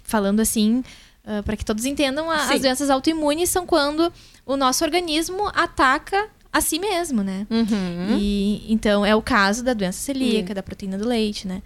falando 0.03 0.41
assim, 0.41 0.82
para 1.42 1.56
que 1.56 1.64
todos 1.64 1.84
entendam, 1.84 2.30
a- 2.30 2.36
as 2.54 2.60
doenças 2.60 2.90
autoimunes 2.90 3.48
são 3.50 3.66
quando 3.66 4.12
o 4.44 4.56
nosso 4.56 4.84
organismo 4.84 5.48
ataca 5.54 6.28
a 6.52 6.60
si 6.60 6.78
mesmo, 6.78 7.22
né? 7.22 7.46
Uhum. 7.50 8.18
E, 8.18 8.64
então, 8.72 9.04
é 9.04 9.14
o 9.16 9.22
caso 9.22 9.64
da 9.64 9.74
doença 9.74 9.98
celíaca, 9.98 10.54
da 10.54 10.62
proteína 10.62 10.96
do 10.98 11.08
leite, 11.08 11.48
né? 11.48 11.62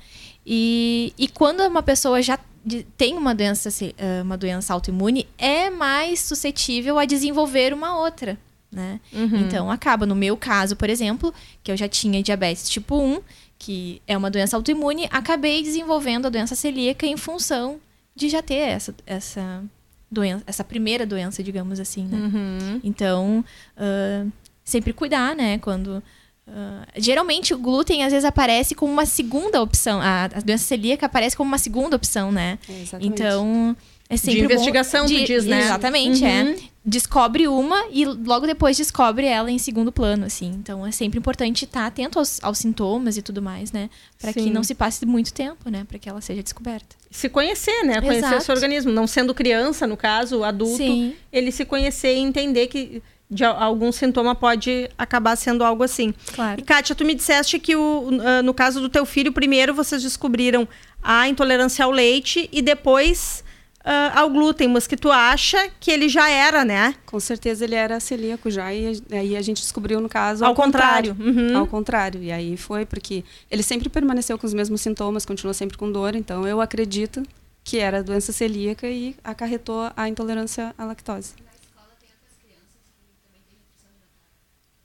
E, 0.46 1.12
e 1.18 1.28
quando 1.28 1.60
uma 1.60 1.82
pessoa 1.82 2.22
já 2.22 2.38
de- 2.64 2.84
tem 2.96 3.16
uma 3.16 3.34
doença, 3.34 3.68
ah, 3.98 4.22
uma 4.22 4.36
doença 4.36 4.72
autoimune, 4.72 5.26
é 5.36 5.68
mais 5.70 6.20
suscetível 6.20 6.98
a 6.98 7.04
desenvolver 7.04 7.74
uma 7.74 7.98
outra, 7.98 8.38
né? 8.72 9.00
Uhum. 9.12 9.40
Então, 9.40 9.70
acaba. 9.70 10.06
No 10.06 10.14
meu 10.14 10.36
caso, 10.36 10.74
por 10.76 10.88
exemplo, 10.88 11.34
que 11.62 11.70
eu 11.70 11.76
já 11.76 11.88
tinha 11.88 12.22
diabetes 12.22 12.68
tipo 12.70 12.96
1, 12.98 13.20
que 13.58 14.00
é 14.06 14.16
uma 14.16 14.30
doença 14.30 14.56
autoimune, 14.56 15.06
acabei 15.10 15.62
desenvolvendo 15.62 16.26
a 16.26 16.28
doença 16.30 16.54
celíaca 16.54 17.04
em 17.06 17.16
função 17.16 17.78
de 18.18 18.28
já 18.28 18.42
ter 18.42 18.56
essa, 18.56 18.94
essa 19.06 19.64
doença, 20.10 20.42
essa 20.46 20.64
primeira 20.64 21.06
doença, 21.06 21.42
digamos 21.42 21.78
assim, 21.78 22.04
né? 22.04 22.16
Uhum. 22.18 22.80
Então, 22.82 23.44
ah, 23.76 24.26
sempre 24.64 24.92
cuidar, 24.92 25.36
né? 25.36 25.58
Quando. 25.58 26.02
ah, 26.46 26.86
geralmente 26.96 27.54
o 27.54 27.58
glúten 27.58 28.04
às 28.04 28.12
vezes 28.12 28.24
aparece 28.24 28.74
como 28.74 28.92
uma 28.92 29.06
segunda 29.06 29.62
opção. 29.62 30.00
A, 30.00 30.24
a 30.24 30.40
doença 30.40 30.64
celíaca 30.64 31.06
aparece 31.06 31.36
como 31.36 31.48
uma 31.48 31.58
segunda 31.58 31.96
opção, 31.96 32.32
né? 32.32 32.58
É, 32.68 32.82
exatamente. 32.82 33.06
Então, 33.06 33.76
é 34.10 34.16
sempre 34.16 34.42
bom 34.42 34.52
investigação, 34.54 35.06
tu 35.06 35.12
de- 35.14 35.24
diz, 35.24 35.44
né? 35.44 35.60
Exatamente, 35.64 36.22
Uhum. 36.22 36.28
é. 36.28 36.56
Descobre 36.84 37.46
uma 37.46 37.84
e 37.92 38.06
logo 38.06 38.46
depois 38.46 38.74
descobre 38.76 39.26
ela 39.26 39.50
em 39.50 39.58
segundo 39.58 39.92
plano, 39.92 40.24
assim. 40.24 40.46
Então, 40.48 40.86
é 40.86 40.90
sempre 40.90 41.18
importante 41.18 41.66
estar 41.66 41.84
atento 41.84 42.18
aos, 42.18 42.42
aos 42.42 42.56
sintomas 42.56 43.18
e 43.18 43.22
tudo 43.22 43.42
mais, 43.42 43.72
né? 43.72 43.90
Para 44.18 44.32
que 44.32 44.48
não 44.48 44.64
se 44.64 44.74
passe 44.74 45.04
muito 45.04 45.32
tempo, 45.34 45.68
né? 45.70 45.84
Para 45.86 45.98
que 45.98 46.08
ela 46.08 46.22
seja 46.22 46.42
descoberta. 46.42 46.96
Se 47.10 47.28
conhecer, 47.28 47.82
né? 47.84 48.00
Conhecer 48.00 48.34
o 48.36 48.40
seu 48.40 48.54
organismo. 48.54 48.90
Não 48.90 49.06
sendo 49.06 49.34
criança, 49.34 49.86
no 49.86 49.98
caso, 49.98 50.42
adulto, 50.42 50.78
Sim. 50.78 51.12
ele 51.30 51.52
se 51.52 51.66
conhecer 51.66 52.14
e 52.16 52.20
entender 52.20 52.68
que 52.68 53.02
de 53.30 53.44
algum 53.44 53.92
sintoma 53.92 54.34
pode 54.34 54.88
acabar 54.96 55.36
sendo 55.36 55.62
algo 55.62 55.82
assim. 55.82 56.14
Claro. 56.34 56.58
E, 56.58 56.62
Kátia, 56.64 56.94
tu 56.94 57.04
me 57.04 57.14
disseste 57.14 57.58
que 57.58 57.76
o, 57.76 58.08
ah, 58.24 58.40
no 58.42 58.54
caso 58.54 58.80
do 58.80 58.88
teu 58.88 59.04
filho, 59.04 59.30
primeiro 59.30 59.74
vocês 59.74 60.02
descobriram 60.02 60.66
a 61.02 61.28
intolerância 61.28 61.84
ao 61.84 61.90
leite 61.90 62.48
e 62.50 62.62
depois 62.62 63.44
ah, 63.84 64.20
ao 64.20 64.30
glúten, 64.30 64.68
mas 64.68 64.86
que 64.86 64.96
tu 64.96 65.10
acha 65.10 65.70
que 65.80 65.90
ele 65.90 66.08
já 66.08 66.28
era, 66.28 66.64
né? 66.64 66.94
Com 67.06 67.18
certeza 67.18 67.64
ele 67.64 67.74
era 67.74 67.98
celíaco 68.00 68.50
já, 68.50 68.72
e 68.74 69.00
aí 69.10 69.36
a 69.36 69.42
gente 69.42 69.62
descobriu, 69.62 70.00
no 70.00 70.08
caso, 70.08 70.44
Ao 70.44 70.54
contrário. 70.54 71.16
Uhum. 71.18 71.56
Ao 71.56 71.66
contrário. 71.66 72.22
E 72.22 72.30
aí 72.30 72.56
foi 72.56 72.84
porque 72.84 73.24
ele 73.50 73.62
sempre 73.62 73.88
permaneceu 73.88 74.38
com 74.38 74.46
os 74.46 74.52
mesmos 74.52 74.80
sintomas, 74.80 75.24
continuou 75.24 75.54
sempre 75.54 75.78
com 75.78 75.90
dor, 75.90 76.14
então 76.14 76.46
eu 76.46 76.60
acredito 76.60 77.22
que 77.64 77.78
era 77.78 78.02
doença 78.02 78.32
celíaca 78.32 78.88
e 78.88 79.14
acarretou 79.22 79.90
a 79.96 80.08
intolerância 80.08 80.74
à 80.76 80.84
lactose. 80.84 81.34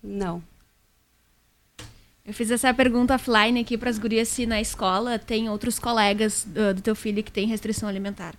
Não. 0.01 0.43
Eu 2.25 2.33
fiz 2.33 2.51
essa 2.51 2.73
pergunta 2.73 3.15
offline 3.15 3.59
aqui 3.59 3.77
para 3.77 3.89
as 3.89 3.97
gurias 3.97 4.27
se 4.27 4.45
na 4.45 4.61
escola 4.61 5.19
tem 5.19 5.49
outros 5.49 5.77
colegas 5.77 6.45
uh, 6.45 6.73
do 6.73 6.81
teu 6.81 6.95
filho 6.95 7.23
que 7.23 7.31
têm 7.31 7.47
restrição 7.47 7.87
alimentar. 7.89 8.35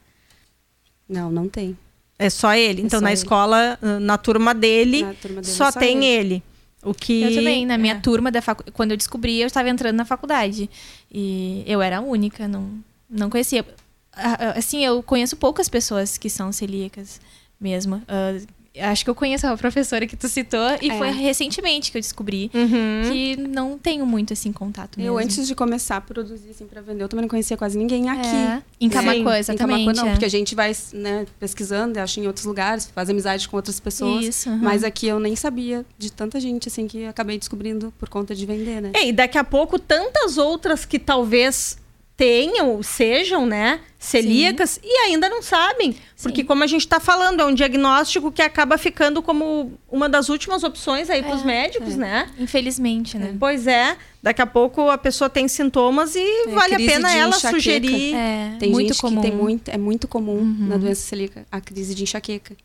Não, 1.08 1.30
não 1.30 1.48
tem. 1.48 1.76
É 2.18 2.30
só 2.30 2.54
ele. 2.54 2.82
Então, 2.82 3.00
só 3.00 3.04
na 3.04 3.10
ele. 3.10 3.18
escola, 3.18 3.78
na 4.00 4.16
turma 4.16 4.54
dele, 4.54 5.02
Na 5.02 5.14
turma 5.14 5.40
dele, 5.40 5.52
só, 5.52 5.70
só 5.70 5.78
tem 5.78 6.04
ele. 6.04 6.34
ele. 6.34 6.42
O 6.82 6.92
que... 6.92 7.22
Eu 7.22 7.34
também, 7.34 7.64
na 7.64 7.78
minha 7.78 7.94
é. 7.94 7.98
turma, 8.00 8.30
da 8.30 8.42
facu... 8.42 8.64
quando 8.72 8.90
eu 8.90 8.96
descobri, 8.96 9.40
eu 9.40 9.46
estava 9.46 9.68
entrando 9.68 9.96
na 9.96 10.04
faculdade. 10.04 10.68
E 11.10 11.64
eu 11.66 11.80
era 11.80 11.98
a 11.98 12.00
única, 12.00 12.46
não, 12.46 12.78
não 13.08 13.30
conhecia. 13.30 13.64
Ah, 14.12 14.36
ah, 14.38 14.58
Assim, 14.58 14.84
eu 14.84 15.02
conheço 15.02 15.36
poucas 15.36 15.68
pessoas 15.68 16.18
que 16.18 16.28
são 16.28 16.52
celíacas 16.52 17.20
mesmo. 17.58 18.02
Ah, 18.06 18.38
acho 18.80 19.04
que 19.04 19.10
eu 19.10 19.14
conheço 19.14 19.46
a 19.46 19.56
professora 19.56 20.06
que 20.06 20.16
tu 20.16 20.28
citou, 20.28 20.60
e 20.82 20.90
É. 20.90 20.98
foi 20.98 21.10
recentemente 21.10 21.92
que 21.92 21.98
eu 21.98 22.00
descobri 22.02 22.50
Uhum. 22.54 23.10
que 23.10 23.36
não 23.36 23.78
tenho 23.78 24.04
muito, 24.04 24.32
assim, 24.32 24.52
contato 24.52 24.96
mesmo. 24.98 25.12
Eu, 25.12 25.18
antes 25.18 25.46
de 25.46 25.54
começar 25.54 25.96
a 25.96 26.00
produzir 26.00 26.50
assim, 26.50 26.66
para 26.66 26.80
vender, 26.80 27.02
eu 27.04 27.08
também 27.08 27.22
não 27.22 27.28
conhecia 27.28 27.56
quase 27.56 27.78
ninguém 27.78 28.08
aqui. 28.10 28.26
É, 28.26 28.62
em 28.80 28.88
Camacuã, 28.88 29.32
Sim, 29.34 29.38
exatamente. 29.38 29.80
Em 29.80 29.84
Camacuã, 29.86 30.02
não, 30.02 30.08
é. 30.08 30.10
porque 30.12 30.24
a 30.24 30.28
gente 30.30 30.54
vai 30.54 30.72
né, 30.92 31.26
pesquisando, 31.38 31.98
acha 32.00 32.18
em 32.20 32.26
outros 32.26 32.44
lugares, 32.46 32.90
faz 32.94 33.08
amizade 33.10 33.48
com 33.48 33.56
outras 33.56 33.78
pessoas. 33.78 34.24
Isso, 34.24 34.48
aham. 34.48 34.58
Mas 34.62 34.82
aqui 34.84 35.06
eu 35.06 35.18
nem 35.20 35.36
sabia 35.36 35.84
de 35.98 36.10
tanta 36.12 36.40
gente 36.40 36.68
assim 36.68 36.86
que 36.86 37.04
acabei 37.06 37.38
descobrindo 37.38 37.92
por 37.98 38.08
conta 38.08 38.34
de 38.34 38.44
vender, 38.44 38.80
né? 38.80 38.90
É, 38.94 39.06
e 39.08 39.12
daqui 39.12 39.38
a 39.38 39.44
pouco 39.44 39.78
tantas 39.78 40.36
outras 40.38 40.84
que 40.84 40.98
talvez 40.98 41.78
tenham, 42.16 42.80
sejam, 42.82 43.44
né, 43.44 43.80
celíacas 43.98 44.78
e 44.82 44.98
ainda 44.98 45.28
não 45.28 45.42
sabem. 45.42 45.96
Porque 46.22 46.42
Sim. 46.42 46.46
como 46.46 46.62
a 46.62 46.66
gente 46.66 46.82
está 46.82 47.00
falando, 47.00 47.40
é 47.40 47.44
um 47.44 47.52
diagnóstico 47.54 48.30
que 48.30 48.40
acaba 48.40 48.78
ficando 48.78 49.20
como 49.20 49.72
uma 49.90 50.08
das 50.08 50.28
últimas 50.28 50.62
opções 50.62 51.10
aí 51.10 51.22
para 51.22 51.34
os 51.34 51.42
É, 51.42 51.44
médicos, 51.44 51.96
né? 51.96 52.30
Infelizmente, 52.38 53.18
né? 53.18 53.34
Pois 53.38 53.66
é, 53.66 53.96
daqui 54.22 54.40
a 54.40 54.46
pouco 54.46 54.88
a 54.90 54.96
pessoa 54.96 55.28
tem 55.28 55.48
sintomas 55.48 56.14
e 56.14 56.46
vale 56.50 56.74
a 56.74 56.78
pena 56.78 57.10
de 57.10 57.16
ela 57.18 57.28
enxaqueca. 57.36 57.50
sugerir. 57.60 58.14
É, 58.14 58.56
Tem 58.60 58.70
muito 58.70 58.88
gente 58.92 59.00
comum. 59.00 59.20
que 59.20 59.28
tem 59.28 59.36
muito, 59.36 59.68
é 59.70 59.76
muito 59.78 60.06
comum 60.08 60.42
na 60.60 60.76
doença 60.76 61.02
celíaca 61.02 61.44
a 61.50 61.60
crise 61.60 61.94
de 61.94 62.04
enxaqueca. 62.04 62.56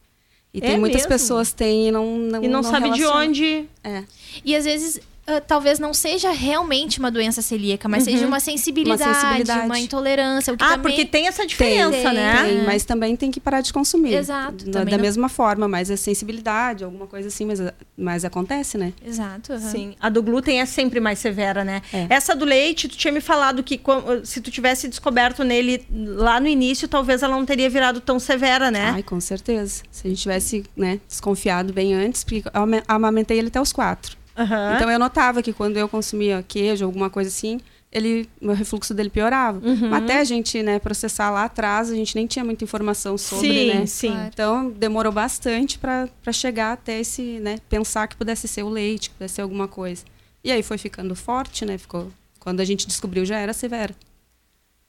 E 0.54 0.60
É 0.60 0.62
tem 0.62 0.80
muitas 0.80 1.02
mesmo? 1.02 1.10
pessoas 1.10 1.52
têm 1.52 1.88
e 1.88 1.92
não 1.92 2.18
não, 2.18 2.44
E 2.44 2.48
não, 2.48 2.64
sabe 2.64 2.90
de 2.92 3.00
relaciona. 3.02 3.26
onde. 3.26 3.66
É. 3.84 4.04
E 4.46 4.56
às 4.56 4.66
vezes, 4.66 5.00
ah, 5.38 5.42
talvez 5.42 5.80
não 5.80 5.94
seja 5.94 6.32
realmente 6.32 7.00
uma 7.00 7.12
doença 7.12 7.42
celíaca, 7.42 7.88
mas 7.88 8.04
seja 8.04 8.26
uma 8.26 8.40
sensibilidade, 8.40 9.04
uma, 9.04 9.14
sensibilidade. 9.22 9.82
intolerância. 9.82 10.54
O 10.54 10.58
que 10.58 10.64
Ah, 10.64 10.70
também... 10.78 10.82
porque 10.96 11.06
tem 11.06 11.28
essa 11.28 11.46
diferença, 11.46 11.92
Tem, 11.92 12.14
né? 12.14 12.44
Tem, 12.44 12.64
mas 12.64 12.84
também 12.86 13.16
tem 13.16 13.32
que 13.32 13.40
parar 13.40 13.62
de 13.62 13.72
consumir. 13.74 14.14
Exato, 14.14 14.66
Da, 14.66 14.72
também 14.80 14.92
da 14.92 14.98
não- 14.98 15.04
mesma 15.04 15.30
forma, 15.30 15.68
mas 15.68 15.90
é 15.90 15.96
sensibilidade, 15.96 16.84
alguma 16.84 17.08
coisa 17.08 17.28
assim, 17.28 17.46
mas, 17.46 17.60
mas 17.98 18.26
acontece, 18.26 18.78
né? 18.78 18.94
Exato. 19.06 19.54
aham. 19.54 19.60
Sim, 19.72 19.96
a 20.00 20.10
do 20.10 20.22
glúten 20.24 20.60
é 20.62 20.66
sempre 20.66 21.00
mais 21.00 21.20
severa, 21.20 21.64
né? 21.64 21.82
É. 21.94 22.08
Essa 22.10 22.36
do 22.36 22.46
leite, 22.46 22.88
tu 22.88 22.98
tinha 22.98 23.12
me 23.14 23.22
falado 23.22 23.64
que 23.64 23.80
se 24.24 24.42
tu 24.42 24.50
tivesse 24.52 24.88
descoberto 24.88 25.44
nele 25.44 25.86
lá 25.92 26.40
no 26.40 26.48
início, 26.48 26.88
talvez 26.88 27.22
ela 27.24 27.36
não 27.36 27.46
teria 27.46 27.70
virado 27.70 28.00
tão 28.02 28.20
severa, 28.20 28.72
né? 28.72 28.92
Ai, 28.96 29.04
com 29.04 29.20
certeza. 29.20 29.84
Se 29.92 30.08
a 30.08 30.10
gente 30.10 30.22
tivesse 30.22 30.64
né, 30.76 31.00
desconfiado 31.08 31.74
bem 31.74 31.94
antes, 31.94 32.24
porque 32.24 32.44
eu 32.46 32.62
ama- 32.62 32.84
amamentei 32.88 33.38
ele 33.38 33.48
até 33.50 33.60
os 33.62 33.72
quatro. 33.74 34.18
Aham. 34.38 34.76
Então 34.76 34.90
eu 34.90 35.00
notava 35.00 35.42
que 35.42 35.52
quando 35.54 35.78
eu 35.78 35.88
consumia 35.88 36.44
queijo, 36.48 36.86
alguma 36.86 37.10
coisa 37.10 37.30
assim, 37.30 37.60
ele, 37.92 38.30
o 38.42 38.52
refluxo 38.52 38.94
dele 38.94 39.10
piorava. 39.10 39.60
Uhum. 39.68 39.94
Até 39.94 40.20
a 40.20 40.24
gente, 40.24 40.62
né, 40.62 40.80
processar 40.80 41.30
lá 41.32 41.46
atrás, 41.46 41.90
a 41.90 41.96
gente 41.96 42.16
nem 42.16 42.28
tinha 42.28 42.46
muita 42.46 42.64
informação 42.64 43.18
sobre, 43.18 43.48
sim, 43.50 43.68
né? 43.68 43.86
sim. 43.86 44.12
Claro. 44.12 44.30
Então, 44.34 44.70
demorou 44.70 45.12
bastante 45.12 45.80
para 45.80 46.08
chegar 46.32 46.74
até 46.74 47.00
esse, 47.00 47.22
né, 47.40 47.58
pensar 47.68 48.08
que 48.08 48.16
pudesse 48.16 48.48
ser 48.48 48.64
o 48.64 48.70
leite, 48.70 49.10
que 49.10 49.16
pudesse 49.16 49.36
ser 49.36 49.42
alguma 49.42 49.68
coisa. 49.68 50.04
E 50.44 50.52
aí 50.52 50.64
foi 50.64 50.78
ficando 50.78 51.16
forte, 51.16 51.66
né? 51.66 51.78
Ficou 51.78 52.10
quando 52.40 52.62
a 52.62 52.66
gente 52.66 52.88
descobriu 52.88 53.26
já 53.26 53.38
era 53.38 53.52
severa. 53.52 53.94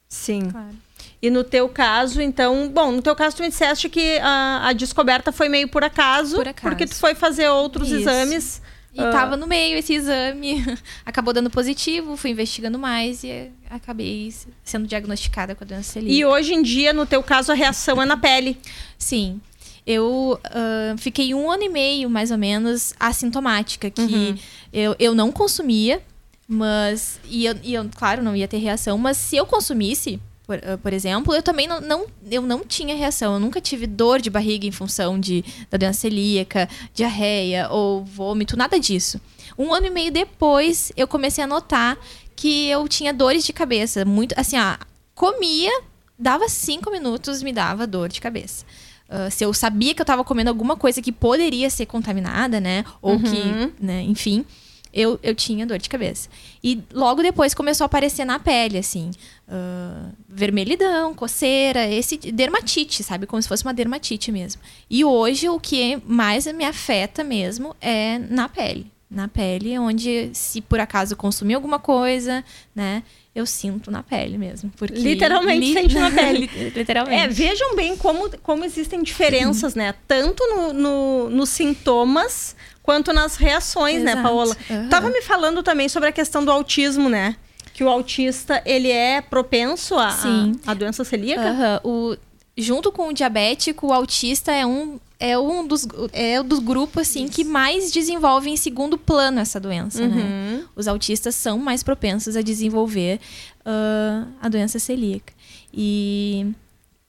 Sim. 0.07 0.49
Claro. 0.49 0.75
E 1.21 1.29
no 1.29 1.43
teu 1.43 1.69
caso, 1.69 2.21
então, 2.21 2.69
bom, 2.69 2.91
no 2.91 3.01
teu 3.01 3.15
caso 3.15 3.35
tu 3.37 3.43
me 3.43 3.49
disseste 3.49 3.89
que 3.89 4.17
a, 4.19 4.67
a 4.69 4.73
descoberta 4.73 5.31
foi 5.31 5.49
meio 5.49 5.67
por 5.67 5.83
acaso, 5.83 6.37
Por 6.37 6.47
acaso. 6.47 6.69
porque 6.69 6.85
tu 6.85 6.95
foi 6.95 7.13
fazer 7.15 7.49
outros 7.49 7.89
Isso. 7.89 8.09
exames. 8.09 8.61
E 8.93 8.99
Ah. 8.99 9.09
tava 9.09 9.37
no 9.37 9.47
meio 9.47 9.77
esse 9.77 9.93
exame, 9.93 10.63
acabou 11.05 11.33
dando 11.33 11.49
positivo, 11.49 12.17
fui 12.17 12.31
investigando 12.31 12.77
mais 12.77 13.23
e 13.23 13.49
acabei 13.69 14.33
sendo 14.63 14.85
diagnosticada 14.85 15.55
com 15.55 15.63
a 15.63 15.67
doença 15.67 15.93
celíaca. 15.93 16.13
E 16.13 16.25
hoje 16.25 16.53
em 16.53 16.61
dia, 16.61 16.91
no 16.91 17.05
teu 17.05 17.23
caso, 17.23 17.51
a 17.51 17.55
reação 17.55 18.01
é 18.01 18.05
na 18.05 18.17
pele. 18.17 18.57
Sim. 18.97 19.39
Eu 19.87 20.37
ah, 20.43 20.93
fiquei 20.97 21.33
um 21.33 21.49
ano 21.49 21.63
e 21.63 21.69
meio, 21.69 22.09
mais 22.09 22.31
ou 22.31 22.37
menos, 22.37 22.93
assintomática, 22.99 23.89
que 23.89 24.01
Uhum. 24.01 24.37
eu, 24.73 24.95
eu 24.99 25.15
não 25.15 25.31
consumia, 25.31 26.01
mas. 26.47 27.19
E 27.29 27.45
eu, 27.45 27.55
e 27.63 27.73
eu, 27.73 27.89
claro, 27.95 28.21
não 28.21 28.35
ia 28.35 28.47
ter 28.47 28.57
reação, 28.57 28.97
mas 28.97 29.15
se 29.17 29.37
eu 29.37 29.45
consumisse, 29.45 30.19
por, 30.51 30.59
ah, 30.69 30.77
por 30.77 30.91
exemplo, 30.91 31.33
eu 31.33 31.41
também 31.41 31.65
não, 31.65 31.79
não, 31.79 32.05
eu 32.29 32.41
não 32.41 32.65
tinha 32.65 32.93
reação. 32.95 33.35
Eu 33.35 33.39
nunca 33.39 33.61
tive 33.61 33.87
dor 33.87 34.19
de 34.19 34.29
barriga 34.29 34.67
em 34.67 34.71
função 34.71 35.17
de, 35.17 35.45
da 35.69 35.77
doença 35.77 36.01
celíaca, 36.01 36.67
diarreia 36.93 37.69
ou 37.69 38.03
vômito, 38.03 38.57
nada 38.57 38.77
disso. 38.77 39.21
Um 39.57 39.73
ano 39.73 39.87
e 39.87 39.89
meio 39.89 40.11
depois, 40.11 40.91
eu 40.97 41.07
comecei 41.07 41.41
a 41.41 41.47
notar 41.47 41.97
que 42.35 42.67
eu 42.67 42.85
tinha 42.87 43.13
dores 43.13 43.45
de 43.45 43.53
cabeça. 43.53 44.03
Muito. 44.03 44.37
Assim, 44.37 44.57
ah, 44.57 44.77
comia, 45.15 45.71
dava 46.19 46.49
cinco 46.49 46.91
minutos, 46.91 47.41
me 47.41 47.53
dava 47.53 47.87
dor 47.87 48.09
de 48.09 48.19
cabeça. 48.19 48.65
Ah, 49.07 49.29
se 49.29 49.45
eu 49.45 49.53
sabia 49.53 49.93
que 49.93 50.01
eu 50.01 50.03
estava 50.03 50.23
comendo 50.25 50.49
alguma 50.49 50.75
coisa 50.75 51.01
que 51.01 51.13
poderia 51.13 51.69
ser 51.69 51.85
contaminada, 51.85 52.59
né? 52.59 52.83
Ou 53.01 53.17
que, 53.19 53.71
né, 53.79 54.01
enfim, 54.03 54.45
eu, 54.93 55.19
eu 55.23 55.33
tinha 55.35 55.65
dor 55.65 55.77
de 55.77 55.87
cabeça. 55.89 56.29
E 56.63 56.81
logo 56.93 57.21
depois 57.21 57.53
começou 57.53 57.85
a 57.85 57.87
aparecer 57.87 58.25
na 58.25 58.37
pele, 58.39 58.77
assim, 58.77 59.11
ah, 59.47 60.09
vermelhidão, 60.27 61.13
coceira, 61.13 61.87
esse 61.87 62.17
dermatite, 62.17 63.03
sabe? 63.03 63.25
Como 63.25 63.41
se 63.41 63.47
fosse 63.47 63.63
uma 63.63 63.73
dermatite 63.73 64.31
mesmo. 64.31 64.61
E 64.89 65.03
hoje 65.05 65.47
o 65.49 65.59
que 65.59 66.01
mais 66.05 66.45
me 66.47 66.65
afeta 66.65 67.23
mesmo 67.23 67.75
é 67.81 68.17
na 68.17 68.49
pele. 68.49 68.87
Na 69.09 69.27
pele, 69.27 69.77
onde 69.77 70.29
se 70.33 70.61
por 70.61 70.79
acaso 70.79 71.17
consumir 71.17 71.55
alguma 71.55 71.77
coisa, 71.79 72.43
né? 72.73 73.03
Eu 73.35 73.45
sinto 73.45 73.91
na 73.91 74.01
pele 74.03 74.37
mesmo. 74.37 74.71
Porque 74.77 74.99
Literalmente 74.99 75.73
sente 75.73 75.95
na 75.95 76.11
pele. 76.15 76.49
Literalmente. 76.75 77.21
É, 77.21 77.27
vejam 77.27 77.75
bem 77.75 77.95
como, 77.97 78.29
como 78.39 78.63
existem 78.63 79.03
diferenças, 79.03 79.75
né? 79.75 79.93
Tanto 80.07 80.41
no, 80.47 80.73
no- 80.73 81.29
nos 81.29 81.49
sintomas 81.49 82.55
quanto 82.83 83.13
nas 83.13 83.35
reações, 83.35 84.01
né, 84.01 84.11
Exato. 84.11 84.27
Paola? 84.27 84.57
Aham. 84.69 84.89
Tava 84.89 85.09
me 85.09 85.21
falando 85.21 85.63
também 85.63 85.87
sobre 85.87 86.09
a 86.09 86.11
questão 86.11 86.43
do 86.43 86.51
autismo, 86.51 87.09
né? 87.09 87.35
Que 87.73 87.83
o 87.83 87.89
autista, 87.89 88.61
ele 88.65 88.91
é 88.91 89.21
propenso 89.21 89.95
a, 89.95 90.09
a, 90.09 90.71
a 90.71 90.73
doença 90.73 91.03
celíaca? 91.03 91.49
Aham, 91.49 91.81
o, 91.83 92.17
junto 92.57 92.91
com 92.91 93.09
o 93.09 93.13
diabético, 93.13 93.87
o 93.87 93.93
autista 93.93 94.51
é 94.51 94.65
um, 94.65 94.99
é 95.19 95.37
um 95.37 95.65
dos, 95.65 95.87
é 96.11 96.41
um 96.41 96.43
dos 96.43 96.59
grupos 96.59 97.09
assim, 97.09 97.27
que 97.27 97.43
mais 97.43 97.91
desenvolve 97.91 98.49
em 98.49 98.57
segundo 98.57 98.97
plano 98.97 99.39
essa 99.39 99.59
doença. 99.59 100.05
Né? 100.07 100.21
Uhum. 100.21 100.65
Os 100.75 100.87
autistas 100.87 101.35
são 101.35 101.57
mais 101.57 101.83
propensos 101.83 102.35
a 102.35 102.41
desenvolver 102.41 103.19
ah, 103.65 104.25
a 104.41 104.49
doença 104.49 104.79
celíaca. 104.79 105.33
E, 105.73 106.47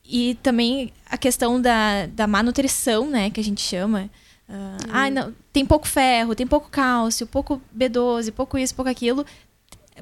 e 0.04 0.36
também 0.42 0.92
a 1.10 1.16
questão 1.16 1.60
da, 1.60 2.06
da 2.06 2.26
má 2.26 2.42
nutrição, 2.42 3.08
né, 3.08 3.30
que 3.30 3.40
a 3.40 3.44
gente 3.44 3.60
chama. 3.60 4.10
Ah, 4.48 4.76
ah, 4.92 5.10
não, 5.10 5.32
tem 5.52 5.64
pouco 5.64 5.86
ferro, 5.86 6.34
tem 6.34 6.46
pouco 6.46 6.68
cálcio, 6.70 7.26
pouco 7.26 7.60
B12, 7.76 8.32
pouco 8.32 8.58
isso, 8.58 8.74
pouco 8.74 8.90
aquilo. 8.90 9.24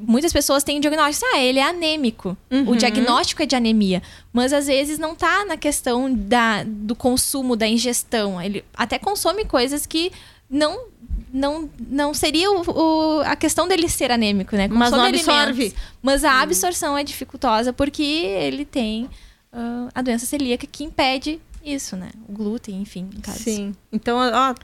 Muitas 0.00 0.32
pessoas 0.32 0.62
têm 0.62 0.80
diagnóstico, 0.80 1.26
ah, 1.34 1.38
ele 1.38 1.58
é 1.58 1.64
anêmico. 1.64 2.36
Uhum. 2.50 2.70
O 2.70 2.76
diagnóstico 2.76 3.42
é 3.42 3.46
de 3.46 3.56
anemia. 3.56 4.02
Mas 4.32 4.52
às 4.52 4.66
vezes 4.66 4.98
não 4.98 5.14
tá 5.14 5.44
na 5.44 5.56
questão 5.56 6.12
da, 6.12 6.62
do 6.64 6.94
consumo, 6.94 7.56
da 7.56 7.66
ingestão. 7.68 8.40
Ele 8.40 8.64
até 8.76 8.98
consome 8.98 9.44
coisas 9.44 9.86
que 9.86 10.12
não 10.48 10.88
não, 11.32 11.70
não 11.88 12.12
seria 12.14 12.50
o, 12.50 12.62
o- 12.68 13.20
a 13.20 13.36
questão 13.36 13.68
dele 13.68 13.88
ser 13.88 14.10
anêmico, 14.10 14.56
né? 14.56 14.66
Mas 14.68 14.90
não 14.90 14.98
Consome 14.98 15.16
absorve. 15.18 15.40
alimentos. 15.62 15.78
Mas 16.02 16.24
a 16.24 16.40
absorção 16.40 16.98
é 16.98 17.04
dificultosa 17.04 17.72
porque 17.72 18.02
ele 18.02 18.64
tem 18.64 19.08
ah, 19.52 19.88
a 19.94 20.02
doença 20.02 20.26
celíaca 20.26 20.66
que 20.66 20.82
impede 20.84 21.40
isso, 21.64 21.96
né? 21.96 22.08
O 22.28 22.32
glúten, 22.32 22.80
enfim. 22.80 23.08
Sim. 23.28 23.74
Então, 23.92 24.18
ó, 24.18 24.54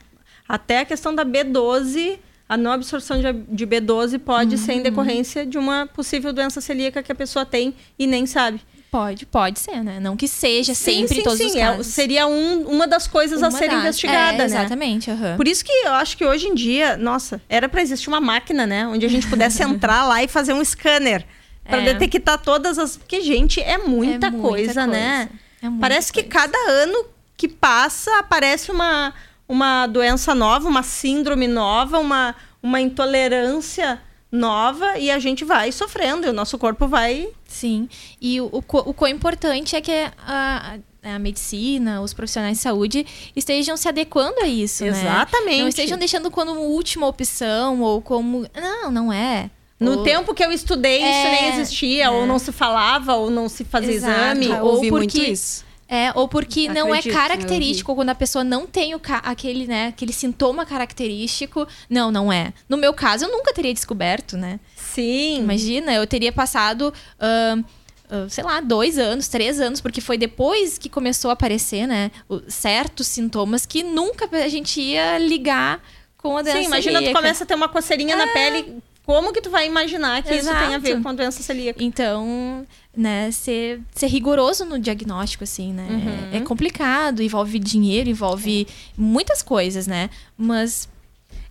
até 0.48 0.80
a 0.80 0.84
questão 0.84 1.14
da 1.14 1.24
B12, 1.24 2.18
a 2.48 2.56
não 2.56 2.70
absorção 2.72 3.20
de, 3.20 3.32
de 3.32 3.66
B12 3.66 4.18
pode 4.18 4.56
ser 4.58 4.74
em 4.74 4.82
decorrência 4.82 5.44
de 5.44 5.58
uma 5.58 5.86
possível 5.86 6.32
doença 6.32 6.60
celíaca 6.60 7.02
que 7.02 7.10
a 7.10 7.14
pessoa 7.14 7.44
tem 7.44 7.74
e 7.98 8.06
nem 8.06 8.24
sabe. 8.26 8.60
Pode, 8.90 9.26
pode 9.26 9.58
ser, 9.58 9.82
né? 9.82 9.98
Não 10.00 10.16
que 10.16 10.26
seja 10.28 10.72
sempre 10.72 11.16
sim, 11.16 11.22
todos 11.22 11.38
sim. 11.38 11.46
os 11.46 11.54
É, 11.56 11.60
casos. 11.60 11.86
seria 11.88 12.26
um- 12.26 12.62
uma 12.68 12.86
das 12.86 13.06
coisas 13.06 13.42
a 13.42 13.48
Uma 13.48 13.58
ser 13.58 13.68
das- 13.68 13.80
investigada, 13.80 14.34
é, 14.34 14.38
né? 14.38 14.44
Exatamente, 14.46 15.10
aham. 15.10 15.36
Por 15.36 15.46
isso 15.46 15.64
que 15.64 15.72
eu 15.72 15.92
acho 15.94 16.16
que 16.16 16.24
hoje 16.24 16.46
em 16.46 16.54
dia, 16.54 16.96
nossa, 16.96 17.42
era 17.48 17.68
para 17.68 17.82
existir 17.82 18.08
uma 18.08 18.20
máquina, 18.20 18.64
né? 18.66 18.86
Onde 18.86 19.04
a 19.04 19.08
gente 19.08 19.26
pudesse 19.26 19.60
entrar 19.64 20.04
lá 20.06 20.22
e 20.22 20.28
fazer 20.28 20.54
um 20.54 20.64
scanner 20.64 21.26
para 21.64 21.82
É. 21.82 21.92
detectar 21.94 22.38
todas 22.40 22.78
as. 22.78 22.96
Porque, 22.96 23.20
gente, 23.20 23.60
é 23.60 23.76
muita, 23.76 24.28
É 24.28 24.30
muita 24.30 24.48
coisa, 24.48 24.86
né? 24.86 25.28
É 25.66 25.80
Parece 25.80 26.12
que 26.12 26.22
coisa. 26.22 26.48
cada 26.48 26.58
ano 26.70 27.06
que 27.36 27.48
passa 27.48 28.18
aparece 28.18 28.70
uma, 28.70 29.12
uma 29.48 29.86
doença 29.86 30.34
nova, 30.34 30.68
uma 30.68 30.82
síndrome 30.82 31.46
nova, 31.46 31.98
uma, 31.98 32.34
uma 32.62 32.80
intolerância 32.80 34.00
nova 34.30 34.98
e 34.98 35.10
a 35.10 35.18
gente 35.18 35.44
vai 35.44 35.70
sofrendo 35.72 36.26
e 36.26 36.30
o 36.30 36.32
nosso 36.32 36.58
corpo 36.58 36.86
vai. 36.86 37.28
Sim. 37.46 37.88
E 38.20 38.40
o, 38.40 38.46
o, 38.46 38.58
o 38.58 38.94
quão 38.94 39.10
importante 39.10 39.76
é 39.76 39.80
que 39.80 39.92
a, 40.26 40.78
a 41.02 41.18
medicina, 41.18 42.00
os 42.00 42.12
profissionais 42.12 42.58
de 42.58 42.62
saúde 42.62 43.06
estejam 43.34 43.76
se 43.76 43.88
adequando 43.88 44.40
a 44.40 44.48
isso, 44.48 44.84
né? 44.84 44.90
Exatamente. 44.90 45.60
Não 45.60 45.68
estejam 45.68 45.98
deixando 45.98 46.30
como 46.30 46.52
última 46.52 47.06
opção 47.06 47.80
ou 47.80 48.02
como... 48.02 48.46
Não, 48.54 48.90
não 48.90 49.12
é. 49.12 49.50
No 49.78 49.98
Ou- 49.98 50.02
tempo 50.04 50.32
que 50.34 50.42
eu 50.42 50.50
estudei, 50.50 50.98
isso 50.98 51.04
É, 51.06 51.30
nem 51.30 51.48
existia, 51.50 52.10
ou 52.10 52.26
não 52.26 52.38
se 52.38 52.50
falava, 52.50 53.14
ou 53.14 53.30
não 53.30 53.48
se 53.48 53.62
fazia 53.64 53.92
Exato. 53.92 54.38
exame. 54.38 54.46
Eu 54.46 54.64
ou 54.64 54.88
porque- 54.88 55.20
isso. 55.22 55.64
É, 55.88 56.10
ou 56.16 56.26
porque 56.26 56.66
não 56.68 56.88
é 56.92 56.98
Acredito, 56.98 57.12
característico, 57.14 57.94
quando 57.94 58.08
a 58.08 58.14
pessoa 58.14 58.42
não 58.42 58.66
tem 58.66 58.94
o 58.96 59.00
aquele, 59.22 59.66
né, 59.68 59.88
aquele 59.88 60.12
sintoma 60.12 60.66
característico. 60.66 61.66
Não, 61.88 62.10
não 62.10 62.32
é. 62.32 62.52
No 62.68 62.76
meu 62.76 62.92
caso, 62.92 63.26
eu 63.26 63.30
nunca 63.30 63.52
teria 63.52 63.72
descoberto, 63.72 64.36
né? 64.36 64.58
Sim. 64.74 65.38
Imagina, 65.40 65.92
eu 65.94 66.04
teria 66.06 66.32
passado, 66.32 66.92
ahn, 67.20 67.62
ah, 68.10 68.26
sei 68.28 68.42
lá, 68.42 68.60
dois 68.60 68.98
anos, 68.98 69.28
três 69.28 69.60
anos, 69.60 69.80
porque 69.80 70.00
foi 70.00 70.18
depois 70.18 70.76
que 70.78 70.88
começou 70.88 71.28
a 71.30 71.34
aparecer, 71.34 71.86
né, 71.86 72.10
certos 72.48 73.06
sintomas 73.06 73.64
que 73.66 73.84
nunca 73.84 74.28
a 74.32 74.48
gente 74.48 74.80
ia 74.80 75.18
ligar 75.18 75.80
com 76.16 76.36
a 76.36 76.42
doença 76.42 76.58
Sim, 76.58 76.64
imagina 76.64 76.94
tu 76.94 77.02
celíaca. 77.02 77.18
começa 77.20 77.44
a 77.44 77.46
ter 77.46 77.54
uma 77.54 77.68
coceirinha 77.68 78.16
na 78.16 78.26
pele. 78.28 78.78
Como 79.06 79.32
que 79.32 79.40
tu 79.40 79.48
vai 79.50 79.66
imaginar 79.68 80.20
que 80.24 80.34
isso 80.34 80.48
tem 80.52 80.74
a 80.74 80.78
ver 80.78 80.88
Exato. 80.90 81.02
com 81.04 81.08
a 81.08 81.12
doença 81.12 81.40
celíaca? 81.40 81.80
Então, 81.82 82.66
né, 82.94 83.30
ser, 83.30 83.80
ser 83.94 84.08
rigoroso 84.08 84.64
no 84.64 84.80
diagnóstico, 84.80 85.44
assim, 85.44 85.72
né? 85.72 85.86
Uhum. 85.88 86.32
É, 86.32 86.38
é 86.38 86.40
complicado, 86.40 87.22
envolve 87.22 87.56
dinheiro, 87.60 88.10
envolve 88.10 88.66
muitas 88.98 89.42
coisas, 89.42 89.86
né? 89.86 90.10
Mas 90.36 90.88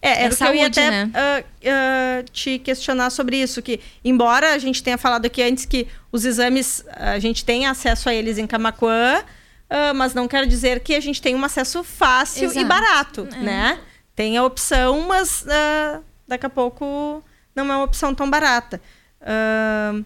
É, 0.01 0.25
era 0.25 0.33
É 0.33 0.35
que 0.35 0.43
eu 0.43 0.53
ia 0.53 0.63
saúde, 0.63 0.79
até 0.79 0.91
né? 0.91 1.11
ah, 1.13 1.43
ah, 1.65 2.23
te 2.31 2.59
questionar 2.59 3.09
sobre 3.09 3.37
isso, 3.41 3.61
que 3.61 3.79
embora 4.03 4.53
a 4.53 4.57
gente 4.57 4.83
tenha 4.83 4.97
falado 4.97 5.25
aqui 5.25 5.41
antes 5.41 5.65
que 5.65 5.87
os 6.11 6.25
exames, 6.25 6.83
a 6.91 7.17
gente 7.19 7.45
tem 7.45 7.65
acesso 7.65 8.09
a 8.09 8.13
eles 8.13 8.37
em 8.37 8.45
Camaquã, 8.45 9.23
ah, 9.69 9.93
mas 9.93 10.13
não 10.13 10.27
quer 10.27 10.45
dizer 10.45 10.81
que 10.81 10.93
a 10.93 10.99
gente 10.99 11.21
tem 11.21 11.33
um 11.35 11.43
acesso 11.45 11.83
fácil 11.85 12.43
e 12.43 12.45
Exato. 12.51 12.65
barato, 12.67 13.27
É. 13.33 13.39
né? 13.39 13.79
Tem 14.13 14.35
a 14.37 14.43
opção, 14.43 15.07
mas 15.07 15.45
ah, 15.49 16.01
daqui 16.27 16.45
a 16.45 16.49
pouco 16.49 17.23
não 17.55 17.63
é 17.63 17.77
uma 17.77 17.83
opção 17.83 18.13
tão 18.13 18.29
barata. 18.29 18.81
Ah, 19.21 20.01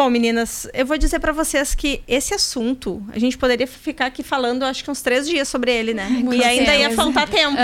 Bom, 0.00 0.08
meninas, 0.08 0.66
eu 0.72 0.86
vou 0.86 0.96
dizer 0.96 1.18
pra 1.18 1.30
vocês 1.30 1.74
que 1.74 2.02
esse 2.08 2.32
assunto, 2.32 3.04
a 3.12 3.18
gente 3.18 3.36
poderia 3.36 3.66
ficar 3.66 4.06
aqui 4.06 4.22
falando, 4.22 4.62
acho 4.62 4.82
que 4.82 4.90
uns 4.90 5.02
três 5.02 5.28
dias 5.28 5.46
sobre 5.46 5.70
ele, 5.70 5.92
né? 5.92 6.08
e 6.32 6.42
ainda 6.42 6.74
ia 6.74 6.90
faltar 6.92 7.28
tempo. 7.28 7.56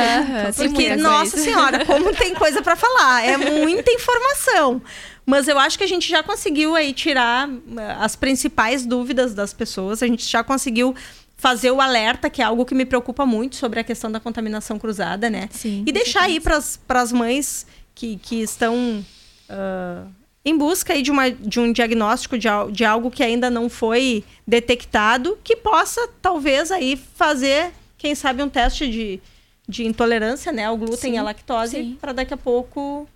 Tem 0.55 0.69
porque, 0.69 0.97
nossa 0.97 1.31
coisa. 1.31 1.45
senhora, 1.45 1.87
como 1.87 2.15
tem 2.15 2.35
coisa 2.35 2.61
pra 2.61 2.77
falar. 2.77 3.25
É 3.25 3.39
muita 3.39 3.91
informação. 3.91 4.83
Mas 5.25 5.49
eu 5.49 5.59
acho 5.59 5.79
que 5.79 5.85
a 5.85 5.89
gente 5.89 6.09
já 6.09 6.23
conseguiu 6.23 6.77
aí 6.77 6.93
tirar 6.93 7.49
eh, 7.49 7.97
as 7.99 8.15
principais 8.15 8.85
dúvidas 8.85 9.33
das 9.33 9.55
pessoas. 9.55 10.03
A 10.03 10.07
gente 10.07 10.27
já 10.27 10.45
conseguiu 10.45 10.95
fazer 11.37 11.71
o 11.71 11.81
alerta, 11.81 12.29
que 12.29 12.43
é 12.43 12.45
algo 12.45 12.67
que 12.67 12.75
me 12.75 12.85
preocupa 12.85 13.25
muito 13.25 13.57
sobre 13.57 13.81
a 13.81 13.85
questão 13.85 14.13
da 14.13 14.21
contaminação 14.21 14.79
cruzada, 14.79 15.31
né? 15.31 15.49
Sim, 15.53 15.85
e 15.87 15.93
deixar 15.93 16.25
aí 16.25 16.41
certeza. 16.41 16.81
para 16.87 17.01
as 17.01 17.13
mães 17.13 17.67
que, 17.97 18.17
que 18.19 18.37
estão 18.43 19.05
ah, 19.49 20.05
em 20.45 20.57
busca 20.57 20.93
aí 20.93 21.03
de, 21.03 21.11
uma, 21.11 21.29
de 21.29 21.59
um 21.59 21.73
diagnóstico 21.73 22.39
de, 22.39 22.47
de 22.71 22.85
algo 22.85 23.11
que 23.11 23.25
ainda 23.25 23.51
não 23.51 23.69
foi 23.69 24.23
detectado, 24.47 25.37
que 25.43 25.57
possa 25.57 26.09
talvez 26.23 26.71
aí 26.71 26.97
fazer, 26.97 27.73
quem 27.99 28.15
sabe, 28.15 28.45
um 28.45 28.49
teste 28.49 28.89
de, 28.89 29.21
de 29.69 29.85
intolerância, 29.85 30.53
né, 30.53 30.67
ao 30.67 30.77
glúten 30.77 31.15
e 31.15 31.19
à 31.19 31.23
lactose, 31.23 31.77
sim. 31.77 31.99
para 32.01 32.13
daqui 32.13 32.33
a 32.33 32.37
pouco 32.37 33.09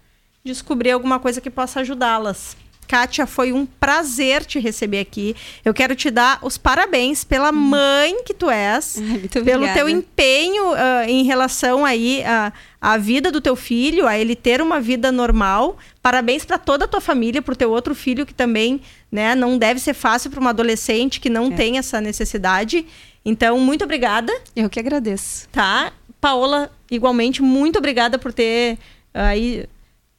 descobrir 0.43 0.91
alguma 0.91 1.21
coisa 1.21 1.41
que 1.41 1.51
possa 1.51 1.81
ajudá-las. 1.81 2.57
Kátia, 2.91 3.25
foi 3.25 3.53
um 3.53 3.65
prazer 3.65 4.45
te 4.45 4.59
receber 4.59 4.99
aqui. 4.99 5.37
Eu 5.65 5.73
quero 5.73 5.95
te 5.95 6.11
dar 6.11 6.41
os 6.43 6.59
parabéns 6.59 7.23
pela 7.23 7.53
mãe 7.53 8.25
que 8.25 8.35
tu 8.35 8.51
és, 8.51 8.97
muito 8.97 9.45
pelo 9.45 9.63
obrigada. 9.63 9.79
teu 9.79 9.89
empenho 9.89 10.73
ah, 10.75 11.05
em 11.09 11.23
relação 11.23 11.85
aí 11.85 12.25
à, 12.25 12.53
à 12.81 12.97
vida 12.99 13.31
do 13.31 13.41
teu 13.41 13.55
filho, 13.55 14.09
a 14.09 14.19
ele 14.19 14.35
ter 14.35 14.61
uma 14.61 14.81
vida 14.81 15.13
normal. 15.13 15.79
Parabéns 16.03 16.45
para 16.45 16.59
toda 16.59 16.85
a 16.85 16.89
tua 16.89 17.01
família, 17.01 17.41
pro 17.41 17.55
teu 17.55 17.71
outro 17.71 17.95
filho 17.95 18.27
que 18.27 18.35
também, 18.35 18.81
né, 19.13 19.37
não 19.37 19.57
deve 19.57 19.79
ser 19.79 19.95
fácil 19.95 20.29
para 20.29 20.41
uma 20.41 20.51
adolescente 20.51 21.21
que 21.21 21.31
não 21.31 21.47
É. 21.53 21.55
tem 21.55 21.79
essa 21.79 22.01
necessidade. 22.01 22.85
Então, 23.25 23.57
muito 23.61 23.85
obrigada 23.85 24.33
Eu 24.57 24.69
que 24.69 24.81
agradeço. 24.81 25.49
tá? 25.53 25.93
Paola, 26.21 26.73
igualmente, 26.91 27.41
muito 27.41 27.79
obrigada 27.79 28.19
por 28.19 28.33
ter 28.33 28.79
aí 29.15 29.65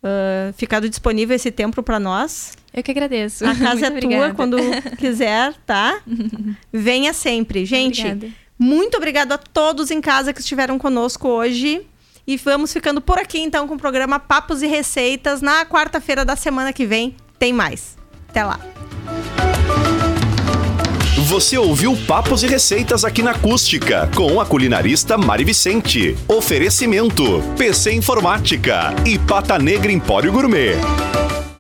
ah, 0.04 0.52
ficado 0.58 0.90
disponível 0.90 1.36
esse 1.36 1.52
tempo 1.52 1.84
para 1.84 2.00
nós. 2.00 2.54
Eu 2.74 2.82
que 2.82 2.92
agradeço. 2.92 3.46
A 3.46 3.54
casa 3.56 3.88
é 3.88 3.90
tua 3.90 3.98
obrigada. 4.00 4.34
quando 4.34 4.58
quiser, 4.98 5.54
tá? 5.66 6.02
Venha 6.72 7.14
sempre. 7.14 7.66
Gente, 7.66 8.02
Obrigada. 8.06 8.34
muito 8.58 8.98
obrigado 8.98 9.32
a 9.34 9.38
todos 9.38 9.92
em 9.92 10.02
casa 10.02 10.34
que 10.34 10.40
estiveram 10.40 10.78
conosco 10.80 11.28
hoje. 11.28 11.86
E 12.26 12.38
vamos 12.38 12.72
ficando 12.72 13.02
por 13.02 13.18
aqui 13.18 13.40
então 13.40 13.68
com 13.68 13.74
o 13.76 13.80
programa 13.80 14.20
Papos 14.20 14.62
e 14.62 14.68
Receitas. 14.68 15.42
Na 15.42 15.66
quarta-feira 15.66 16.24
da 16.24 16.36
semana 16.36 16.72
que 16.72 16.86
vem 16.86 17.16
tem 17.38 17.52
mais. 17.52 17.98
Até 18.30 18.44
lá. 18.44 18.60
Você 21.32 21.58
ouviu 21.58 21.96
Papos 22.06 22.44
e 22.44 22.48
Receitas 22.48 23.06
aqui 23.06 23.24
na 23.24 23.32
Acústica, 23.32 24.12
com 24.14 24.42
a 24.42 24.46
culinarista 24.46 25.18
Mari 25.18 25.46
Vicente. 25.46 26.14
Oferecimento: 26.28 27.42
PC 27.58 27.94
Informática 27.94 28.94
e 29.06 29.18
Pata 29.18 29.58
Negra 29.58 29.94
Empório 29.94 30.30
Gourmet. 30.30 30.76